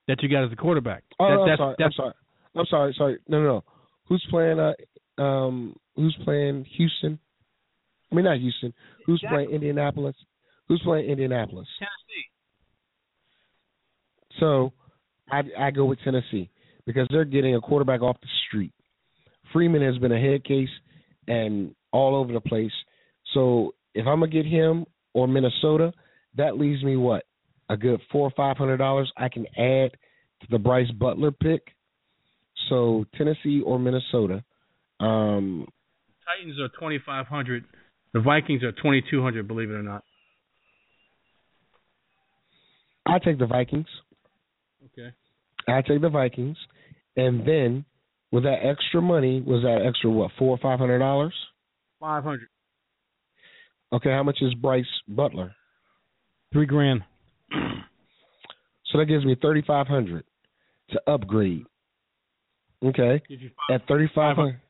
[0.07, 1.03] that you got as the quarterback?
[1.19, 1.69] Oh, That- I'm that's, sorry.
[1.71, 2.13] I'm that's, sorry.
[2.55, 2.93] I'm sorry.
[2.97, 3.17] Sorry.
[3.27, 3.63] No, no, no.
[4.07, 4.59] Who's playing?
[4.59, 7.19] Uh, um, who's playing Houston?
[8.11, 8.73] I mean, not Houston.
[9.05, 10.15] Who's playing Indianapolis?
[10.67, 11.67] Who's playing Indianapolis?
[11.79, 12.25] Tennessee.
[14.39, 14.73] So,
[15.31, 16.49] I I go with Tennessee
[16.85, 18.73] because they're getting a quarterback off the street.
[19.53, 20.69] Freeman has been a head case
[21.27, 22.71] and all over the place.
[23.33, 25.91] So, if I'm gonna get him or Minnesota,
[26.35, 27.23] that leaves me what
[27.69, 29.91] a good four or five hundred dollars I can add
[30.41, 31.61] to the Brice Butler pick.
[32.69, 34.43] So Tennessee or Minnesota.
[34.99, 35.67] Um,
[36.25, 37.65] Titans are twenty five hundred.
[38.13, 39.47] The Vikings are twenty two hundred.
[39.47, 40.03] Believe it or not.
[43.05, 43.87] I take the Vikings.
[44.85, 45.09] Okay.
[45.67, 46.57] I take the Vikings,
[47.15, 47.85] and then
[48.31, 51.33] with that extra money, was that extra what four or five hundred dollars?
[51.99, 52.49] Five hundred.
[53.91, 55.55] Okay, how much is Brice Butler?
[56.53, 57.01] Three grand.
[58.91, 60.23] So that gives me thirty five hundred
[60.89, 61.63] to upgrade.
[62.83, 64.61] Okay, Give you at thirty five hundred,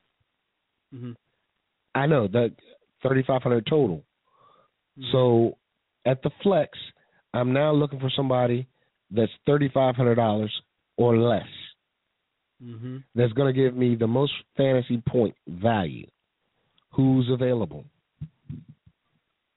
[0.94, 1.12] Mm-hmm.
[1.94, 2.50] I know that
[3.02, 4.04] thirty five hundred total.
[5.12, 5.56] So
[6.04, 6.70] at the flex,
[7.32, 8.68] I'm now looking for somebody
[9.10, 10.52] that's thirty five hundred dollars
[10.96, 11.46] or less.
[12.62, 12.98] Mm-hmm.
[13.14, 16.06] That's going to give me the most fantasy point value.
[16.92, 17.84] Who's available?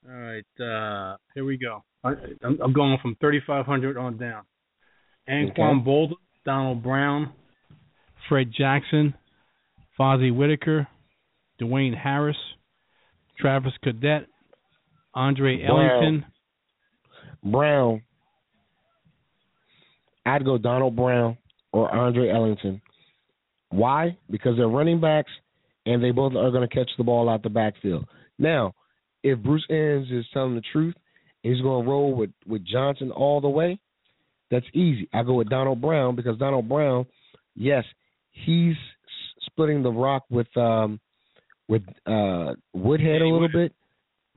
[0.08, 0.46] All right.
[0.60, 1.84] Uh, here we go.
[2.04, 2.14] I,
[2.44, 4.44] I'm, I'm going from thirty five hundred on down.
[5.30, 5.90] Anquan Okay.
[5.90, 6.14] Boldin,
[6.46, 7.34] Donald Brown,
[8.28, 9.14] Fred Jackson,
[10.00, 10.88] Fozzy Whittaker,
[11.62, 12.38] Dwayne Harris,
[13.40, 14.28] Travis Cadet,
[15.14, 15.80] Andre Brown.
[15.80, 16.26] Ellington.
[17.44, 18.02] Brown.
[20.26, 21.38] I'd go Donald Brown
[21.72, 22.82] or Andre Ellington.
[23.70, 24.18] Why?
[24.30, 25.32] Because they're running backs
[25.86, 28.06] and they both are going to catch the ball out the backfield.
[28.40, 28.74] Now,
[29.24, 30.96] if Bruce Arians is telling the truth,
[31.42, 33.80] he's going to roll with, with Johnson all the way,
[34.52, 35.10] that's easy.
[35.14, 37.06] I go with Donald Brown because Donald Brown,
[37.56, 37.84] yes,
[38.32, 38.76] he's
[39.46, 41.00] splitting the rock with um
[41.68, 43.74] with uh Woodhead a little bit.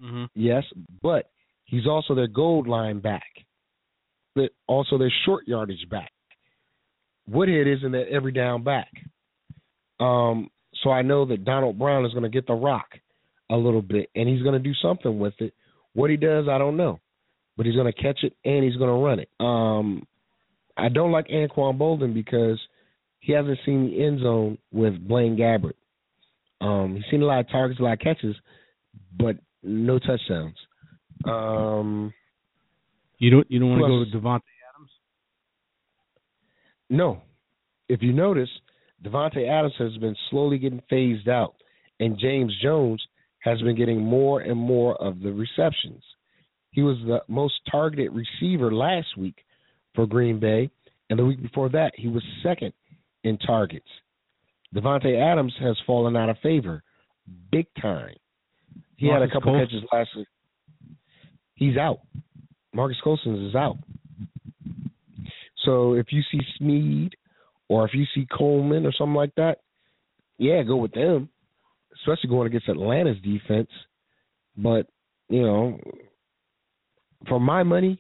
[0.03, 0.25] Mm-hmm.
[0.35, 0.65] Yes,
[1.03, 1.31] but
[1.65, 3.27] he's also their goal line back,
[4.35, 6.13] but also their short yardage back.
[7.29, 8.91] Woodhead isn't that every down back.
[9.99, 10.51] Um,
[10.83, 12.87] so I know that Donald Brown is going to get the rock
[13.51, 15.55] a little bit, and he's going to do something with it.
[15.95, 17.01] What he does, I don't know,
[17.57, 19.31] but he's going to catch it and he's going to run it.
[19.41, 20.07] Um,
[20.77, 22.61] I don't like Anquan Boldin because
[23.21, 25.73] he hasn't seen the end zone with Blaine Gabbert.
[26.61, 28.37] Um, he's seen a lot of targets, a lot of catches,
[29.19, 30.57] but no touchdowns.
[31.25, 32.13] Um,
[33.19, 34.43] You don't you don't want to go to Davante
[34.75, 34.91] Adams?
[36.89, 37.23] no,
[37.89, 38.49] if you notice,
[39.05, 41.55] Davante Adams has been slowly getting phased out,
[42.01, 43.03] and James Jones
[43.41, 46.03] has been getting more and more of the receptions.
[46.71, 49.37] He was the most targeted receiver last week
[49.95, 50.71] for Green Bay,
[51.09, 52.73] and the week before that, he was second
[53.25, 53.89] in targets.
[54.75, 56.83] Davante Adams has fallen out of favor
[57.51, 58.15] big time.
[58.97, 60.29] He had a couple catches last week.
[61.55, 62.01] He's out.
[62.73, 63.77] Marques Colston is out.
[65.65, 67.15] So if you see Snead
[67.69, 69.59] or if you see Coleman or something like that,
[70.39, 71.29] yeah, go with them.
[71.95, 73.71] Especially going against Atlanta's defense.
[74.57, 74.87] But,
[75.29, 75.81] you know,
[77.29, 77.99] for my money,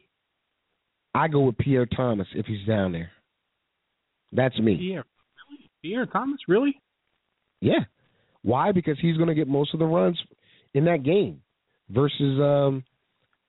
[1.14, 3.10] I go with Pierre Thomas if he's down there.
[4.32, 4.76] That's me.
[4.76, 5.04] Pierre.
[5.86, 6.80] Pierre Thomas, really?
[7.60, 7.84] Yeah.
[8.42, 8.72] Why?
[8.72, 10.20] Because he's going to get most of the runs
[10.74, 11.40] in that game
[11.90, 12.84] versus um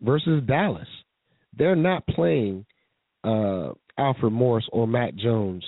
[0.02, 0.88] versus Dallas.
[1.58, 2.66] They're not playing
[3.24, 5.64] uh Alfred Morris or Matt Jones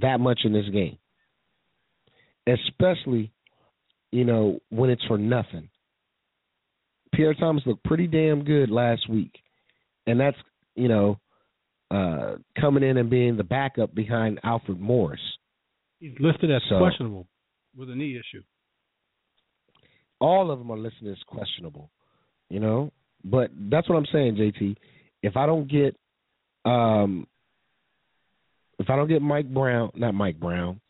[0.00, 0.98] that much in this game.
[2.46, 3.32] Especially,
[4.12, 5.68] you know, when it's for nothing.
[7.14, 9.32] Pierre Thomas looked pretty damn good last week.
[10.06, 10.36] And that's,
[10.74, 11.18] you know,
[11.90, 15.20] uh coming in and being the backup behind Alfred Morris.
[16.00, 17.26] He's listed as So- questionable
[17.74, 18.42] with a knee issue.
[20.20, 21.90] all of them are listed as questionable,
[22.48, 22.90] you know.
[23.24, 24.76] But that's what I'm saying, JT.
[25.22, 25.94] If I don't get,
[26.64, 27.26] um,
[28.78, 30.80] if I don't get Mike Brown, not Mike Brown,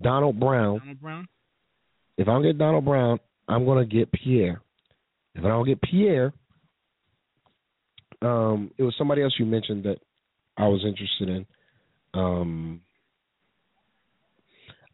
[0.00, 0.78] Donald Brown.
[0.78, 1.28] Donald Brown?
[2.16, 3.18] If I don't get Donald Brown,
[3.48, 4.62] I'm gonna get Pierre.
[5.34, 6.32] If I don't get Pierre,
[8.22, 9.98] um, it was somebody else you mentioned that
[10.56, 11.46] I was interested in.
[12.14, 12.80] Um,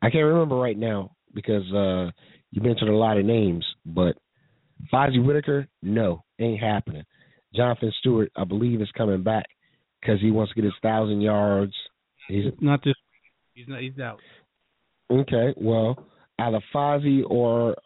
[0.03, 2.11] I can't remember right now because uh,
[2.51, 4.17] you mentioned a lot of names, but
[4.93, 7.05] Fozzy Whittaker, no, ain't happening.
[7.55, 9.47] Jonathan Stewart, I believe, is coming back
[10.01, 11.73] because he wants to get his thousand yards.
[12.29, 12.95] He's Not this.
[13.55, 13.81] He's not.
[13.81, 14.19] He's out.
[15.11, 16.07] Okay, well,
[16.39, 17.77] either Fozzy or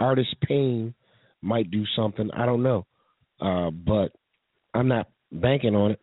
[0.00, 0.94] Artis-Payne
[1.42, 2.30] might do something.
[2.34, 2.86] I don't know,
[3.40, 4.12] uh, but
[4.74, 6.00] I'm not banking on it.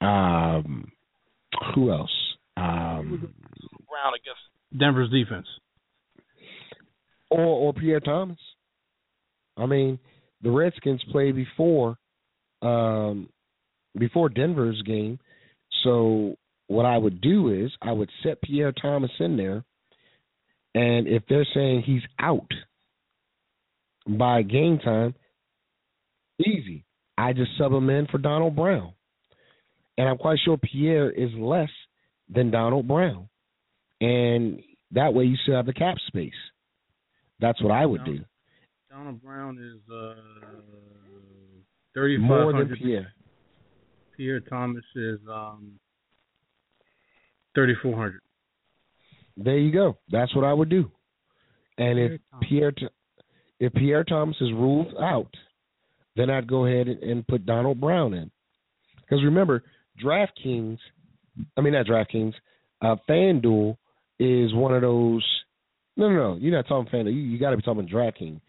[0.00, 0.92] Um,
[1.74, 2.10] who else?
[2.56, 3.34] Um,
[3.88, 4.40] Brown against
[4.78, 5.46] Denver's defense.
[7.30, 8.38] or or Pierre Thomas.
[9.56, 9.98] I mean,
[10.42, 11.96] the Redskins played before,
[12.62, 13.28] um,
[13.98, 15.18] before Denver's game.
[15.84, 16.36] So
[16.68, 19.64] what I would do is I would set Pierre Thomas in there,
[20.74, 22.50] and if they're saying he's out
[24.06, 25.14] by game time,
[26.40, 26.84] easy.
[27.18, 28.92] I just sub him in for Donald Brown,
[29.98, 31.70] and I'm quite sure Pierre is less
[32.28, 33.28] than Donald Brown,
[34.02, 34.60] and
[34.90, 36.32] that way you still have the cap space.
[37.40, 38.20] That's what I would do.
[38.90, 40.14] Donald Brown is uh,
[41.94, 42.76] thirty five More than.
[42.76, 43.12] Pierre.
[44.16, 45.78] Pierre Thomas is um,
[47.54, 48.20] thirty four hundred.
[49.36, 49.98] There you go.
[50.10, 50.90] That's what I would do.
[51.78, 52.72] And if Pierre,
[53.58, 55.32] if Pierre Thomas is ruled out,
[56.16, 58.30] then I'd go ahead and, and put Donald Brown in.
[58.96, 59.64] Because remember,
[60.04, 60.78] DraftKings,
[61.56, 62.34] I mean not DraftKings,
[62.82, 63.76] uh, FanDuel
[64.18, 65.26] is one of those.
[65.96, 66.38] No, no, no.
[66.40, 67.14] You're not talking FanDuel.
[67.14, 68.40] You, you got to be talking DraftKings.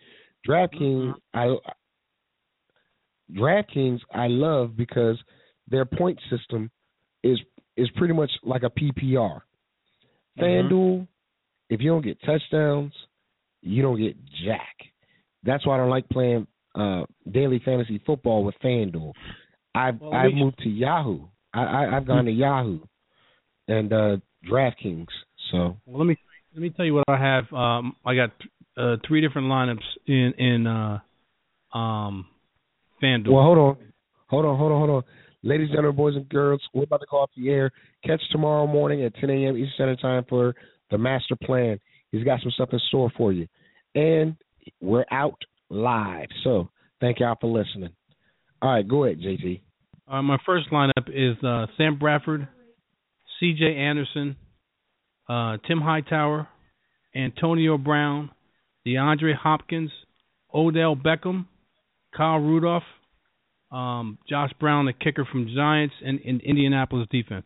[0.48, 1.56] DraftKings, I
[3.32, 5.18] DraftKings, I love because
[5.68, 6.70] their point system
[7.24, 7.40] is
[7.78, 9.40] is pretty much like a PPR.
[10.40, 11.08] FanDuel,
[11.70, 12.94] if you don't get touchdowns,
[13.62, 14.16] you don't get
[14.46, 14.76] jack.
[15.44, 19.14] That's why I don't like playing uh, daily fantasy football with FanDuel.
[19.76, 21.26] I've Well, I've moved to Yahoo.
[21.54, 22.80] I, I I've gone to Yahoo
[23.68, 24.18] and uh
[24.50, 25.08] DraftKings.
[25.52, 26.18] So Well, let me
[26.54, 27.52] let me tell you what I have.
[27.54, 28.32] Um, I got
[28.78, 31.00] uh, three different lineups in in uh,
[31.78, 32.28] um,
[33.02, 33.32] FanDuel.
[33.32, 33.78] well, hold on,
[34.28, 35.04] hold on, hold on, hold on.
[35.46, 37.70] Ladies and gentlemen, boys and girls, we're about to call off the air.
[38.06, 39.58] Catch tomorrow morning at 10 a.m.
[39.58, 40.56] Eastern Standard Time for
[40.90, 41.80] the master plan.
[42.12, 43.48] He's got some stuff in store for you,
[43.94, 44.36] and
[44.80, 45.38] we're out
[45.70, 46.28] live.
[46.44, 46.70] So
[47.02, 47.90] thank y'all for listening.
[48.62, 49.60] All right, go ahead, JT.
[50.08, 52.48] Uh, my first lineup is uh, Sam Bradford,
[53.40, 53.76] C.J.
[53.76, 54.38] Anderson,
[55.30, 56.48] uh, Tim Hightower,
[57.16, 58.32] Antonio Brown,
[58.86, 59.92] DeAndre Hopkins,
[60.54, 61.46] Odell Beckham,
[62.16, 62.84] Kyle Rudolph,
[63.72, 67.46] um, Josh Brown, the kicker from Giants, and, and Indianapolis defense.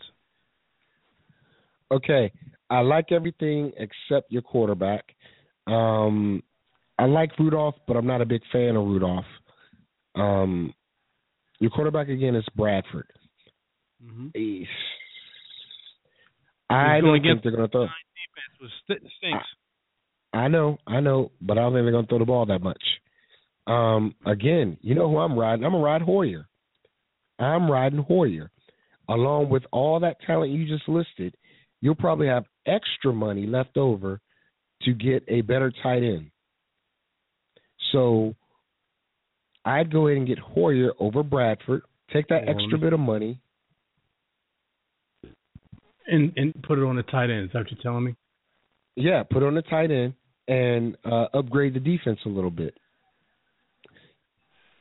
[1.91, 2.31] Okay,
[2.69, 5.05] I like everything except your quarterback.
[5.67, 6.43] Um,
[6.99, 9.25] I like Rudolph, but I'm not a big fan of Rudolph.
[10.15, 10.73] Um,
[11.59, 13.07] your quarterback again is Bradford.
[14.03, 14.27] Mm-hmm.
[16.69, 17.83] I don't think they're going to throw.
[17.85, 19.45] Defense was st- stinks.
[20.33, 22.61] I know, I know, but I don't think they're going to throw the ball that
[22.61, 22.81] much.
[23.67, 25.65] Um, again, you know who I'm riding?
[25.65, 26.47] I'm gonna ride Hoyer.
[27.37, 28.49] I'm riding Hoyer,
[29.09, 31.35] along with all that talent you just listed.
[31.81, 34.21] You'll probably have extra money left over
[34.83, 36.31] to get a better tight end.
[37.91, 38.35] So
[39.65, 41.81] I'd go ahead and get Hoyer over Bradford.
[42.13, 43.39] Take that extra bit of money.
[46.07, 47.45] And and put it on the tight end.
[47.45, 48.15] Is that what you're telling me?
[48.95, 50.13] Yeah, put on the tight end
[50.47, 52.73] and uh, upgrade the defense a little bit.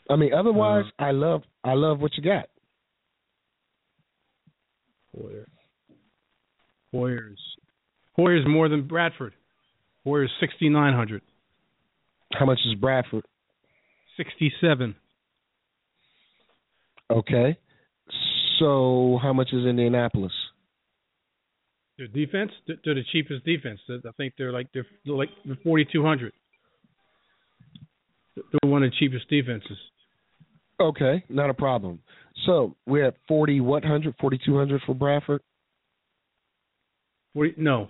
[0.09, 2.49] I mean, otherwise, I love I love what you got.
[5.15, 5.47] Hoyer.
[6.93, 7.41] Hoyer's
[8.13, 9.35] Hoyer's more than Bradford.
[10.05, 11.23] Hoyer's sixty nine hundred.
[12.33, 13.25] How much is Bradford?
[14.17, 14.95] Sixty seven.
[17.11, 17.59] Okay.
[18.59, 20.33] So how much is Indianapolis?
[21.99, 23.81] Their defense, they're the cheapest defense.
[23.89, 25.31] I think they're like they're, they're like
[25.65, 26.33] forty two hundred.
[28.37, 29.79] They're one of the cheapest defenses.
[30.79, 32.01] Okay, not a problem.
[32.45, 35.41] So we're at forty what hundred, forty two hundred for Bradford.
[37.33, 37.89] Forty no,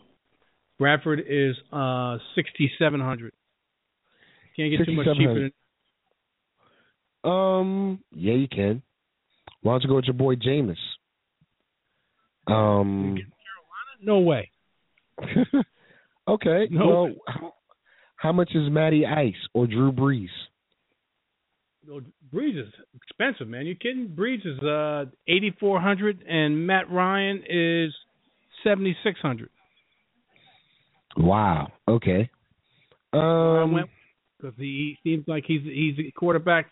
[0.79, 3.33] Bradford is uh sixty seven hundred.
[4.55, 5.51] Can't get too much cheaper
[7.25, 8.83] than Um, yeah, you can.
[9.63, 10.77] Why don't you go with your boy Jameis?
[12.47, 13.19] Um,
[14.03, 14.51] no way.
[16.29, 16.69] okay.
[16.71, 16.87] No.
[16.87, 17.53] Well,
[18.17, 20.29] how, much is Matty Ice or Drew Brees?
[21.87, 22.01] No,
[22.35, 23.67] Brees is expensive, man.
[23.67, 24.09] You kidding?
[24.09, 27.95] Brees is uh eighty four hundred, and Matt Ryan is
[28.65, 29.51] seventy six hundred.
[31.17, 31.69] Wow.
[31.89, 32.29] Okay.
[33.13, 33.85] Um,
[34.39, 36.67] because he seems like he's he's a quarterback.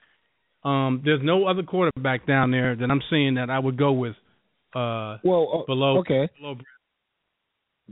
[0.64, 4.14] Um, there's no other quarterback down there that I'm seeing that I would go with.
[4.74, 6.28] Uh, well, uh, below okay.
[6.40, 6.56] below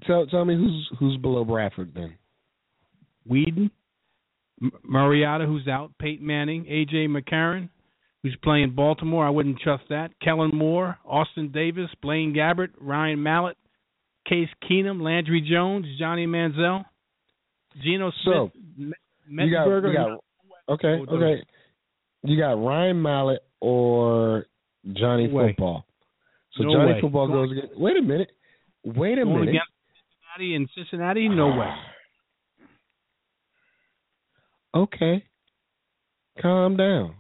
[0.07, 2.15] Tell tell me who's who's below Bradford then.
[3.29, 3.71] Weeden,
[4.61, 7.69] M- Mariota, who's out, Peyton Manning, AJ McCarron,
[8.23, 9.27] who's playing Baltimore.
[9.27, 10.11] I wouldn't trust that.
[10.21, 13.57] Kellen Moore, Austin Davis, Blaine Gabbert, Ryan Mallett,
[14.29, 16.85] Case Keenum, Landry Jones, Johnny Manziel,
[17.83, 18.95] Geno So, Smith,
[19.29, 20.19] M- You got, you got
[20.69, 21.43] okay, Oh, okay.
[22.25, 24.47] You got Ryan Mallett or
[24.93, 25.47] Johnny No.
[25.47, 25.87] Football.
[26.57, 27.01] So No Johnny way.
[27.01, 27.79] Football goes against.
[27.79, 28.31] Wait a minute.
[28.85, 29.55] Wait a minute.
[30.33, 31.75] Cincinnati and Cincinnati, no way.
[34.75, 35.23] Okay.
[36.41, 37.15] Calm down.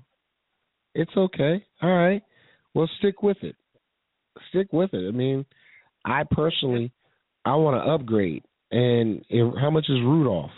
[0.94, 1.62] It's okay.
[1.82, 2.22] All right.
[2.72, 3.56] Well, stick with it.
[4.48, 5.06] Stick with it.
[5.06, 5.44] I mean,
[6.06, 6.92] I personally,
[7.44, 8.42] I want to upgrade.
[8.70, 10.50] And if, how much is Rudolph?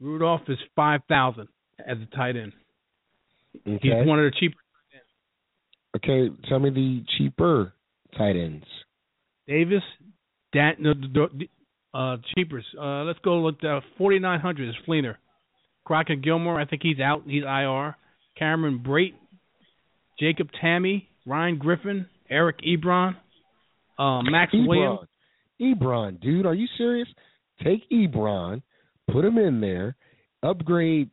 [0.00, 1.46] Rudolph is five thousand
[1.78, 2.52] as a tight end.
[3.64, 3.78] Okay.
[3.80, 4.58] He's one of the cheaper.
[5.96, 6.34] Okay.
[6.48, 7.72] Tell me the cheaper
[8.16, 8.66] tight ends.
[9.46, 9.84] Davis,
[10.52, 12.64] Dan, no, the, the, uh, cheapers.
[12.78, 13.62] Uh, let's go look.
[13.64, 15.16] uh, forty nine hundred is Fleener.
[15.84, 17.22] Crockett Gillmore, I think he's out.
[17.26, 17.96] He's IR.
[18.38, 19.14] Cameron Brate,
[20.20, 23.16] Jacob Tamme, Ryan Griffin, Eric Ebron,
[23.98, 25.00] uh, Maxx Williams.
[25.60, 25.76] Ebron.
[25.80, 27.08] Ebron, dude, are you serious?
[27.64, 28.62] Take Ebron,
[29.10, 29.96] put him in there,
[30.42, 31.10] upgrade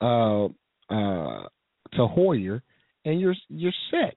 [0.00, 1.42] uh uh
[1.94, 2.62] to Hoyer,
[3.04, 4.16] and you're you're set.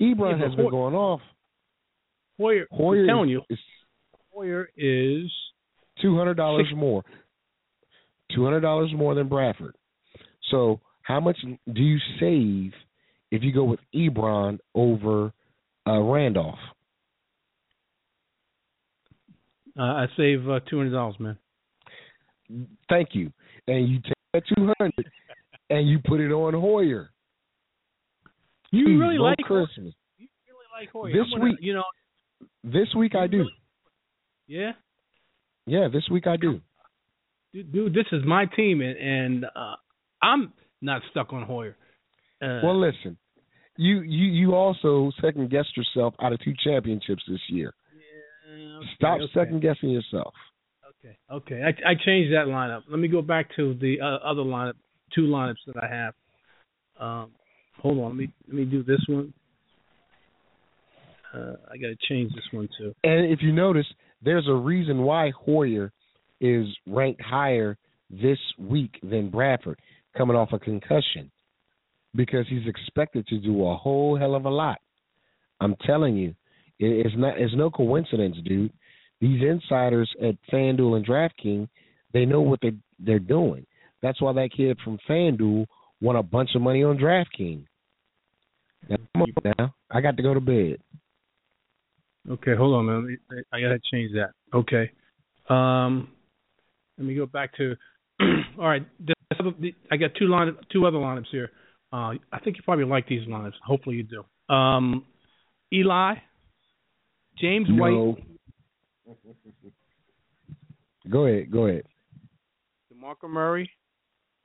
[0.00, 1.20] Ebron Yeah, has been going off.
[2.38, 3.58] Hoyer, Hoyer I'm telling is, you, is
[4.32, 5.30] Hoyer is
[6.00, 7.02] two hundred dollars more.
[8.34, 9.74] Two hundred dollars more than Bradford.
[10.50, 11.38] So how much
[11.72, 12.72] do you save
[13.30, 15.32] if you go with Ebron over
[15.86, 16.58] uh, Randolph?
[19.78, 21.36] uh, I save uh, two hundred dollars, man.
[22.88, 23.32] Thank you.
[23.66, 25.10] And you take that two hundred
[25.70, 27.10] and you put it on Hoyer.
[28.70, 29.66] You Please, really like Hoyer?
[29.66, 29.94] Christmas.
[30.18, 31.12] You really like Hoyer?
[31.12, 31.84] This gonna- week- you know,
[32.72, 33.46] This week I do.
[34.46, 34.72] yeah.
[35.66, 36.60] Yeah, this week I do.
[37.52, 39.76] dude, dude, this is my team, and, and uh,
[40.22, 41.76] I'm not stuck on Hoyer.
[42.42, 43.16] Uh, Well, listen,
[43.76, 47.74] you you you also second guessed yourself out of two championships this year.
[48.48, 50.32] yeah, okay, Stop okay, second guessing yourself.
[51.04, 51.62] Okay, okay.
[51.62, 52.82] I, I changed that lineup.
[52.88, 54.74] Let me go back to the uh, other lineup,
[55.14, 56.14] two lineups that I have.
[56.98, 57.30] Um,
[57.80, 59.32] hold on, let me let me do this one.
[61.34, 62.94] Uh, I got to change this one too.
[63.04, 63.86] And if you notice,
[64.22, 65.92] there's a reason why Hoyer
[66.40, 67.76] is ranked higher
[68.10, 69.78] this week than Bradford,
[70.16, 71.30] coming off a concussion,
[72.14, 74.78] because he's expected to do a whole hell of a lot.
[75.60, 76.34] I'm telling you,
[76.78, 77.38] it's not.
[77.38, 78.72] It's no coincidence, dude.
[79.20, 81.68] These insiders at FanDuel and DraftKings,
[82.12, 83.66] they know what they they're doing.
[84.00, 85.66] That's why that kid from FanDuel
[86.00, 87.64] won a bunch of money on DraftKings.
[88.88, 90.78] Now, now, I got to go to bed.
[92.30, 93.18] Okay, hold on, man.
[93.52, 94.30] I gotta change that.
[94.52, 94.90] Okay.
[95.48, 96.08] Um,
[96.98, 97.74] let me go back to.
[98.58, 98.84] all right,
[99.90, 101.50] I got two line, two other lineups here.
[101.92, 103.54] Uh, I think you probably like these lineups.
[103.64, 104.54] Hopefully you do.
[104.54, 105.04] Um,
[105.72, 106.14] Eli,
[107.38, 108.16] James No.
[108.16, 108.24] White,
[111.10, 111.50] Go ahead.
[111.50, 111.84] Go ahead.
[112.92, 113.70] DeMarco Murray,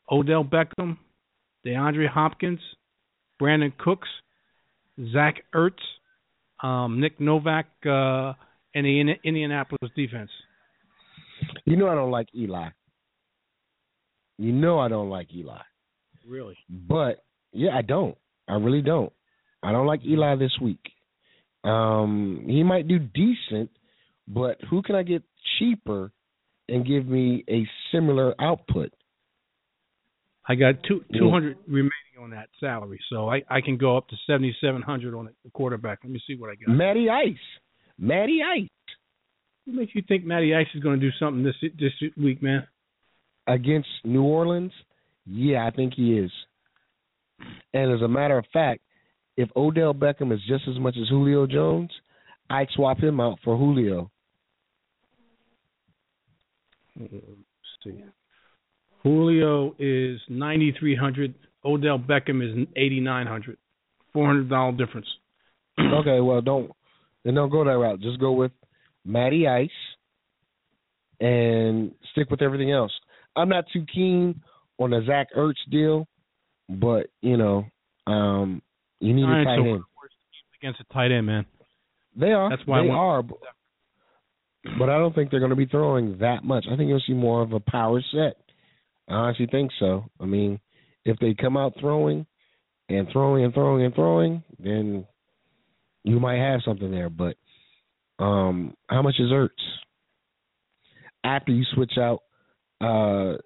[0.10, 0.98] Odell Beckham,
[1.66, 2.60] DeAndre Hopkins,
[3.42, 4.08] Brandin Cooks,
[5.12, 5.82] Zach Ertz,
[6.64, 8.34] um, Nick Novak, uh,
[8.76, 10.32] and the Indi- Indianapolis defense.
[11.66, 12.70] You know I don't like Eli.
[14.38, 15.62] You know I don't like Eli.
[16.28, 16.58] Really?
[16.70, 18.18] But yeah, I don't.
[18.48, 19.12] I really don't.
[19.62, 20.80] I don't like Eli this week.
[21.64, 23.70] Um, he might do decent,
[24.28, 25.24] but who can I get
[25.58, 26.12] cheaper
[26.68, 28.92] and give me a similar output?
[30.48, 31.20] I got two Yeah.
[31.20, 31.92] two hundred remaining
[32.22, 35.52] on that salary, so I I can go up to seventy seven hundred on the
[35.52, 36.00] quarterback.
[36.04, 36.70] Let me see what I got.
[36.76, 37.36] Matty Ice.
[37.98, 38.68] Matty Ice
[39.66, 42.68] What makes you think Matty Ice is going to do something this this week, man?
[43.48, 44.72] against New Orleans.
[45.26, 46.32] Yeah, I think he is.
[47.74, 48.82] And as a matter of fact,
[49.36, 51.92] if Odell Beckham is just as much as Julio Jones,
[52.50, 54.10] I'd swap him out for Julio.
[57.00, 57.12] Let's
[57.84, 58.04] see.
[59.04, 61.36] Julio is ninety three hundred.
[61.66, 63.58] Odell Beckham is eighty nine hundred.
[64.14, 65.08] Four hundred dollar difference.
[65.80, 66.72] okay, well don't
[67.24, 68.00] then don't go that route.
[68.00, 68.52] Just go with
[69.06, 69.70] Matty Ice
[71.20, 72.92] and stick with everything else.
[73.36, 74.42] I'm not too keen
[74.80, 76.08] on the Zach Ertz deal,
[76.70, 77.66] but you know,
[78.08, 78.62] um
[79.00, 79.68] you need a Giants tight are end.
[79.68, 81.46] the worst teams against a tight end, man.
[82.16, 82.50] They are.
[82.50, 83.24] That's why they are.
[83.24, 83.38] But,
[84.80, 86.66] but I don't think they're going to be throwing that much.
[86.72, 88.38] I think you'll see more of a power set.
[89.10, 90.06] I honestly think so.
[90.20, 90.60] I mean,
[91.06, 92.26] if they come out throwing
[92.90, 95.06] and throwing and throwing and throwing, then
[96.04, 97.10] you might have something there.
[97.10, 97.36] But
[98.20, 99.50] um how much is Ertz?
[101.24, 102.20] After you switch out
[102.82, 103.38] uh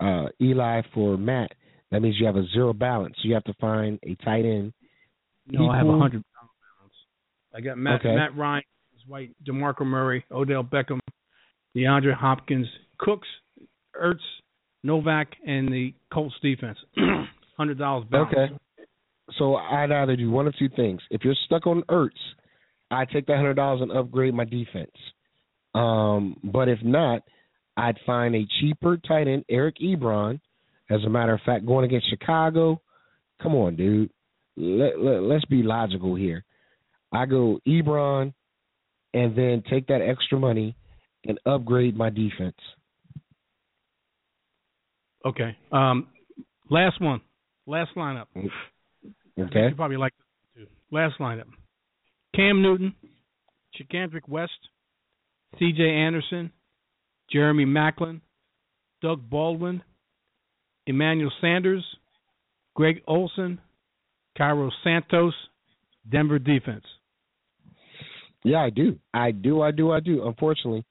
[0.00, 1.52] uh Eli for Matt,
[1.90, 3.16] that means you have a zero balance.
[3.22, 4.72] You have to find a tight end.
[5.46, 6.94] No, I have a hundred balance.
[7.54, 8.14] I got Matt Okay.
[8.14, 8.62] Matt Ryan,
[9.06, 11.00] White, DeMarco Murray, Odell Beckham,
[11.74, 12.66] DeAndre Hopkins,
[12.98, 13.26] Cooks,
[14.00, 14.18] Ertz,
[14.82, 16.78] Novak, and the Colts defense.
[17.56, 18.34] Hundred dollars balance.
[18.34, 18.54] Okay.
[19.38, 21.00] So I'd either do one of two things.
[21.10, 22.10] If you're stuck on Ertz,
[22.90, 24.92] I take that hundred dollars and upgrade my defense.
[25.74, 27.22] Um, but if not,
[27.76, 30.40] I'd find a cheaper tight end, Eric Ebron.
[30.90, 32.80] As a matter of fact, going against Chicago,
[33.42, 34.10] come on, dude.
[34.56, 36.44] Let, let, let's be logical here.
[37.12, 38.32] I go Ebron,
[39.14, 40.76] and then take that extra money
[41.26, 42.56] and upgrade my defense.
[45.28, 45.56] Okay.
[45.72, 46.08] Um,
[46.70, 47.20] last one.
[47.66, 48.26] Last lineup.
[48.34, 49.68] Okay.
[49.68, 50.14] You probably like
[50.56, 50.70] this too.
[50.90, 51.44] Last lineup.
[52.34, 52.94] Cam Newton,
[53.76, 54.52] Charcandrick West,
[55.58, 55.82] C.J.
[55.82, 56.50] Anderson,
[57.30, 58.20] Jeremy Maclin,
[59.02, 59.82] Doug Baldwin,
[60.86, 61.84] Emmanuel Sanders,
[62.74, 63.60] Greg Olsen,
[64.36, 65.34] Cairo Santos,
[66.10, 66.84] Denver defense.
[68.44, 68.98] Yeah, I do.
[69.12, 69.62] I do.
[69.62, 69.92] I do.
[69.92, 70.26] I do.
[70.26, 70.84] Unfortunately,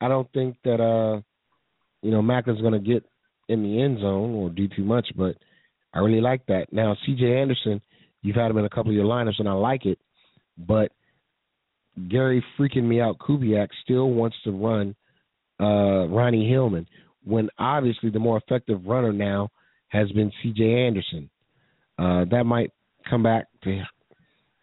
[0.00, 1.20] I don't think that uh,
[2.02, 3.04] you know, Maclin's going to get
[3.50, 5.36] in the end zone or do too much, but
[5.92, 6.72] I really like that.
[6.72, 7.24] Now, C.J.
[7.40, 7.82] Anderson,
[8.22, 9.98] you've had him in a couple of your lineups, and I like it,
[10.56, 10.92] but
[12.08, 13.18] Gary freaking me out.
[13.18, 14.94] Kubiak still wants to run
[15.60, 16.86] uh, Ronnie Hillman
[17.24, 19.48] when obviously the more effective runner now
[19.88, 20.86] has been C.J.
[20.86, 21.28] Anderson.
[21.98, 22.70] Uh, that might
[23.08, 23.82] come back to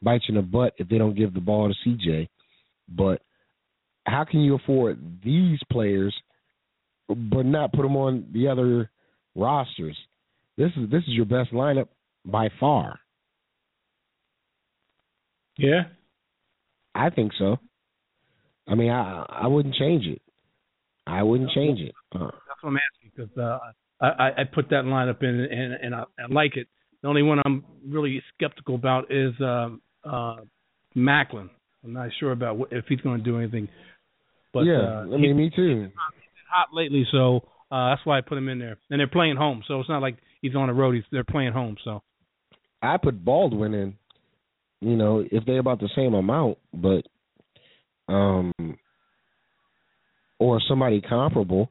[0.02, 2.30] bite you in the butt if they don't give the ball to C.J.
[2.90, 3.22] But
[4.06, 6.16] how can you afford these players
[7.08, 8.90] but not put them on the other
[9.36, 9.98] rosters?
[10.58, 11.88] This is this is your best lineup
[12.26, 13.00] by far.
[15.58, 15.84] Yeah.
[16.94, 17.58] I think so.
[18.68, 20.22] I mean, I I wouldn't change it.
[21.06, 21.94] I wouldn't change it.
[22.14, 23.60] Uh, That's what I'm asking because uh,
[24.02, 26.68] I, I I put that lineup in and and I, I like it.
[27.02, 30.38] The only one I'm really skeptical about is um, uh,
[30.96, 31.50] Maclin.
[31.84, 33.70] I'm not sure about what, if he's going to do anything.
[34.54, 35.90] But yeah, uh, I mean, me too.
[36.50, 37.42] Hot lately, so
[37.72, 38.78] uh, that's why I put him in there.
[38.90, 40.96] And they're playing home, so it's not like he's on the road.
[40.96, 42.02] He's they're playing home, so
[42.82, 43.96] I put Baldwin in.
[44.80, 47.02] You know, if they're about the same amount, but
[48.08, 48.54] um,
[50.40, 51.70] or somebody comparable.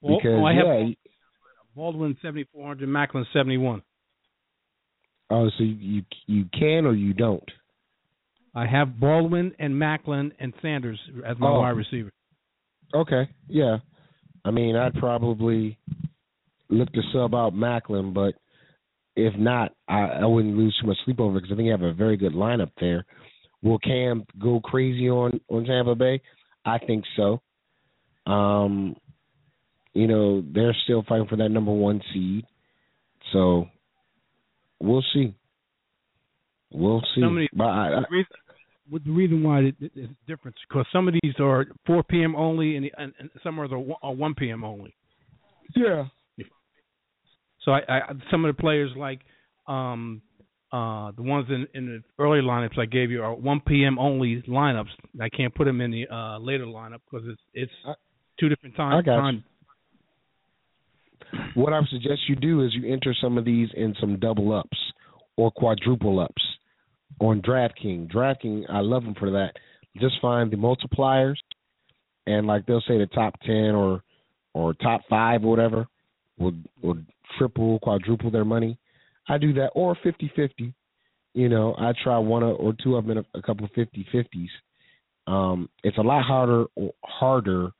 [0.00, 0.94] Well, Because oh, I have yeah,
[1.74, 3.82] Baldwin 7400, Maclin 71.
[5.30, 7.50] oh, so you you can or you don't.
[8.54, 11.60] I have Baldwin and Maclin and Sanders as my Oh.
[11.60, 12.10] wide receiver.
[12.94, 13.78] Okay, yeah.
[14.44, 15.78] I mean, I'd probably
[16.68, 18.34] look to sub out Maclin, but
[19.16, 21.82] if not, I, I wouldn't lose too much sleep over because I think you have
[21.82, 23.04] a very good lineup there
[23.62, 26.20] Will Cam go crazy on on Tampa Bay?
[26.64, 27.40] I think so.
[28.30, 28.96] Um,
[29.94, 32.44] you know, they're still fighting for that number one seed,
[33.32, 33.66] so
[34.80, 35.34] we'll see.
[36.70, 37.22] We'll see.
[37.22, 38.02] Somebody- but I, I,
[38.90, 42.34] with the reason why it, it, it's different because some of these are 4 p.m.
[42.36, 44.64] only, and, and, and some are the are 1 p.m.
[44.64, 44.94] only.
[45.76, 46.04] yeah,
[47.64, 48.00] So I, I
[48.30, 49.20] some of the players like
[49.66, 50.22] um
[50.72, 53.98] uh the ones in in the early lineups I gave you are 1 p.m.
[53.98, 54.88] only lineups.
[55.20, 57.94] I can't put them in the uh later lineup because it's it's I-
[58.40, 59.02] two different times.
[59.02, 59.20] I got you.
[59.20, 59.44] time.
[61.54, 64.52] what I would suggest you do is you enter some of these in some double
[64.52, 64.78] ups
[65.36, 66.42] or quadruple ups
[67.20, 68.12] on DraftKings.
[68.12, 69.52] DraftKings, I love them for that.
[70.00, 71.36] Just find the multipliers,
[72.26, 74.02] and like they'll say the top ten or
[74.54, 75.86] or top five or whatever
[76.38, 76.98] will will
[77.36, 78.78] triple, quadruple their money.
[79.28, 80.72] I do that or 50-50.
[81.34, 84.48] You know, I try one or two of them in a, a couple of 50-50s.
[85.26, 86.64] Um, it's a lot harder
[87.04, 87.70] harder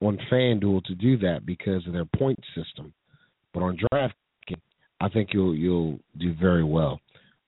[0.00, 2.92] on FanDuel to do that because of their point system.
[3.54, 4.60] But on DraftKings,
[5.00, 7.00] I think you'll you'll do very well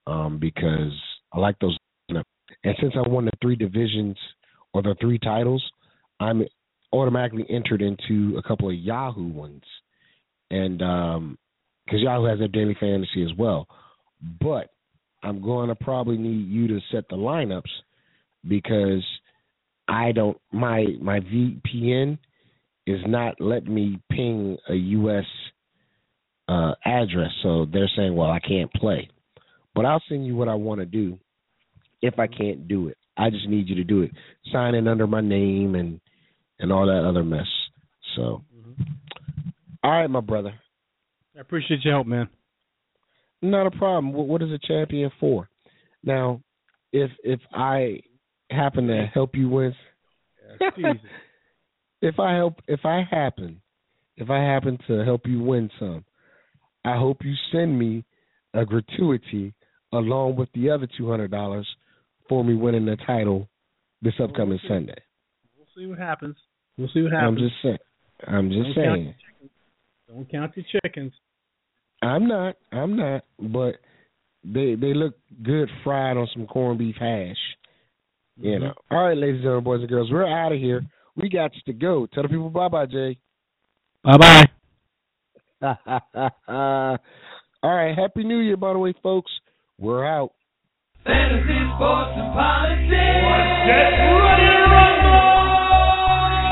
[0.06, 0.92] um, because
[1.32, 1.76] I like those.
[2.08, 4.16] And since I won the three divisions
[4.72, 5.64] or the three titles,
[6.18, 6.42] I'm
[6.92, 9.62] automatically entered into a couple of Yahoo ones,
[10.50, 13.66] and because Yahoo has their daily fantasy as well.
[14.40, 14.70] But
[15.22, 17.70] I'm going to probably need you to set the lineups
[18.46, 19.04] because
[19.88, 22.18] I don't my my VPN
[22.86, 25.24] is not letting me ping a U.S.
[26.48, 29.08] Uh, address, so they're saying, "Well, I can't play."
[29.80, 31.18] But I'll send you what I want to do.
[32.02, 34.10] If I can't do it, I just need you to do it.
[34.52, 36.02] Sign in under my name and
[36.58, 37.46] and all that other mess.
[38.14, 38.82] So, mm-hmm.
[39.82, 40.52] all right, my brother,
[41.34, 42.28] I appreciate your help, man.
[43.40, 44.12] not a problem.
[44.12, 45.48] What, what is a champion for?
[46.04, 46.42] Now,
[46.92, 48.00] if if I
[48.50, 49.74] happen to help you win,
[52.02, 53.62] if I help, if I happen,
[54.18, 56.04] if I happen to help you win some,
[56.84, 58.04] I hope you send me
[58.52, 59.54] a gratuity
[59.92, 61.66] along with the other two hundred dollars
[62.28, 63.48] for me winning the title
[64.02, 64.68] this upcoming see.
[64.68, 64.98] Sunday.
[65.56, 66.36] We'll see what happens.
[66.78, 67.38] We'll see what happens.
[67.40, 67.78] I'm just saying.
[68.26, 69.14] I'm just Don't count saying.
[70.08, 71.12] Don't count your chickens.
[72.02, 72.56] I'm not.
[72.72, 73.24] I'm not.
[73.38, 73.76] But
[74.44, 77.36] they they look good fried on some corned beef hash.
[78.36, 78.64] You Mm-hmm.
[78.64, 78.72] know.
[78.90, 80.82] All right, ladies and gentlemen, boys and girls, we're out of here.
[81.14, 82.06] We got to go.
[82.06, 83.18] Tell the people bye bye, Jay.
[84.02, 84.44] Bye bye.
[87.62, 87.96] All right.
[87.96, 89.30] Happy New Year, by the way, folks.
[89.80, 90.36] We're out.
[91.08, 92.92] Fantasy, sports, and politics.
[93.64, 95.16] Get ready to!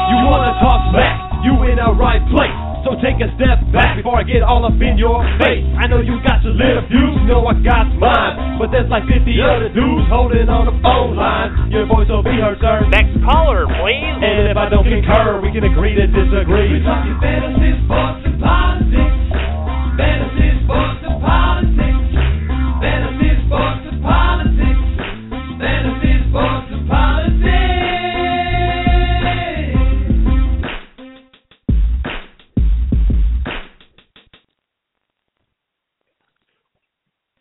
[0.08, 1.44] You wanna talk smack?
[1.44, 2.56] You in the right place.
[2.88, 5.60] So take a step back before I get all up in your face.
[5.76, 8.56] I know you got your little views, know I got mine.
[8.56, 11.68] But there's like 50 other dudes holding on the phone line.
[11.68, 12.88] Your voice will be heard, sir.
[12.88, 14.24] Next caller, please.
[14.24, 16.80] And if I don't concur, we can agree to disagree.
[16.80, 19.20] We're talking fantasy, sports, and politics.
[20.00, 21.77] fantasy, sports, and politics.